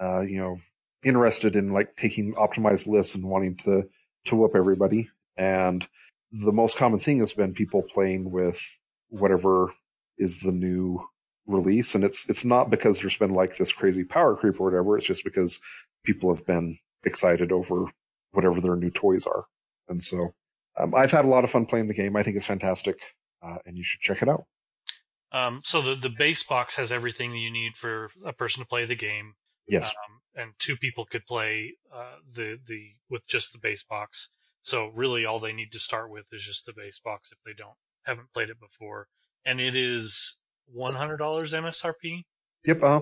uh, 0.00 0.20
you 0.20 0.38
know 0.38 0.58
interested 1.04 1.56
in 1.56 1.72
like 1.72 1.96
taking 1.96 2.34
optimized 2.34 2.86
lists 2.86 3.14
and 3.14 3.24
wanting 3.24 3.56
to 3.56 3.88
to 4.26 4.36
whoop 4.36 4.52
everybody. 4.54 5.08
And 5.36 5.86
the 6.30 6.52
most 6.52 6.76
common 6.76 6.98
thing 6.98 7.18
has 7.18 7.32
been 7.32 7.52
people 7.52 7.82
playing 7.82 8.30
with 8.30 8.78
whatever 9.08 9.72
is 10.18 10.40
the 10.40 10.52
new 10.52 11.04
release, 11.46 11.94
and 11.94 12.04
it's 12.04 12.28
it's 12.28 12.44
not 12.44 12.70
because 12.70 13.00
there's 13.00 13.18
been 13.18 13.34
like 13.34 13.56
this 13.56 13.72
crazy 13.72 14.04
power 14.04 14.36
creep 14.36 14.60
or 14.60 14.64
whatever. 14.64 14.96
It's 14.96 15.06
just 15.06 15.24
because 15.24 15.60
people 16.04 16.34
have 16.34 16.46
been 16.46 16.76
excited 17.04 17.52
over 17.52 17.86
whatever 18.32 18.60
their 18.60 18.76
new 18.76 18.90
toys 18.90 19.26
are, 19.26 19.44
and 19.88 20.02
so 20.02 20.34
um, 20.78 20.94
I've 20.94 21.10
had 21.10 21.24
a 21.24 21.28
lot 21.28 21.44
of 21.44 21.50
fun 21.50 21.66
playing 21.66 21.88
the 21.88 21.94
game. 21.94 22.16
I 22.16 22.22
think 22.22 22.36
it's 22.36 22.46
fantastic, 22.46 22.98
uh, 23.42 23.58
and 23.66 23.76
you 23.76 23.84
should 23.84 24.00
check 24.00 24.22
it 24.22 24.28
out. 24.28 24.44
Um, 25.32 25.60
so 25.64 25.82
the 25.82 25.94
the 25.94 26.10
base 26.10 26.42
box 26.42 26.76
has 26.76 26.92
everything 26.92 27.34
you 27.34 27.50
need 27.50 27.76
for 27.76 28.10
a 28.24 28.32
person 28.32 28.62
to 28.62 28.68
play 28.68 28.84
the 28.84 28.94
game. 28.94 29.34
Yes. 29.66 29.88
Um, 29.88 30.21
and 30.34 30.52
two 30.58 30.76
people 30.76 31.04
could 31.04 31.26
play 31.26 31.74
uh, 31.94 32.16
the 32.34 32.58
the 32.66 32.90
with 33.10 33.26
just 33.26 33.52
the 33.52 33.58
base 33.58 33.84
box. 33.84 34.28
So 34.62 34.88
really, 34.94 35.24
all 35.24 35.40
they 35.40 35.52
need 35.52 35.72
to 35.72 35.78
start 35.78 36.10
with 36.10 36.24
is 36.32 36.42
just 36.42 36.66
the 36.66 36.72
base 36.72 37.00
box 37.04 37.30
if 37.32 37.38
they 37.44 37.54
don't 37.56 37.76
haven't 38.04 38.32
played 38.32 38.50
it 38.50 38.60
before. 38.60 39.08
And 39.44 39.60
it 39.60 39.74
is 39.74 40.38
one 40.66 40.94
hundred 40.94 41.18
dollars 41.18 41.52
MSRP. 41.52 42.24
Yep. 42.64 42.82
Uh, 42.82 43.00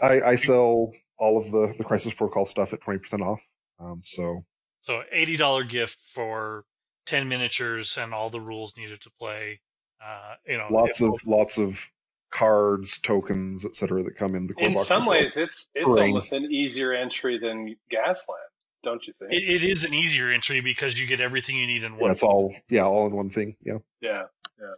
I 0.00 0.20
I 0.22 0.34
sell 0.36 0.92
all 1.18 1.38
of 1.38 1.50
the 1.50 1.74
the 1.76 1.84
Crisis 1.84 2.14
Protocol 2.14 2.46
stuff 2.46 2.72
at 2.72 2.80
twenty 2.80 2.98
percent 2.98 3.22
off. 3.22 3.42
Um, 3.78 4.00
so 4.02 4.44
so 4.82 5.02
eighty 5.12 5.36
dollar 5.36 5.64
gift 5.64 5.98
for 6.14 6.64
ten 7.06 7.28
miniatures 7.28 7.96
and 7.98 8.14
all 8.14 8.30
the 8.30 8.40
rules 8.40 8.76
needed 8.76 9.00
to 9.02 9.10
play. 9.18 9.60
Uh, 10.04 10.34
you 10.46 10.58
know, 10.58 10.66
lots 10.70 11.00
of 11.00 11.14
lots 11.26 11.58
of 11.58 11.90
cards, 12.32 12.98
tokens, 12.98 13.64
etc. 13.64 14.02
that 14.04 14.16
come 14.16 14.34
in 14.34 14.46
the 14.48 14.54
core 14.54 14.66
in 14.66 14.72
box. 14.74 14.90
In 14.90 14.96
some 14.96 15.06
well. 15.06 15.20
ways, 15.20 15.36
it's 15.36 15.68
it's 15.74 15.84
Terrain. 15.84 16.08
almost 16.08 16.32
an 16.32 16.50
easier 16.50 16.92
entry 16.92 17.38
than 17.38 17.76
Gasland, 17.92 18.50
don't 18.82 19.06
you 19.06 19.12
think? 19.18 19.32
it, 19.32 19.62
it 19.62 19.64
is 19.64 19.84
an 19.84 19.94
easier 19.94 20.30
entry 20.30 20.60
because 20.60 20.98
you 20.98 21.06
get 21.06 21.20
everything 21.20 21.56
you 21.56 21.66
need 21.66 21.84
in 21.84 21.92
Yeah, 21.94 21.98
one. 22.00 22.10
it's 22.10 22.22
all 22.22 22.54
yeah, 22.68 22.84
all 22.84 23.06
in 23.06 23.14
one 23.14 23.30
thing. 23.30 23.56
Yeah. 23.62 23.78
Yeah, 24.00 24.24
yeah. 24.58 24.74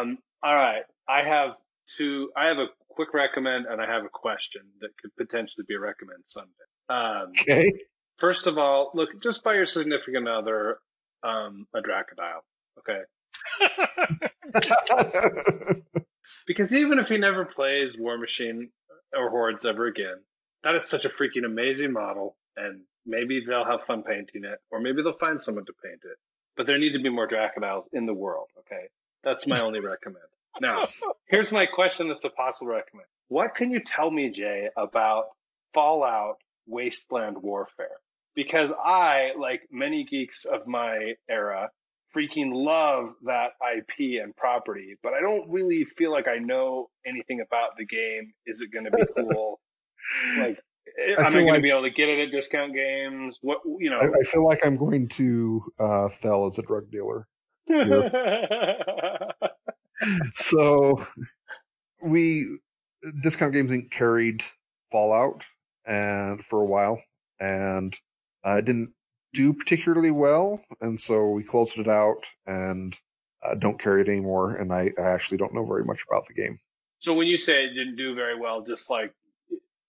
Um, 0.00 0.18
all 0.42 0.54
right. 0.54 0.84
I 1.08 1.22
have 1.22 1.50
two. 1.96 2.30
I 2.36 2.46
have 2.46 2.58
a 2.58 2.66
quick 2.88 3.12
recommend, 3.14 3.66
and 3.66 3.80
I 3.80 3.86
have 3.86 4.04
a 4.04 4.08
question 4.08 4.62
that 4.80 4.90
could 5.00 5.14
potentially 5.16 5.64
be 5.68 5.74
a 5.74 5.80
recommend 5.80 6.22
someday. 6.26 6.50
Um, 6.88 7.32
Okay. 7.42 7.72
first 8.18 8.46
of 8.46 8.58
all, 8.58 8.90
look, 8.94 9.10
just 9.22 9.42
buy 9.44 9.54
your 9.54 9.66
significant 9.66 10.28
other 10.28 10.78
um, 11.22 11.66
a 11.74 11.80
Dracodile, 11.80 12.42
okay? 12.78 13.02
Because 16.46 16.74
even 16.74 16.98
if 16.98 17.08
he 17.08 17.18
never 17.18 17.44
plays 17.44 17.96
Warmachine 17.96 18.70
or 19.16 19.30
Hordes 19.30 19.64
ever 19.64 19.86
again, 19.86 20.22
that 20.62 20.74
is 20.74 20.84
such 20.84 21.04
a 21.04 21.08
freaking 21.08 21.44
amazing 21.44 21.92
model, 21.92 22.36
and 22.56 22.82
maybe 23.06 23.42
they'll 23.46 23.64
have 23.64 23.84
fun 23.86 24.02
painting 24.02 24.44
it, 24.44 24.58
or 24.70 24.80
maybe 24.80 25.02
they'll 25.02 25.18
find 25.18 25.42
someone 25.42 25.64
to 25.66 25.72
paint 25.84 26.00
it. 26.04 26.18
But 26.56 26.66
there 26.66 26.78
need 26.78 26.92
to 26.92 27.02
be 27.02 27.08
more 27.08 27.28
Dracodiles 27.28 27.84
in 27.92 28.06
the 28.06 28.14
world, 28.14 28.48
okay? 28.60 28.88
That's 29.24 29.46
my 29.46 29.60
only 29.60 29.80
recommend. 29.80 30.24
Now, 30.60 30.86
here's 31.26 31.52
my 31.52 31.66
question 31.66 32.08
that's 32.08 32.24
a 32.24 32.30
possible 32.30 32.72
recommend. 32.72 33.06
What 33.28 33.54
can 33.54 33.70
you 33.70 33.80
tell 33.80 34.10
me, 34.10 34.30
Jay, 34.30 34.68
about 34.76 35.26
Fallout 35.72 36.36
Wasteland 36.66 37.38
Warfare? 37.40 37.98
Because 38.34 38.72
I, 38.72 39.30
like 39.38 39.62
many 39.70 40.04
geeks 40.04 40.44
of 40.44 40.66
my 40.66 41.14
era, 41.28 41.70
freaking 42.14 42.50
love 42.52 43.14
that 43.24 43.50
IP 43.76 44.22
and 44.22 44.34
property, 44.36 44.96
but 45.02 45.12
I 45.12 45.20
don't 45.20 45.50
really 45.50 45.84
feel 45.84 46.10
like 46.10 46.28
I 46.28 46.38
know 46.38 46.90
anything 47.06 47.40
about 47.40 47.76
the 47.78 47.86
game. 47.86 48.32
Is 48.46 48.60
it 48.60 48.72
going 48.72 48.84
to 48.84 48.90
be 48.90 49.04
cool? 49.16 49.60
like, 50.38 50.58
I 50.98 51.20
am 51.20 51.26
I 51.26 51.30
feel 51.30 51.42
going 51.42 51.54
to 51.54 51.60
be 51.60 51.70
able 51.70 51.82
to 51.82 51.90
get 51.90 52.08
it 52.08 52.26
at 52.26 52.32
discount 52.32 52.74
games? 52.74 53.38
What 53.42 53.58
you 53.78 53.90
know? 53.90 53.98
I, 53.98 54.06
I 54.06 54.22
feel 54.24 54.44
like 54.44 54.64
I'm 54.64 54.76
going 54.76 55.08
to 55.08 55.62
uh, 55.78 56.08
fell 56.08 56.46
as 56.46 56.58
a 56.58 56.62
drug 56.62 56.90
dealer. 56.90 57.28
So 60.34 60.96
we 62.02 62.58
Discount 63.22 63.52
Games 63.52 63.70
Inc. 63.70 63.90
carried 63.90 64.42
Fallout 64.90 65.44
and 65.84 66.44
for 66.44 66.60
a 66.60 66.66
while, 66.66 67.02
and 67.38 67.96
I 68.44 68.60
didn't 68.60 68.92
do 69.32 69.52
particularly 69.52 70.10
well, 70.10 70.60
and 70.80 70.98
so 70.98 71.30
we 71.30 71.42
closed 71.42 71.78
it 71.78 71.88
out 71.88 72.26
and 72.46 72.98
uh, 73.42 73.54
don't 73.54 73.80
carry 73.80 74.02
it 74.02 74.08
anymore. 74.08 74.56
And 74.56 74.72
I, 74.72 74.90
I 74.98 75.02
actually 75.02 75.38
don't 75.38 75.54
know 75.54 75.64
very 75.64 75.84
much 75.84 76.04
about 76.08 76.26
the 76.26 76.34
game. 76.34 76.58
so 76.98 77.14
when 77.14 77.26
you 77.26 77.38
say 77.38 77.64
it 77.64 77.74
didn't 77.74 77.96
do 77.96 78.14
very 78.14 78.38
well, 78.38 78.62
just 78.62 78.90
like 78.90 79.12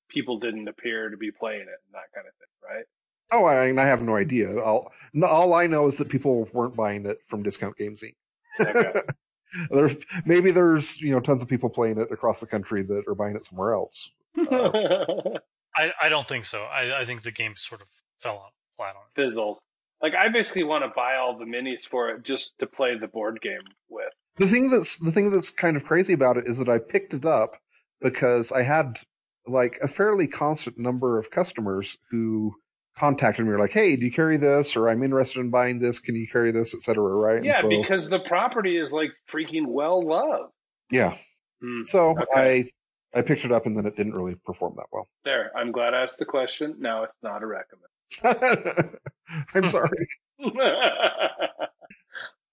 people 0.09 0.39
didn't 0.39 0.67
appear 0.67 1.09
to 1.09 1.17
be 1.17 1.31
playing 1.31 1.61
it 1.61 1.67
and 1.67 1.93
that 1.93 2.11
kind 2.13 2.27
of 2.27 2.33
thing, 2.35 2.75
right? 2.75 2.85
Oh, 3.33 3.45
I, 3.45 3.67
mean, 3.67 3.79
I 3.79 3.85
have 3.85 4.01
no 4.01 4.17
idea. 4.17 4.59
All, 4.59 4.91
all 5.23 5.53
I 5.53 5.67
know 5.67 5.87
is 5.87 5.95
that 5.97 6.09
people 6.09 6.49
weren't 6.51 6.75
buying 6.75 7.05
it 7.05 7.19
from 7.27 7.43
Discount 7.43 7.77
Games 7.77 8.03
Inc. 8.03 8.15
Okay. 8.59 9.01
there's 9.69 10.05
maybe 10.25 10.51
there's 10.51 11.01
you 11.01 11.11
know 11.11 11.19
tons 11.19 11.41
of 11.41 11.47
people 11.47 11.69
playing 11.69 11.97
it 11.97 12.11
across 12.11 12.41
the 12.41 12.47
country 12.47 12.83
that 12.83 13.03
are 13.07 13.15
buying 13.15 13.35
it 13.35 13.45
somewhere 13.45 13.73
else. 13.73 14.11
I, 14.37 15.91
I 16.01 16.09
don't 16.09 16.27
think 16.27 16.45
so. 16.45 16.63
I, 16.63 17.01
I 17.01 17.05
think 17.05 17.23
the 17.23 17.31
game 17.31 17.53
sort 17.55 17.81
of 17.81 17.87
fell 18.19 18.37
on 18.37 18.49
flat 18.81 18.95
on 18.95 19.03
it. 19.15 19.21
Fizzled. 19.21 19.57
Like 20.01 20.13
I 20.17 20.29
basically 20.29 20.63
want 20.63 20.83
to 20.83 20.91
buy 20.95 21.15
all 21.15 21.37
the 21.37 21.45
minis 21.45 21.81
for 21.87 22.09
it 22.09 22.23
just 22.23 22.57
to 22.59 22.65
play 22.67 22.97
the 22.97 23.07
board 23.07 23.39
game 23.41 23.61
with. 23.89 24.11
The 24.37 24.47
thing 24.47 24.69
that's 24.69 24.97
the 24.97 25.11
thing 25.11 25.29
that's 25.29 25.49
kind 25.49 25.77
of 25.77 25.83
crazy 25.85 26.13
about 26.13 26.37
it 26.37 26.47
is 26.47 26.57
that 26.57 26.69
I 26.69 26.79
picked 26.79 27.13
it 27.13 27.25
up 27.25 27.57
because 28.01 28.51
I 28.51 28.63
had 28.63 28.99
like 29.45 29.77
a 29.83 29.87
fairly 29.87 30.27
constant 30.27 30.77
number 30.79 31.19
of 31.19 31.29
customers 31.31 31.97
who 32.09 32.53
contacted 32.97 33.45
me, 33.45 33.51
were 33.51 33.59
like, 33.59 33.71
"Hey, 33.73 33.95
do 33.95 34.05
you 34.05 34.11
carry 34.11 34.37
this?" 34.37 34.75
or 34.75 34.89
"I'm 34.89 35.03
interested 35.03 35.39
in 35.39 35.51
buying 35.51 35.79
this. 35.79 35.99
Can 35.99 36.15
you 36.15 36.27
carry 36.27 36.51
this?" 36.51 36.73
etc. 36.73 37.03
Right? 37.03 37.43
Yeah, 37.43 37.53
so, 37.53 37.69
because 37.69 38.09
the 38.09 38.19
property 38.19 38.77
is 38.77 38.91
like 38.91 39.11
freaking 39.31 39.67
well 39.67 40.01
loved. 40.05 40.51
yeah. 40.89 41.15
Hmm. 41.61 41.83
So 41.85 42.11
Okay. 42.19 42.65
I 43.13 43.19
I 43.19 43.21
picked 43.21 43.45
it 43.45 43.51
up, 43.51 43.65
and 43.67 43.75
then 43.77 43.85
it 43.85 43.95
didn't 43.95 44.13
really 44.13 44.35
perform 44.45 44.73
that 44.77 44.87
well. 44.91 45.07
There, 45.25 45.51
I'm 45.55 45.71
glad 45.71 45.93
I 45.93 46.01
asked 46.01 46.17
the 46.19 46.25
question. 46.25 46.75
Now 46.79 47.03
it's 47.03 47.17
not 47.21 47.43
a 47.43 47.45
recommend. 47.45 47.90
I'm 49.53 49.67
sorry. 49.67 50.07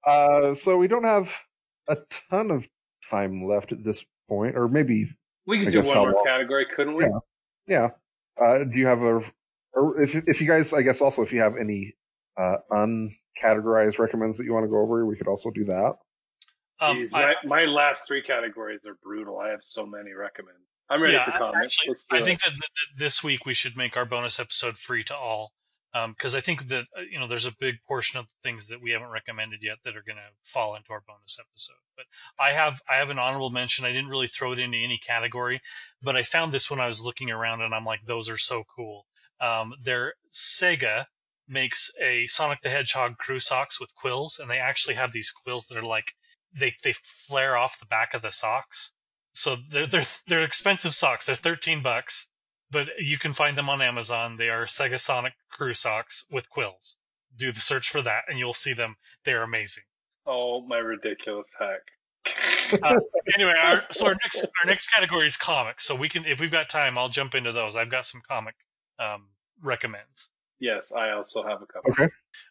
Uh, 0.07 0.55
so 0.55 0.79
we 0.79 0.89
don't 0.89 1.05
have 1.05 1.37
a 1.89 1.97
ton 2.31 2.51
of 2.51 2.67
time 3.11 3.47
left 3.47 3.73
at 3.73 3.85
this 3.85 4.07
point, 4.27 4.57
or 4.57 4.67
maybe 4.67 5.07
we 5.47 5.61
I 5.61 5.65
could 5.65 5.73
do 5.73 5.79
one 5.81 5.95
how 5.95 6.01
more 6.03 6.13
long- 6.13 6.25
category, 6.25 6.67
couldn't 6.75 6.95
we? 6.95 7.05
Yeah. 7.05 7.19
yeah. 7.67 7.89
Uh, 8.43 8.65
do 8.65 8.79
you 8.79 8.87
have 8.87 9.03
a, 9.03 9.21
or 9.75 10.01
if 10.01 10.15
if 10.15 10.41
you 10.41 10.47
guys, 10.47 10.73
I 10.73 10.81
guess 10.81 11.03
also 11.03 11.21
if 11.21 11.33
you 11.33 11.41
have 11.41 11.57
any 11.59 11.95
uh, 12.39 12.57
uncategorized 12.71 13.99
recommends 13.99 14.39
that 14.39 14.45
you 14.45 14.55
want 14.55 14.65
to 14.65 14.71
go 14.71 14.79
over, 14.79 15.05
we 15.05 15.17
could 15.17 15.29
also 15.29 15.51
do 15.51 15.65
that. 15.65 15.97
Um, 16.81 16.99
Jeez, 16.99 17.13
I, 17.13 17.25
my, 17.25 17.35
my 17.45 17.65
last 17.65 18.07
three 18.07 18.23
categories 18.23 18.87
are 18.87 18.97
brutal. 19.03 19.39
I 19.39 19.49
have 19.49 19.61
so 19.63 19.85
many 19.85 20.13
recommends. 20.13 20.61
I'm 20.91 21.03
ready 21.03 21.14
yeah, 21.14 21.24
for 21.24 21.32
comments. 21.32 21.78
actually, 21.78 21.97
I 22.11 22.20
it. 22.20 22.24
think 22.24 22.41
that, 22.41 22.53
that 22.55 22.99
this 22.99 23.22
week 23.22 23.45
we 23.45 23.55
should 23.55 23.76
make 23.76 23.97
our 23.97 24.07
bonus 24.07 24.41
episode 24.41 24.78
free 24.78 25.05
to 25.05 25.16
all, 25.16 25.53
because 25.93 26.34
I 26.34 26.41
think 26.41 26.68
that 26.68 26.86
uh, 26.97 27.03
you 27.11 27.18
know 27.18 27.26
there's 27.28 27.47
a 27.47 27.55
big 27.61 27.76
portion 27.86 28.18
of 28.18 28.26
things 28.43 28.68
that 28.68 28.80
we 28.80 28.93
haven't 28.93 29.11
recommended 29.11 29.61
yet 29.62 29.78
that 29.84 29.97
are 29.97 30.05
going 30.07 30.16
to 30.16 30.30
fall 30.45 30.76
into 30.76 30.93
our 30.93 31.03
bonus 31.07 31.39
episode. 31.39 31.80
But 31.97 32.07
I 32.39 32.53
have 32.53 32.80
I 32.89 32.97
have 32.97 33.11
an 33.11 33.18
honorable 33.18 33.51
mention. 33.51 33.84
I 33.84 33.93
didn't 33.93 34.09
really 34.09 34.28
throw 34.28 34.53
it 34.53 34.59
into 34.59 34.78
any 34.78 34.99
category, 34.99 35.61
but 36.03 36.16
I 36.16 36.22
found 36.22 36.53
this 36.53 36.70
when 36.70 36.80
I 36.80 36.86
was 36.86 37.03
looking 37.03 37.30
around, 37.30 37.62
and 37.62 37.74
I'm 37.74 37.84
like, 37.84 38.01
those 38.07 38.28
are 38.28 38.39
so 38.39 38.64
cool. 38.74 39.05
Um, 39.41 39.74
their 39.82 40.14
Sega 40.32 41.07
makes 41.49 41.91
a 42.01 42.26
Sonic 42.26 42.61
the 42.62 42.70
Hedgehog 42.70 43.18
crew 43.18 43.41
socks 43.41 43.80
with 43.80 43.95
quills, 43.95 44.39
and 44.39 44.51
they 44.51 44.59
actually 44.59 44.95
have 44.95 45.12
these 45.12 45.30
quills 45.30 45.66
that 45.66 45.78
are 45.78 45.82
like 45.82 46.12
they 46.59 46.74
they 46.82 46.95
flare 47.26 47.57
off 47.57 47.78
the 47.78 47.86
back 47.86 48.14
of 48.14 48.22
the 48.22 48.30
socks. 48.30 48.91
So 49.39 49.57
they're 49.70 49.86
they're 49.86 50.07
they're 50.26 50.45
expensive 50.45 50.95
socks. 50.95 51.26
They're 51.26 51.36
thirteen 51.36 51.82
bucks, 51.82 52.28
but 52.70 52.89
you 52.99 53.18
can 53.18 53.32
find 53.32 53.57
them 53.57 53.68
on 53.68 53.80
Amazon. 53.82 54.36
They 54.36 54.49
are 54.49 54.66
Sega 54.66 54.99
Sonic 55.01 55.34
crew 55.51 55.74
socks 55.74 56.24
with 56.30 56.49
quills. 56.51 56.97
Do 57.36 57.53
the 57.53 57.61
search 57.61 57.91
for 57.91 58.03
that, 58.03 58.24
and 58.28 58.39
you'll 58.39 58.55
see 58.55 58.72
them. 58.72 58.97
They're 59.24 59.43
amazing. 59.43 59.84
oh, 60.26 60.61
my 60.66 60.78
ridiculous 60.78 61.55
heck. 61.59 61.82
Anyway, 63.34 63.55
our, 63.62 63.84
so 63.91 64.07
our 64.07 64.14
next 64.22 64.43
our 64.43 64.66
next 64.66 64.89
category 64.89 65.26
is 65.26 65.36
comics. 65.36 65.84
So 65.84 65.95
we 65.95 66.09
can, 66.09 66.24
if 66.26 66.41
we've 66.41 66.51
got 66.51 66.68
time, 66.68 66.97
I'll 66.99 67.09
jump 67.11 67.34
into 67.34 67.53
those. 67.53 67.76
I've 67.76 67.91
got 67.91 68.05
some 68.07 68.22
comic 68.26 68.55
um, 68.99 69.28
recommends. 69.62 70.28
yes, 70.59 70.93
I 70.93 71.11
also 71.11 71.43
have 71.43 71.62
a 71.62 71.66
couple. 71.66 71.93
Okay. 71.93 72.09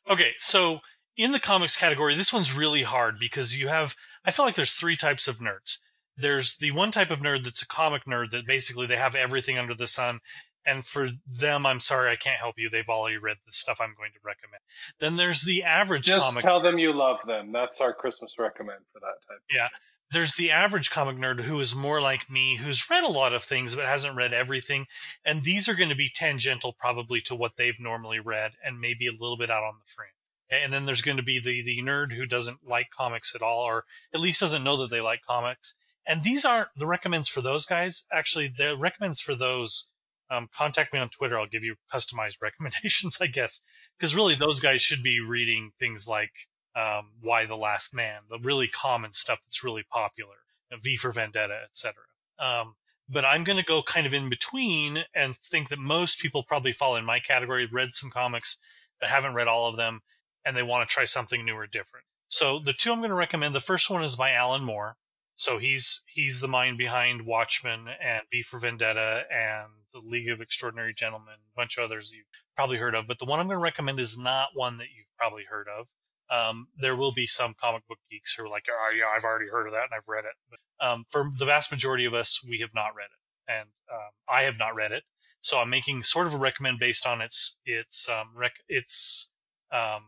Okay, 0.09 0.31
so 0.39 0.79
in 1.17 1.31
the 1.31 1.39
comics 1.39 1.77
category, 1.77 2.15
this 2.15 2.31
one's 2.31 2.53
really 2.53 2.83
hard 2.83 3.19
because 3.19 3.55
you 3.59 3.67
have, 3.67 3.95
I 4.23 4.31
feel 4.31 4.45
like 4.45 4.55
there's 4.55 4.71
three 4.73 4.95
types 4.97 5.27
of 5.27 5.37
nerds. 5.37 5.79
There's 6.17 6.57
the 6.57 6.71
one 6.71 6.91
type 6.91 7.11
of 7.11 7.19
nerd 7.19 7.43
that's 7.43 7.61
a 7.61 7.67
comic 7.67 8.05
nerd 8.05 8.31
that 8.31 8.47
basically 8.47 8.87
they 8.87 8.97
have 8.97 9.15
everything 9.15 9.57
under 9.57 9.75
the 9.75 9.87
sun. 9.87 10.19
And 10.65 10.85
for 10.85 11.07
them, 11.39 11.65
I'm 11.65 11.79
sorry, 11.79 12.11
I 12.11 12.17
can't 12.17 12.39
help 12.39 12.55
you. 12.57 12.69
They've 12.69 12.89
already 12.89 13.17
read 13.17 13.37
the 13.45 13.53
stuff 13.53 13.79
I'm 13.79 13.93
going 13.97 14.11
to 14.11 14.19
recommend. 14.23 14.61
Then 14.99 15.15
there's 15.15 15.41
the 15.41 15.63
average 15.63 16.07
comic. 16.07 16.19
Just 16.21 16.29
comic. 16.31 16.43
tell 16.43 16.61
them 16.61 16.77
you 16.77 16.91
love 16.91 17.19
them. 17.25 17.53
That's 17.53 17.79
our 17.79 17.93
Christmas 17.93 18.35
recommend 18.37 18.79
for 18.91 18.99
that 18.99 19.15
type. 19.27 19.41
Yeah. 19.49 19.69
There's 20.11 20.35
the 20.35 20.51
average 20.51 20.89
comic 20.89 21.17
nerd 21.17 21.41
who 21.41 21.59
is 21.59 21.75
more 21.75 22.01
like 22.01 22.29
me, 22.29 22.57
who's 22.57 22.89
read 22.89 23.03
a 23.03 23.09
lot 23.09 23.33
of 23.33 23.43
things 23.43 23.75
but 23.75 23.85
hasn't 23.85 24.15
read 24.15 24.33
everything. 24.33 24.87
And 25.25 25.43
these 25.43 25.69
are 25.69 25.75
going 25.75 25.89
to 25.89 25.95
be 25.95 26.09
tangential 26.13 26.73
probably 26.73 27.21
to 27.21 27.35
what 27.35 27.53
they've 27.57 27.79
normally 27.79 28.19
read 28.19 28.51
and 28.63 28.79
maybe 28.79 29.07
a 29.07 29.11
little 29.11 29.37
bit 29.37 29.51
out 29.51 29.63
on 29.63 29.75
the 29.79 29.91
fringe. 29.93 30.11
And 30.49 30.71
then 30.71 30.85
there's 30.85 31.01
going 31.01 31.17
to 31.17 31.23
be 31.23 31.39
the, 31.39 31.61
the 31.61 31.81
nerd 31.81 32.13
who 32.13 32.25
doesn't 32.25 32.65
like 32.65 32.87
comics 32.89 33.35
at 33.35 33.41
all, 33.41 33.63
or 33.63 33.83
at 34.13 34.21
least 34.21 34.39
doesn't 34.39 34.63
know 34.63 34.77
that 34.77 34.89
they 34.89 35.01
like 35.01 35.21
comics. 35.27 35.75
And 36.07 36.23
these 36.23 36.45
aren't 36.45 36.69
the 36.77 36.87
recommends 36.87 37.27
for 37.27 37.41
those 37.41 37.65
guys. 37.65 38.05
Actually, 38.11 38.53
the 38.57 38.77
recommends 38.77 39.19
for 39.19 39.35
those, 39.35 39.89
um, 40.31 40.47
contact 40.55 40.93
me 40.93 40.99
on 40.99 41.09
Twitter. 41.09 41.37
I'll 41.37 41.47
give 41.47 41.65
you 41.65 41.75
customized 41.93 42.37
recommendations, 42.41 43.19
I 43.19 43.27
guess. 43.27 43.61
Because 43.97 44.15
really, 44.15 44.35
those 44.35 44.61
guys 44.61 44.81
should 44.81 45.03
be 45.03 45.19
reading 45.19 45.71
things 45.79 46.07
like 46.07 46.31
um, 46.75 47.11
Y 47.21 47.45
the 47.45 47.57
Last 47.57 47.93
Man, 47.93 48.21
the 48.29 48.39
really 48.39 48.67
common 48.67 49.11
stuff 49.11 49.39
that's 49.45 49.63
really 49.63 49.83
popular, 49.91 50.35
V 50.81 50.95
for 50.95 51.11
Vendetta, 51.11 51.59
etc. 51.65 51.95
Um, 52.39 52.75
but 53.09 53.25
I'm 53.25 53.43
going 53.43 53.57
to 53.57 53.63
go 53.63 53.81
kind 53.81 54.05
of 54.05 54.13
in 54.13 54.29
between 54.29 55.03
and 55.15 55.35
think 55.49 55.69
that 55.69 55.79
most 55.79 56.19
people 56.19 56.43
probably 56.43 56.71
fall 56.71 56.97
in 56.97 57.05
my 57.05 57.19
category, 57.19 57.67
read 57.71 57.95
some 57.95 58.11
comics, 58.11 58.57
but 58.99 59.09
haven't 59.09 59.33
read 59.33 59.47
all 59.47 59.69
of 59.69 59.77
them, 59.77 60.01
and 60.45 60.55
they 60.55 60.63
want 60.63 60.87
to 60.87 60.93
try 60.93 61.05
something 61.05 61.43
new 61.43 61.55
or 61.55 61.67
different. 61.67 62.05
So 62.29 62.59
the 62.59 62.73
two 62.73 62.91
I'm 62.91 62.99
going 62.99 63.09
to 63.09 63.15
recommend, 63.15 63.55
the 63.55 63.59
first 63.59 63.89
one 63.89 64.03
is 64.03 64.15
by 64.15 64.33
Alan 64.33 64.63
Moore. 64.63 64.95
So 65.37 65.59
he's 65.59 66.03
he's 66.07 66.39
the 66.39 66.47
mind 66.47 66.79
behind 66.79 67.25
Watchmen 67.25 67.87
and 67.87 68.23
V 68.31 68.41
for 68.41 68.59
Vendetta 68.59 69.23
and 69.31 69.69
the 69.93 69.99
League 69.99 70.29
of 70.29 70.41
Extraordinary 70.41 70.93
Gentlemen, 70.95 71.35
a 71.35 71.55
bunch 71.55 71.77
of 71.77 71.85
others 71.85 72.11
you've 72.11 72.25
probably 72.55 72.77
heard 72.77 72.95
of. 72.95 73.07
But 73.07 73.19
the 73.19 73.25
one 73.25 73.39
I'm 73.39 73.45
going 73.47 73.55
to 73.57 73.61
recommend 73.61 73.99
is 73.99 74.17
not 74.17 74.49
one 74.55 74.77
that 74.79 74.87
you've 74.95 75.07
probably 75.17 75.43
heard 75.47 75.67
of. 75.69 75.87
Um, 76.29 76.67
there 76.81 76.95
will 76.95 77.13
be 77.13 77.27
some 77.27 77.53
comic 77.61 77.87
book 77.87 77.99
geeks 78.11 78.33
who 78.35 78.45
are 78.45 78.49
like, 78.49 78.63
oh 78.69 78.93
yeah, 78.97 79.05
I've 79.15 79.23
already 79.23 79.47
heard 79.49 79.67
of 79.67 79.73
that 79.73 79.83
and 79.83 79.93
I've 79.95 80.07
read 80.07 80.25
it. 80.25 80.33
But 80.49 80.85
um, 80.85 81.05
for 81.09 81.29
the 81.37 81.45
vast 81.45 81.71
majority 81.71 82.05
of 82.05 82.15
us, 82.15 82.41
we 82.47 82.59
have 82.59 82.73
not 82.73 82.95
read 82.97 83.05
it, 83.05 83.51
and 83.51 83.69
um, 83.93 84.09
I 84.27 84.41
have 84.43 84.57
not 84.57 84.75
read 84.75 84.91
it. 84.91 85.03
So 85.41 85.59
I'm 85.59 85.69
making 85.69 86.03
sort 86.03 86.27
of 86.27 86.33
a 86.33 86.37
recommend 86.37 86.79
based 86.79 87.05
on 87.05 87.21
its 87.21 87.59
its 87.65 88.09
um, 88.09 88.31
rec- 88.35 88.63
its 88.67 89.29
um, 89.71 90.03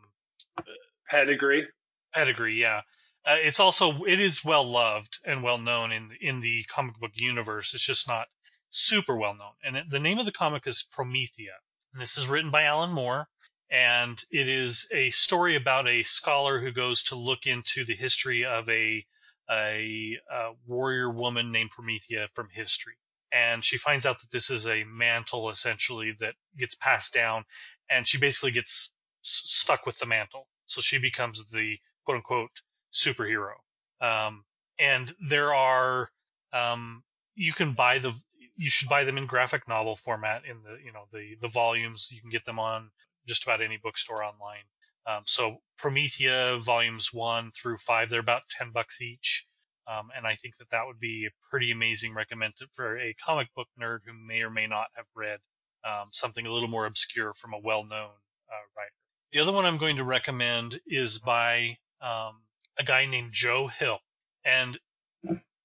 Pedigree. 1.09 1.67
pedigree. 2.13 2.59
Yeah, 2.59 2.82
uh, 3.26 3.36
it's 3.39 3.59
also 3.59 4.03
it 4.05 4.20
is 4.20 4.43
well 4.45 4.70
loved 4.70 5.20
and 5.26 5.43
well 5.43 5.57
known 5.59 5.91
in 5.91 6.11
in 6.22 6.41
the 6.41 6.63
comic 6.65 6.97
book 6.99 7.11
universe. 7.15 7.74
It's 7.74 7.84
just 7.86 8.07
not 8.07 8.28
super 8.72 9.15
well 9.15 9.36
known. 9.36 9.53
And 9.63 9.91
the 9.91 9.99
name 9.99 10.20
of 10.20 10.26
the 10.26 10.32
comic 10.32 10.67
is 10.67 10.88
Promethea. 10.91 11.55
And 11.93 12.01
this 12.01 12.17
is 12.17 12.28
written 12.28 12.51
by 12.51 12.63
Alan 12.63 12.91
Moore, 12.91 13.28
and 13.72 14.20
it 14.32 14.49
is 14.49 14.88
a 14.93 15.09
story 15.11 15.55
about 15.55 15.88
a 15.88 16.03
scholar 16.03 16.59
who 16.61 16.72
goes 16.72 17.03
to 17.05 17.15
look 17.15 17.45
into 17.47 17.86
the 17.86 17.95
history 17.95 18.45
of 18.45 18.70
a 18.70 19.05
a, 19.51 20.17
a 20.32 20.51
warrior 20.67 21.09
woman 21.11 21.51
named 21.51 21.72
Promethea 21.72 22.30
from 22.34 22.49
history. 22.53 22.95
And 23.34 23.63
she 23.65 23.78
finds 23.78 24.05
out 24.05 24.20
that 24.22 24.32
this 24.32 24.49
is 24.49 24.67
a 24.67 24.84
mantle 24.86 25.49
essentially 25.49 26.13
that 26.20 26.36
gets 26.57 26.76
passed 26.76 27.13
down, 27.13 27.45
and 27.89 28.07
she 28.07 28.17
basically 28.20 28.51
gets 28.51 28.91
s- 29.24 29.41
stuck 29.45 29.86
with 29.86 29.99
the 29.99 30.05
mantle. 30.07 30.47
So 30.67 30.82
she 30.82 30.99
becomes 30.99 31.43
the 31.51 31.78
quote 32.05 32.17
unquote 32.17 32.51
superhero. 32.94 33.54
Um, 34.02 34.44
and 34.80 35.14
there 35.28 35.54
are, 35.54 36.10
um, 36.54 37.04
you 37.36 37.54
can 37.54 37.74
buy 37.74 38.00
the, 38.00 38.14
you 38.58 38.70
should 38.70 38.90
buy 38.90 39.04
them 39.04 39.18
in 39.18 39.26
graphic 39.26 39.68
novel 39.68 39.96
format 39.96 40.44
in 40.46 40.58
the, 40.64 40.78
you 40.84 40.92
know, 40.92 41.06
the, 41.12 41.36
the 41.42 41.48
volumes. 41.48 42.10
You 42.12 42.22
can 42.22 42.30
get 42.30 42.46
them 42.46 42.60
on 42.60 42.90
just 43.28 43.44
about 43.44 43.62
any 43.62 43.78
bookstore 43.82 44.24
online. 44.24 44.64
Um, 45.08 45.24
so 45.26 45.58
Promethea 45.78 46.60
volumes 46.60 47.10
one 47.14 47.52
through 47.52 47.78
five, 47.78 48.10
they're 48.10 48.20
about 48.20 48.44
10 48.58 48.72
bucks 48.72 49.02
each. 49.02 49.46
Um, 49.88 50.10
and 50.16 50.28
I 50.28 50.36
think 50.36 50.58
that 50.58 50.70
that 50.72 50.86
would 50.86 51.00
be 51.00 51.26
a 51.28 51.50
pretty 51.50 51.72
amazing 51.72 52.14
recommend 52.14 52.54
for 52.76 53.00
a 53.00 53.16
comic 53.26 53.48
book 53.56 53.68
nerd 53.82 54.00
who 54.06 54.14
may 54.14 54.42
or 54.42 54.52
may 54.52 54.68
not 54.68 54.88
have 54.96 55.06
read 55.16 55.40
um, 55.84 56.10
something 56.12 56.46
a 56.46 56.52
little 56.52 56.68
more 56.68 56.86
obscure 56.86 57.34
from 57.34 57.54
a 57.54 57.60
well-known 57.60 58.10
uh, 58.10 58.66
writer. 58.78 58.92
The 59.32 59.40
other 59.40 59.52
one 59.52 59.66
I'm 59.66 59.78
going 59.78 59.98
to 59.98 60.04
recommend 60.04 60.80
is 60.86 61.18
by 61.20 61.78
um, 62.02 62.42
a 62.80 62.84
guy 62.84 63.05
named 63.05 63.34
Joe 63.34 63.67
Hill, 63.67 63.99
and 64.45 64.80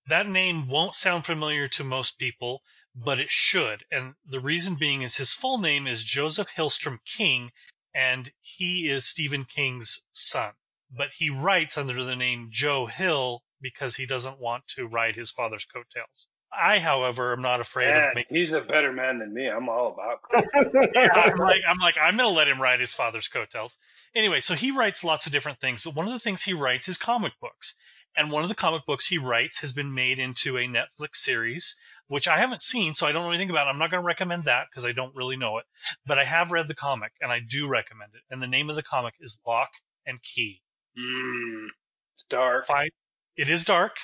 that 0.08 0.26
name 0.26 0.68
won't 0.68 0.94
sound 0.94 1.24
familiar 1.24 1.68
to 1.68 1.84
most 1.84 2.18
people, 2.18 2.62
but 2.94 3.20
it 3.20 3.30
should. 3.30 3.84
And 3.90 4.14
the 4.26 4.40
reason 4.40 4.74
being 4.74 5.02
is 5.02 5.16
his 5.16 5.32
full 5.32 5.58
name 5.58 5.86
is 5.86 6.04
Joseph 6.04 6.48
Hillstrom 6.50 6.98
King, 7.06 7.52
and 7.94 8.30
he 8.40 8.90
is 8.90 9.06
Stephen 9.06 9.44
King's 9.44 10.04
son. 10.12 10.52
But 10.90 11.12
he 11.14 11.30
writes 11.30 11.78
under 11.78 12.04
the 12.04 12.16
name 12.16 12.48
Joe 12.50 12.86
Hill 12.86 13.44
because 13.60 13.96
he 13.96 14.06
doesn't 14.06 14.40
want 14.40 14.66
to 14.68 14.86
ride 14.86 15.14
his 15.14 15.30
father's 15.30 15.64
coattails. 15.64 16.26
I, 16.60 16.78
however, 16.78 17.32
am 17.32 17.42
not 17.42 17.60
afraid 17.60 17.88
Man, 17.88 18.08
of 18.08 18.14
making. 18.14 18.36
he's 18.36 18.52
a 18.52 18.60
better 18.60 18.92
man 18.92 19.18
than 19.18 19.32
me. 19.32 19.48
I'm 19.48 19.68
all 19.68 19.92
about. 19.92 20.20
I'm 20.94 21.38
like, 21.38 21.62
I'm 21.68 21.78
like, 21.78 21.96
I'm 22.00 22.16
gonna 22.16 22.28
let 22.28 22.48
him 22.48 22.60
ride 22.60 22.80
his 22.80 22.94
father's 22.94 23.28
coattails. 23.28 23.76
Anyway, 24.14 24.40
so 24.40 24.54
he 24.54 24.70
writes 24.70 25.04
lots 25.04 25.26
of 25.26 25.32
different 25.32 25.60
things, 25.60 25.82
but 25.82 25.94
one 25.94 26.06
of 26.06 26.12
the 26.12 26.18
things 26.18 26.42
he 26.42 26.54
writes 26.54 26.88
is 26.88 26.98
comic 26.98 27.32
books. 27.40 27.74
And 28.16 28.30
one 28.30 28.44
of 28.44 28.48
the 28.48 28.54
comic 28.54 28.86
books 28.86 29.06
he 29.06 29.18
writes 29.18 29.60
has 29.60 29.72
been 29.72 29.92
made 29.92 30.20
into 30.20 30.56
a 30.56 30.68
Netflix 30.68 31.16
series, 31.16 31.76
which 32.06 32.28
I 32.28 32.38
haven't 32.38 32.62
seen, 32.62 32.94
so 32.94 33.08
I 33.08 33.12
don't 33.12 33.24
know 33.24 33.30
anything 33.30 33.50
about. 33.50 33.66
it. 33.66 33.70
I'm 33.70 33.78
not 33.78 33.90
going 33.90 34.02
to 34.02 34.06
recommend 34.06 34.44
that 34.44 34.66
because 34.70 34.84
I 34.84 34.92
don't 34.92 35.16
really 35.16 35.36
know 35.36 35.58
it. 35.58 35.64
But 36.06 36.20
I 36.20 36.24
have 36.24 36.52
read 36.52 36.68
the 36.68 36.76
comic, 36.76 37.10
and 37.20 37.32
I 37.32 37.40
do 37.40 37.66
recommend 37.66 38.12
it. 38.14 38.20
And 38.30 38.40
the 38.40 38.46
name 38.46 38.70
of 38.70 38.76
the 38.76 38.84
comic 38.84 39.14
is 39.18 39.36
Locke 39.44 39.72
and 40.06 40.22
Key. 40.22 40.62
Mm, 40.96 41.66
it's 42.12 42.22
dark. 42.30 42.68
Five. 42.68 42.90
It 43.36 43.50
is 43.50 43.64
dark. 43.64 43.96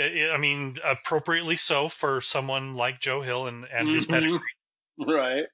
I- 0.00 0.36
mean, 0.38 0.78
appropriately 0.84 1.56
so 1.56 1.88
for 1.88 2.20
someone 2.20 2.74
like 2.74 3.00
Joe 3.00 3.22
Hill 3.22 3.46
and, 3.46 3.64
and 3.64 3.88
his 3.88 4.06
Mhm. 4.06 4.10
pedigree. 4.10 4.40
Right. 4.98 5.44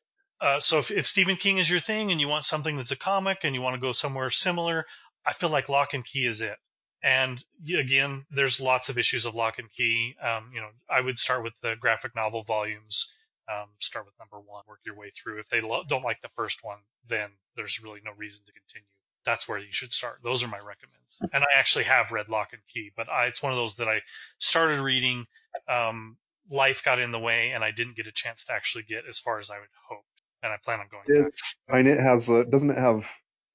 Uh, 0.41 0.61
so 0.61 0.79
if, 0.79 0.91
if 0.91 1.07
Stephen 1.07 1.37
King 1.37 1.59
is 1.59 1.71
your 1.71 1.81
thing 1.81 2.11
and 2.13 2.21
you 2.21 2.29
want 2.29 2.45
something 2.45 2.77
that's 2.77 2.91
a 2.91 2.97
comic 2.97 3.39
and 3.45 3.55
you 3.55 3.63
want 3.63 3.75
to 3.75 3.81
go 3.81 3.93
somewhere 3.93 4.31
similar, 4.31 4.87
I 5.25 5.33
feel 5.33 5.49
like 5.51 5.69
Locke 5.69 5.95
and 5.95 6.05
Key 6.05 6.27
is 6.27 6.41
it. 6.41 6.59
And 7.03 7.43
again, 7.79 8.27
there's 8.31 8.61
lots 8.61 8.89
of 8.89 8.99
issues 8.99 9.25
of 9.27 9.35
Locke 9.35 9.59
and 9.59 9.71
Key. 9.71 10.15
Um, 10.21 10.51
you 10.55 10.61
know, 10.61 10.71
I 10.91 11.01
would 11.01 11.19
start 11.19 11.43
with 11.43 11.55
the 11.63 11.77
graphic 11.79 12.15
novel 12.15 12.43
volumes. 12.43 13.13
Um, 13.49 13.69
start 13.79 14.07
with 14.07 14.15
number 14.19 14.41
one, 14.41 14.65
work 14.67 14.81
your 14.85 14.97
way 14.97 15.11
through. 15.11 15.39
If 15.39 15.49
they 15.49 15.61
lo- 15.61 15.85
don't 15.89 16.03
like 16.03 16.21
the 16.21 16.29
first 16.31 16.65
one, 16.65 16.79
then 17.09 17.31
there's 17.55 17.81
really 17.83 18.01
no 18.05 18.11
reason 18.17 18.45
to 18.45 18.53
continue. 18.53 18.89
That's 19.27 19.47
where 19.49 19.59
you 19.59 19.73
should 19.73 19.93
start. 19.93 20.21
Those 20.23 20.43
are 20.43 20.49
my 20.49 20.59
recommends. 20.59 21.19
And 21.21 21.43
I 21.45 21.59
actually 21.59 21.85
have 21.85 22.13
read 22.13 22.29
Locke 22.29 22.53
and 22.53 22.63
Key, 22.73 22.93
but 22.97 23.09
I, 23.11 23.27
it's 23.27 23.43
one 23.43 23.53
of 23.53 23.59
those 23.59 23.77
that 23.77 23.89
I 23.89 24.01
started 24.39 24.81
reading. 24.81 25.27
Um, 25.69 26.17
life 26.51 26.83
got 26.85 26.99
in 27.01 27.11
the 27.11 27.19
way, 27.19 27.51
and 27.51 27.65
I 27.65 27.73
didn't 27.73 27.97
get 27.97 28.07
a 28.07 28.13
chance 28.13 28.45
to 28.45 28.53
actually 28.53 28.85
get 28.85 29.05
as 29.09 29.19
far 29.19 29.39
as 29.41 29.51
I 29.51 29.59
would 29.59 29.69
hope. 29.89 30.05
And 30.43 30.53
I 30.53 30.57
plan 30.65 30.81
on 30.81 30.87
going. 30.91 31.05
back. 31.09 31.29
It's 31.29 31.57
and 31.69 31.89
it 31.89 32.01
has 32.01 32.29
a 32.31 32.45
doesn't 32.45 32.71
it 32.71 32.79
have 32.79 33.11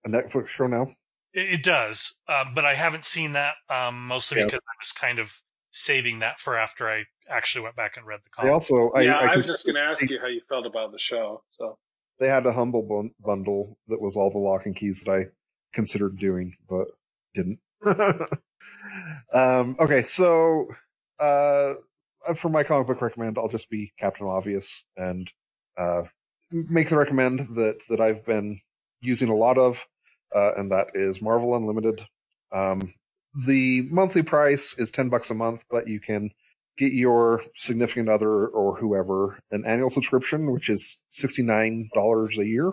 a 0.05 0.09
Netflix 0.09 0.47
show 0.49 0.67
now? 0.67 0.88
It, 1.34 1.53
it 1.53 1.63
does, 1.63 2.15
uh, 2.28 2.45
but 2.53 2.65
I 2.65 2.74
haven't 2.74 3.05
seen 3.05 3.34
that 3.34 3.53
um, 3.69 4.07
mostly 4.07 4.39
Yeah. 4.39 4.45
because 4.45 4.59
I 4.59 4.76
was 4.82 4.91
kind 4.91 5.19
of 5.19 5.32
saving 5.72 6.19
that 6.19 6.39
for 6.39 6.57
after 6.57 6.89
I 6.89 7.05
actually 7.30 7.63
went 7.63 7.76
back 7.76 7.95
and 7.97 8.05
read 8.05 8.19
the 8.19 8.30
They 8.38 8.49
comic. 8.49 8.53
also 8.53 8.91
I, 8.91 9.01
yeah, 9.01 9.17
I, 9.17 9.34
I, 9.34 9.38
was 9.38 9.47
just 9.47 9.65
going 9.65 9.76
to 9.76 9.82
ask 9.82 10.01
you 10.09 10.19
how 10.19 10.28
you 10.28 10.41
felt 10.49 10.65
about 10.65 10.91
the 10.91 10.99
show. 10.99 11.43
So 11.51 11.78
they 12.19 12.28
had 12.28 12.45
a 12.45 12.51
humble 12.51 12.82
bun- 12.84 13.13
bundle 13.24 13.78
that 13.88 14.01
was 14.01 14.17
all 14.17 14.30
the 14.32 14.38
Locke 14.38 14.65
and 14.65 14.76
Keys 14.76 15.03
that 15.05 15.11
I 15.11 15.26
considered 15.74 16.17
doing, 16.17 16.53
but 16.69 16.88
didn't. 17.34 17.59
um, 19.34 19.76
okay, 19.80 20.01
so 20.03 20.67
uh, 21.19 21.74
for 22.36 22.49
my 22.49 22.63
comic 22.63 22.88
book 22.88 23.01
recommend, 23.01 23.38
I'll 23.38 23.47
just 23.47 23.69
be 23.69 23.93
Captain 23.97 24.28
Obvious 24.28 24.84
and 24.97 25.32
uh, 25.78 26.03
make 26.51 26.89
the 26.89 26.97
recommend 26.97 27.39
that 27.55 27.82
that 27.89 28.01
I've 28.01 28.26
been 28.26 28.59
using 29.01 29.30
a 29.30 29.36
lot 29.36 29.57
of, 29.57 29.86
uh, 30.36 30.51
and 30.57 30.72
that 30.72 30.88
is 30.93 31.22
Marvel 31.22 31.55
Unlimited. 31.55 32.01
Um, 32.51 32.93
the 33.34 33.84
monthly 33.89 34.24
price 34.24 34.78
is 34.78 34.91
ten 34.91 35.09
bucks 35.09 35.32
a 35.32 35.36
month, 35.36 35.63
but 35.69 35.88
you 35.88 35.99
can 35.99 36.32
get 36.78 36.93
your 36.93 37.41
significant 37.55 38.09
other 38.09 38.47
or 38.47 38.76
whoever 38.76 39.39
an 39.51 39.63
annual 39.65 39.89
subscription, 39.89 40.51
which 40.51 40.69
is 40.69 41.03
$69 41.11 42.38
a 42.38 42.47
year, 42.47 42.72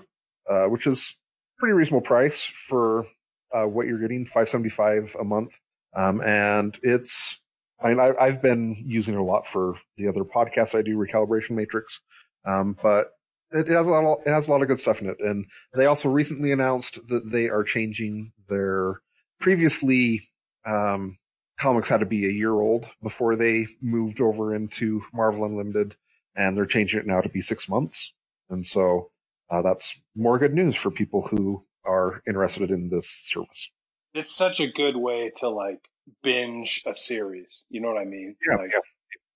uh, 0.49 0.67
which 0.67 0.87
is 0.87 1.19
pretty 1.59 1.75
reasonable 1.75 2.01
price 2.01 2.45
for 2.45 3.05
uh, 3.53 3.65
what 3.65 3.87
you're 3.87 4.01
getting, 4.01 4.25
575 4.25 5.17
a 5.21 5.25
month. 5.25 5.59
Um, 5.95 6.21
and 6.21 6.79
it's, 6.83 7.41
I 7.83 7.89
mean, 7.89 8.01
I, 8.01 8.13
I've 8.21 8.43
been 8.43 8.77
using 8.85 9.15
it 9.15 9.21
a 9.21 9.25
lot 9.25 9.47
for 9.47 9.75
the 9.97 10.09
other 10.09 10.25
podcasts 10.25 10.79
I 10.79 10.83
do, 10.83 10.97
Recalibration 10.97 11.51
Matrix. 11.51 12.01
Um, 12.45 12.77
but 12.83 13.11
it, 13.53 13.69
it 13.69 13.75
has 13.75 13.87
a 13.87 13.91
lot, 13.91 14.05
of, 14.05 14.27
it 14.27 14.31
has 14.31 14.49
a 14.49 14.51
lot 14.51 14.63
of 14.63 14.69
good 14.69 14.79
stuff 14.79 15.01
in 15.01 15.09
it. 15.09 15.19
And 15.21 15.47
they 15.75 15.87
also 15.87 16.09
recently 16.09 16.53
announced 16.53 17.07
that 17.09 17.31
they 17.31 17.49
are 17.49 17.65
changing 17.65 18.33
their 18.49 19.01
previously, 19.41 20.23
um, 20.67 21.19
comics 21.59 21.89
had 21.89 22.01
to 22.01 22.07
be 22.07 22.27
a 22.27 22.31
year 22.31 22.53
old 22.53 22.91
before 23.03 23.35
they 23.37 23.67
moved 23.83 24.21
over 24.21 24.55
into 24.55 25.03
Marvel 25.13 25.45
Unlimited, 25.45 25.97
and 26.37 26.57
they're 26.57 26.67
changing 26.67 27.01
it 27.01 27.07
now 27.07 27.21
to 27.21 27.29
be 27.29 27.41
six 27.41 27.69
months. 27.69 28.15
And 28.49 28.65
so 28.65 29.11
uh, 29.51 29.63
that's 29.63 30.01
more 30.17 30.39
good 30.39 30.55
news 30.55 30.77
for 30.77 30.91
people 30.91 31.23
who 31.23 31.63
are 31.85 32.23
interested 32.27 32.71
in 32.71 32.91
this 32.91 33.09
service. 33.09 33.71
it's 34.15 34.35
such 34.35 34.61
a 34.61 34.67
good 34.67 34.97
way 34.97 35.33
to 35.39 35.49
like 35.49 35.81
binge 36.23 36.83
a 36.87 36.95
series. 36.95 37.65
You 37.71 37.81
know 37.81 37.89
what 37.89 38.01
I 38.01 38.05
mean? 38.05 38.37
Yeah, 38.49 38.57
like, 38.57 38.73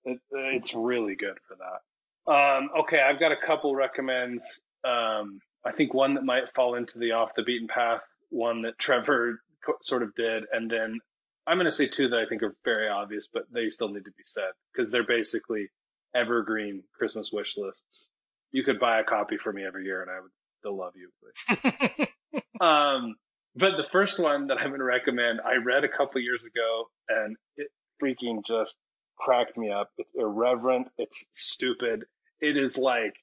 It, 0.05 0.19
it's 0.31 0.73
really 0.73 1.15
good 1.15 1.37
for 1.47 1.55
that. 1.55 2.31
Um, 2.31 2.69
okay, 2.81 3.01
I've 3.01 3.19
got 3.19 3.31
a 3.31 3.37
couple 3.45 3.75
recommends. 3.75 4.61
Um, 4.83 5.39
I 5.65 5.71
think 5.71 5.93
one 5.93 6.13
that 6.15 6.23
might 6.23 6.53
fall 6.55 6.75
into 6.75 6.97
the 6.99 7.11
off 7.11 7.31
the 7.35 7.43
beaten 7.43 7.67
path, 7.67 8.01
one 8.29 8.61
that 8.63 8.77
Trevor 8.77 9.39
co- 9.65 9.77
sort 9.81 10.03
of 10.03 10.13
did, 10.15 10.43
and 10.51 10.69
then 10.69 10.99
I'm 11.47 11.57
going 11.57 11.65
to 11.65 11.71
say 11.71 11.87
two 11.87 12.09
that 12.09 12.19
I 12.19 12.25
think 12.25 12.43
are 12.43 12.55
very 12.63 12.87
obvious, 12.89 13.27
but 13.31 13.43
they 13.51 13.69
still 13.69 13.89
need 13.89 14.05
to 14.05 14.11
be 14.11 14.23
said 14.25 14.51
because 14.73 14.91
they're 14.91 15.05
basically 15.05 15.69
evergreen 16.15 16.83
Christmas 16.97 17.31
wish 17.31 17.57
lists. 17.57 18.09
You 18.53 18.63
could 18.63 18.79
buy 18.79 18.99
a 18.99 19.03
copy 19.03 19.37
for 19.37 19.51
me 19.51 19.65
every 19.65 19.83
year, 19.83 20.01
and 20.01 20.09
I 20.09 20.21
would 20.21 20.31
still 20.59 20.77
love 20.77 20.93
you. 20.95 21.09
But 21.21 22.07
um, 22.65 23.15
but 23.55 23.71
the 23.77 23.87
first 23.91 24.19
one 24.19 24.47
that 24.47 24.57
I'm 24.57 24.69
going 24.69 24.79
to 24.79 24.85
recommend, 24.85 25.41
I 25.41 25.55
read 25.55 25.83
a 25.83 25.89
couple 25.89 26.21
years 26.21 26.41
ago, 26.43 26.89
and 27.09 27.35
it 27.57 27.67
freaking 28.01 28.45
just 28.45 28.77
cracked 29.17 29.57
me 29.57 29.71
up. 29.71 29.89
It's 29.97 30.13
irreverent. 30.15 30.87
It's 30.97 31.25
stupid. 31.33 32.05
It 32.39 32.57
is 32.57 32.77
like 32.77 33.15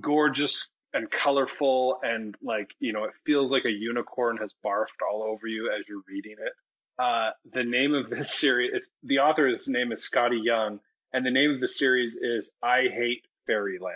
gorgeous 0.00 0.68
and 0.92 1.10
colorful, 1.10 1.98
and 2.02 2.34
like 2.42 2.70
you 2.78 2.92
know, 2.92 3.04
it 3.04 3.12
feels 3.26 3.50
like 3.50 3.64
a 3.64 3.70
unicorn 3.70 4.36
has 4.38 4.54
barfed 4.64 5.02
all 5.10 5.22
over 5.22 5.46
you 5.46 5.70
as 5.76 5.88
you're 5.88 6.02
reading 6.08 6.36
it. 6.38 6.52
Uh, 6.96 7.30
the 7.52 7.64
name 7.64 7.94
of 7.94 8.08
this 8.08 8.32
series, 8.40 8.70
it's 8.72 8.88
the 9.02 9.18
author's 9.18 9.68
name 9.68 9.90
is 9.90 10.08
Skottie 10.08 10.44
Young, 10.44 10.80
and 11.12 11.26
the 11.26 11.30
name 11.30 11.50
of 11.50 11.60
the 11.60 11.68
series 11.68 12.16
is 12.16 12.50
I 12.62 12.88
Hate 12.92 13.24
Fairyland 13.46 13.94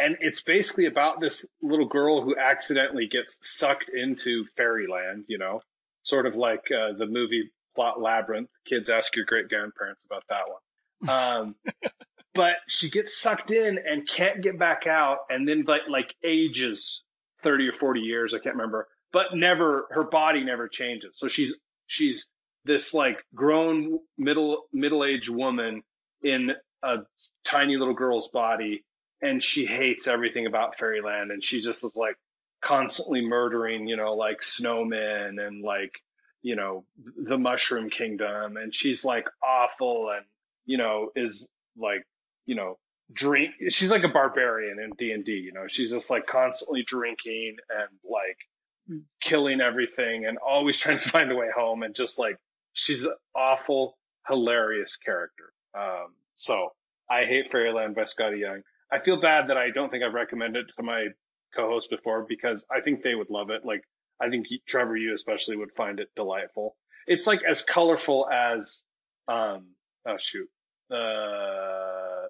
and 0.00 0.16
it's 0.20 0.42
basically 0.42 0.86
about 0.86 1.20
this 1.20 1.46
little 1.62 1.86
girl 1.86 2.22
who 2.22 2.36
accidentally 2.36 3.06
gets 3.06 3.38
sucked 3.42 3.90
into 3.92 4.44
fairyland, 4.56 5.24
you 5.28 5.38
know, 5.38 5.60
sort 6.02 6.26
of 6.26 6.34
like 6.34 6.70
uh, 6.70 6.92
the 6.96 7.06
movie 7.06 7.50
plot 7.74 8.00
Labyrinth. 8.00 8.48
Kids 8.66 8.90
ask 8.90 9.14
your 9.14 9.24
great 9.24 9.48
grandparents 9.48 10.04
about 10.04 10.24
that 10.28 10.42
one. 10.48 11.10
Um, 11.10 11.54
but 12.34 12.56
she 12.68 12.90
gets 12.90 13.20
sucked 13.20 13.50
in 13.50 13.78
and 13.78 14.08
can't 14.08 14.42
get 14.42 14.58
back 14.58 14.86
out, 14.86 15.18
and 15.30 15.46
then 15.46 15.64
like 15.66 15.82
like 15.88 16.14
ages 16.24 17.02
thirty 17.42 17.68
or 17.68 17.72
forty 17.72 18.00
years, 18.00 18.34
I 18.34 18.38
can't 18.38 18.56
remember, 18.56 18.88
but 19.12 19.34
never 19.34 19.86
her 19.90 20.04
body 20.04 20.44
never 20.44 20.68
changes. 20.68 21.12
So 21.14 21.28
she's 21.28 21.54
she's 21.86 22.26
this 22.64 22.94
like 22.94 23.24
grown 23.34 23.98
middle 24.16 24.64
middle 24.72 25.04
aged 25.04 25.30
woman 25.30 25.82
in 26.22 26.52
a 26.82 26.96
tiny 27.44 27.76
little 27.76 27.94
girl's 27.94 28.28
body 28.28 28.84
and 29.20 29.42
she 29.42 29.66
hates 29.66 30.06
everything 30.06 30.46
about 30.46 30.78
fairyland 30.78 31.30
and 31.30 31.44
she 31.44 31.60
just 31.60 31.82
was 31.82 31.94
like 31.96 32.16
constantly 32.60 33.20
murdering 33.20 33.86
you 33.86 33.96
know 33.96 34.14
like 34.14 34.40
snowmen 34.40 35.40
and 35.44 35.62
like 35.62 35.92
you 36.42 36.56
know 36.56 36.84
the 37.16 37.38
mushroom 37.38 37.90
kingdom 37.90 38.56
and 38.56 38.74
she's 38.74 39.04
like 39.04 39.28
awful 39.42 40.10
and 40.14 40.24
you 40.66 40.78
know 40.78 41.10
is 41.16 41.48
like 41.76 42.04
you 42.46 42.54
know 42.54 42.78
drink 43.12 43.54
she's 43.70 43.90
like 43.90 44.04
a 44.04 44.08
barbarian 44.08 44.78
in 44.78 44.90
D&D 44.98 45.32
you 45.32 45.52
know? 45.52 45.66
She's 45.66 45.90
just 45.90 46.10
like 46.10 46.26
constantly 46.26 46.82
drinking 46.82 47.56
and 47.70 47.88
like 48.08 49.02
killing 49.20 49.60
everything 49.60 50.26
and 50.26 50.38
always 50.38 50.78
trying 50.82 50.98
to 50.98 51.08
find 51.08 51.30
a 51.32 51.36
way 51.36 51.48
home 51.54 51.82
and 51.82 51.94
just 51.94 52.18
like 52.18 52.36
she's 52.72 53.04
an 53.04 53.14
awful 53.34 53.96
hilarious 54.26 54.96
character. 54.96 55.52
Um 55.74 56.14
so 56.36 56.72
I 57.10 57.24
hate 57.24 57.50
Fairyland 57.50 57.94
by 57.94 58.02
Skottie 58.02 58.40
Young. 58.40 58.62
I 58.90 58.98
feel 59.00 59.20
bad 59.20 59.48
that 59.48 59.56
I 59.56 59.70
don't 59.70 59.90
think 59.90 60.02
I've 60.04 60.14
recommended 60.14 60.68
it 60.68 60.72
to 60.76 60.82
my 60.82 61.08
co-host 61.54 61.90
before 61.90 62.24
because 62.28 62.64
I 62.70 62.80
think 62.80 63.02
they 63.02 63.14
would 63.14 63.30
love 63.30 63.50
it. 63.50 63.64
Like 63.64 63.82
I 64.20 64.28
think 64.30 64.46
you- 64.50 64.60
Trevor, 64.66 64.96
you 64.96 65.14
especially 65.14 65.56
would 65.56 65.72
find 65.72 66.00
it 66.00 66.08
delightful. 66.16 66.76
It's 67.06 67.26
like 67.26 67.42
as 67.44 67.62
colorful 67.62 68.28
as 68.30 68.84
um 69.28 69.74
oh 70.06 70.16
shoot 70.18 70.48
uh 70.90 72.26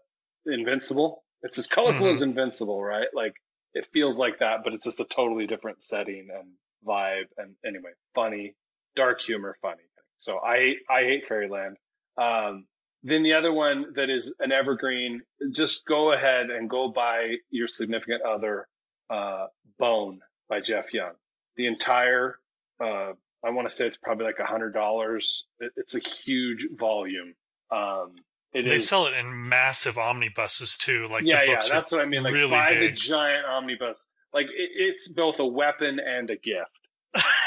Invincible. 0.46 1.24
It's 1.42 1.58
as 1.58 1.66
colorful 1.68 2.08
Mhm. 2.08 2.14
as 2.14 2.22
Invincible, 2.22 2.82
right? 2.82 3.08
Like 3.12 3.34
it 3.74 3.86
feels 3.92 4.18
like 4.18 4.38
that, 4.38 4.64
but 4.64 4.72
it's 4.72 4.84
just 4.84 5.00
a 5.00 5.04
totally 5.04 5.46
different 5.46 5.82
setting 5.84 6.28
and 6.34 6.52
vibe. 6.86 7.26
And 7.36 7.54
anyway, 7.64 7.90
funny, 8.14 8.56
dark 8.96 9.20
humor, 9.22 9.56
funny. 9.60 9.82
So 10.16 10.38
I 10.38 10.76
I 10.88 11.02
hate 11.02 11.26
Fairyland. 11.26 11.76
Um, 12.16 12.66
then 13.02 13.22
the 13.22 13.34
other 13.34 13.52
one 13.52 13.92
that 13.94 14.10
is 14.10 14.32
an 14.40 14.52
evergreen, 14.52 15.22
just 15.52 15.84
go 15.86 16.12
ahead 16.12 16.50
and 16.50 16.68
go 16.68 16.88
buy 16.88 17.36
your 17.50 17.68
significant 17.68 18.22
other, 18.22 18.66
uh, 19.10 19.46
Bone 19.78 20.20
by 20.48 20.60
Jeff 20.60 20.92
Young. 20.92 21.12
The 21.56 21.66
entire, 21.66 22.38
uh, 22.80 23.12
I 23.44 23.50
want 23.50 23.70
to 23.70 23.74
say 23.74 23.86
it's 23.86 23.96
probably 23.96 24.26
like 24.26 24.40
a 24.40 24.44
hundred 24.46 24.72
dollars. 24.74 25.44
It, 25.60 25.72
it's 25.76 25.94
a 25.94 26.00
huge 26.00 26.66
volume. 26.76 27.34
Um, 27.70 28.16
it 28.52 28.66
they 28.66 28.76
is- 28.76 28.88
sell 28.88 29.06
it 29.06 29.14
in 29.14 29.48
massive 29.48 29.98
omnibuses 29.98 30.76
too. 30.76 31.06
Like 31.08 31.24
yeah, 31.24 31.44
the 31.44 31.52
yeah, 31.52 31.60
that's 31.70 31.92
what 31.92 32.00
I 32.00 32.06
mean. 32.06 32.22
Like 32.22 32.34
really 32.34 32.50
buy 32.50 32.74
the 32.76 32.90
giant 32.90 33.46
omnibus. 33.46 34.06
Like 34.32 34.46
it, 34.46 34.70
it's 34.74 35.08
both 35.08 35.38
a 35.38 35.46
weapon 35.46 36.00
and 36.00 36.30
a 36.30 36.36
gift. 36.36 36.70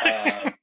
Um, 0.05 0.53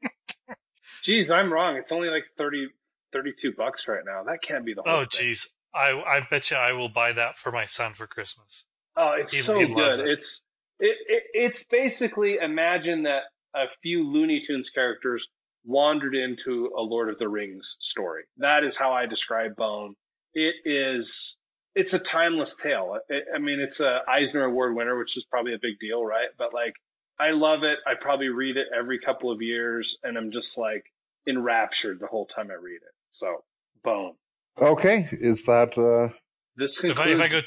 geez, 1.03 1.31
I'm 1.31 1.53
wrong. 1.53 1.77
It's 1.77 1.93
only 1.93 2.09
like 2.09 2.25
30, 2.37 2.69
32 3.13 3.53
bucks 3.57 3.89
right 3.89 4.05
now. 4.05 4.25
That 4.25 4.43
can't 4.43 4.65
be 4.65 4.75
the 4.75 4.83
whole 4.83 5.01
oh, 5.01 5.05
jeez. 5.05 5.49
I 5.75 5.93
I 5.93 6.27
bet 6.29 6.51
you 6.51 6.57
I 6.57 6.73
will 6.73 6.89
buy 6.89 7.13
that 7.13 7.39
for 7.39 7.53
my 7.53 7.67
son 7.67 7.95
for 7.95 8.07
Christmas. 8.07 8.65
Oh, 8.97 9.13
it's 9.13 9.35
He- 9.35 9.41
so 9.41 9.59
he 9.59 9.67
good. 9.73 10.01
it. 10.01 10.09
It's 10.09 10.43
it, 10.81 10.97
it 11.07 11.23
it's 11.35 11.65
basically 11.65 12.37
imagine 12.37 13.05
that 13.05 13.25
a 13.55 13.67
few 13.83 14.09
Looney 14.09 14.43
Tunes 14.47 14.71
characters 14.71 15.29
wandered 15.65 16.15
into 16.15 16.73
a 16.77 16.81
Lord 16.81 17.11
of 17.11 17.19
the 17.19 17.29
Rings 17.29 17.77
story. 17.81 18.25
That 18.39 18.65
is 18.65 18.77
how 18.77 18.93
I 18.93 19.07
describe 19.07 19.57
Bone. 19.57 19.95
It 20.35 20.55
is 20.65 21.37
it's 21.75 21.95
a 21.95 21.99
timeless 21.99 22.57
tale. 22.57 22.99
I, 23.11 23.37
I 23.37 23.39
mean, 23.39 23.61
it's 23.61 23.81
a 23.81 24.01
Eisner 24.09 24.45
Award 24.45 24.75
winner, 24.75 24.99
which 24.99 25.17
is 25.17 25.25
probably 25.25 25.55
a 25.55 25.59
big 25.61 25.79
deal, 25.79 26.05
right? 26.05 26.29
But 26.37 26.53
like, 26.53 26.75
I 27.21 27.31
love 27.31 27.63
it. 27.63 27.79
I 27.87 27.95
probably 28.01 28.29
read 28.29 28.57
it 28.57 28.67
every 28.77 28.99
couple 28.99 29.31
of 29.31 29.43
years, 29.43 29.99
and 30.03 30.17
I'm 30.17 30.31
just 30.31 30.59
like 30.59 30.85
enraptured 31.27 32.01
the 32.01 32.07
whole 32.07 32.27
time 32.27 32.51
I 32.51 32.55
read 32.55 32.77
it. 32.77 32.95
So, 33.11 33.45
boom. 33.83 34.13
Okay, 34.61 35.09
is 35.13 35.45
that 35.45 35.79
uh 35.79 36.15
This 36.57 36.83
If 36.83 36.99
I, 36.99 37.09
if. 37.09 37.21
I 37.21 37.29
go, 37.29 37.41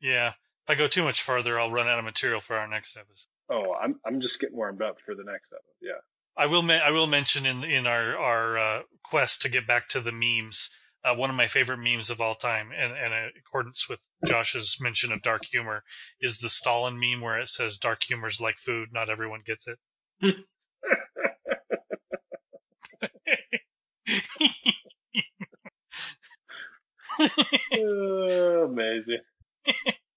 yeah, 0.00 0.28
if 0.28 0.68
I 0.68 0.74
go 0.74 0.86
too 0.86 1.04
much 1.04 1.22
further, 1.22 1.58
I'll 1.58 1.70
run 1.70 1.88
out 1.88 1.98
of 1.98 2.04
material 2.04 2.40
for 2.40 2.56
our 2.56 2.68
next 2.68 2.96
episode. 2.96 3.28
oh, 3.50 3.74
I'm 3.74 4.00
I'm 4.04 4.20
just 4.20 4.40
getting 4.40 4.56
warmed 4.56 4.82
up 4.82 5.00
for 5.00 5.14
the 5.14 5.24
next 5.24 5.52
episode. 5.52 5.78
Yeah. 5.80 6.00
I 6.36 6.46
will. 6.46 6.62
Me- 6.62 6.80
I 6.84 6.90
will 6.90 7.06
mention 7.08 7.46
in 7.46 7.64
in 7.64 7.86
our 7.86 8.16
our 8.16 8.58
uh, 8.58 8.82
quest 9.04 9.42
to 9.42 9.48
get 9.48 9.66
back 9.66 9.88
to 9.90 10.00
the 10.00 10.12
memes. 10.12 10.70
Uh, 11.04 11.14
one 11.14 11.30
of 11.30 11.36
my 11.36 11.46
favorite 11.46 11.78
memes 11.78 12.10
of 12.10 12.20
all 12.20 12.34
time, 12.34 12.70
and, 12.76 12.92
and 12.92 13.14
in 13.14 13.30
accordance 13.38 13.88
with 13.88 14.00
Josh's 14.26 14.78
mention 14.80 15.12
of 15.12 15.22
dark 15.22 15.44
humor, 15.44 15.82
is 16.20 16.38
the 16.38 16.48
Stalin 16.48 16.98
meme 16.98 17.20
where 17.20 17.38
it 17.38 17.48
says 17.48 17.78
"dark 17.78 18.02
humor's 18.02 18.40
like 18.40 18.56
food, 18.58 18.88
not 18.92 19.08
everyone 19.08 19.42
gets 19.46 19.66
it." 19.68 19.78
oh, 27.76 28.64
amazing. 28.70 29.20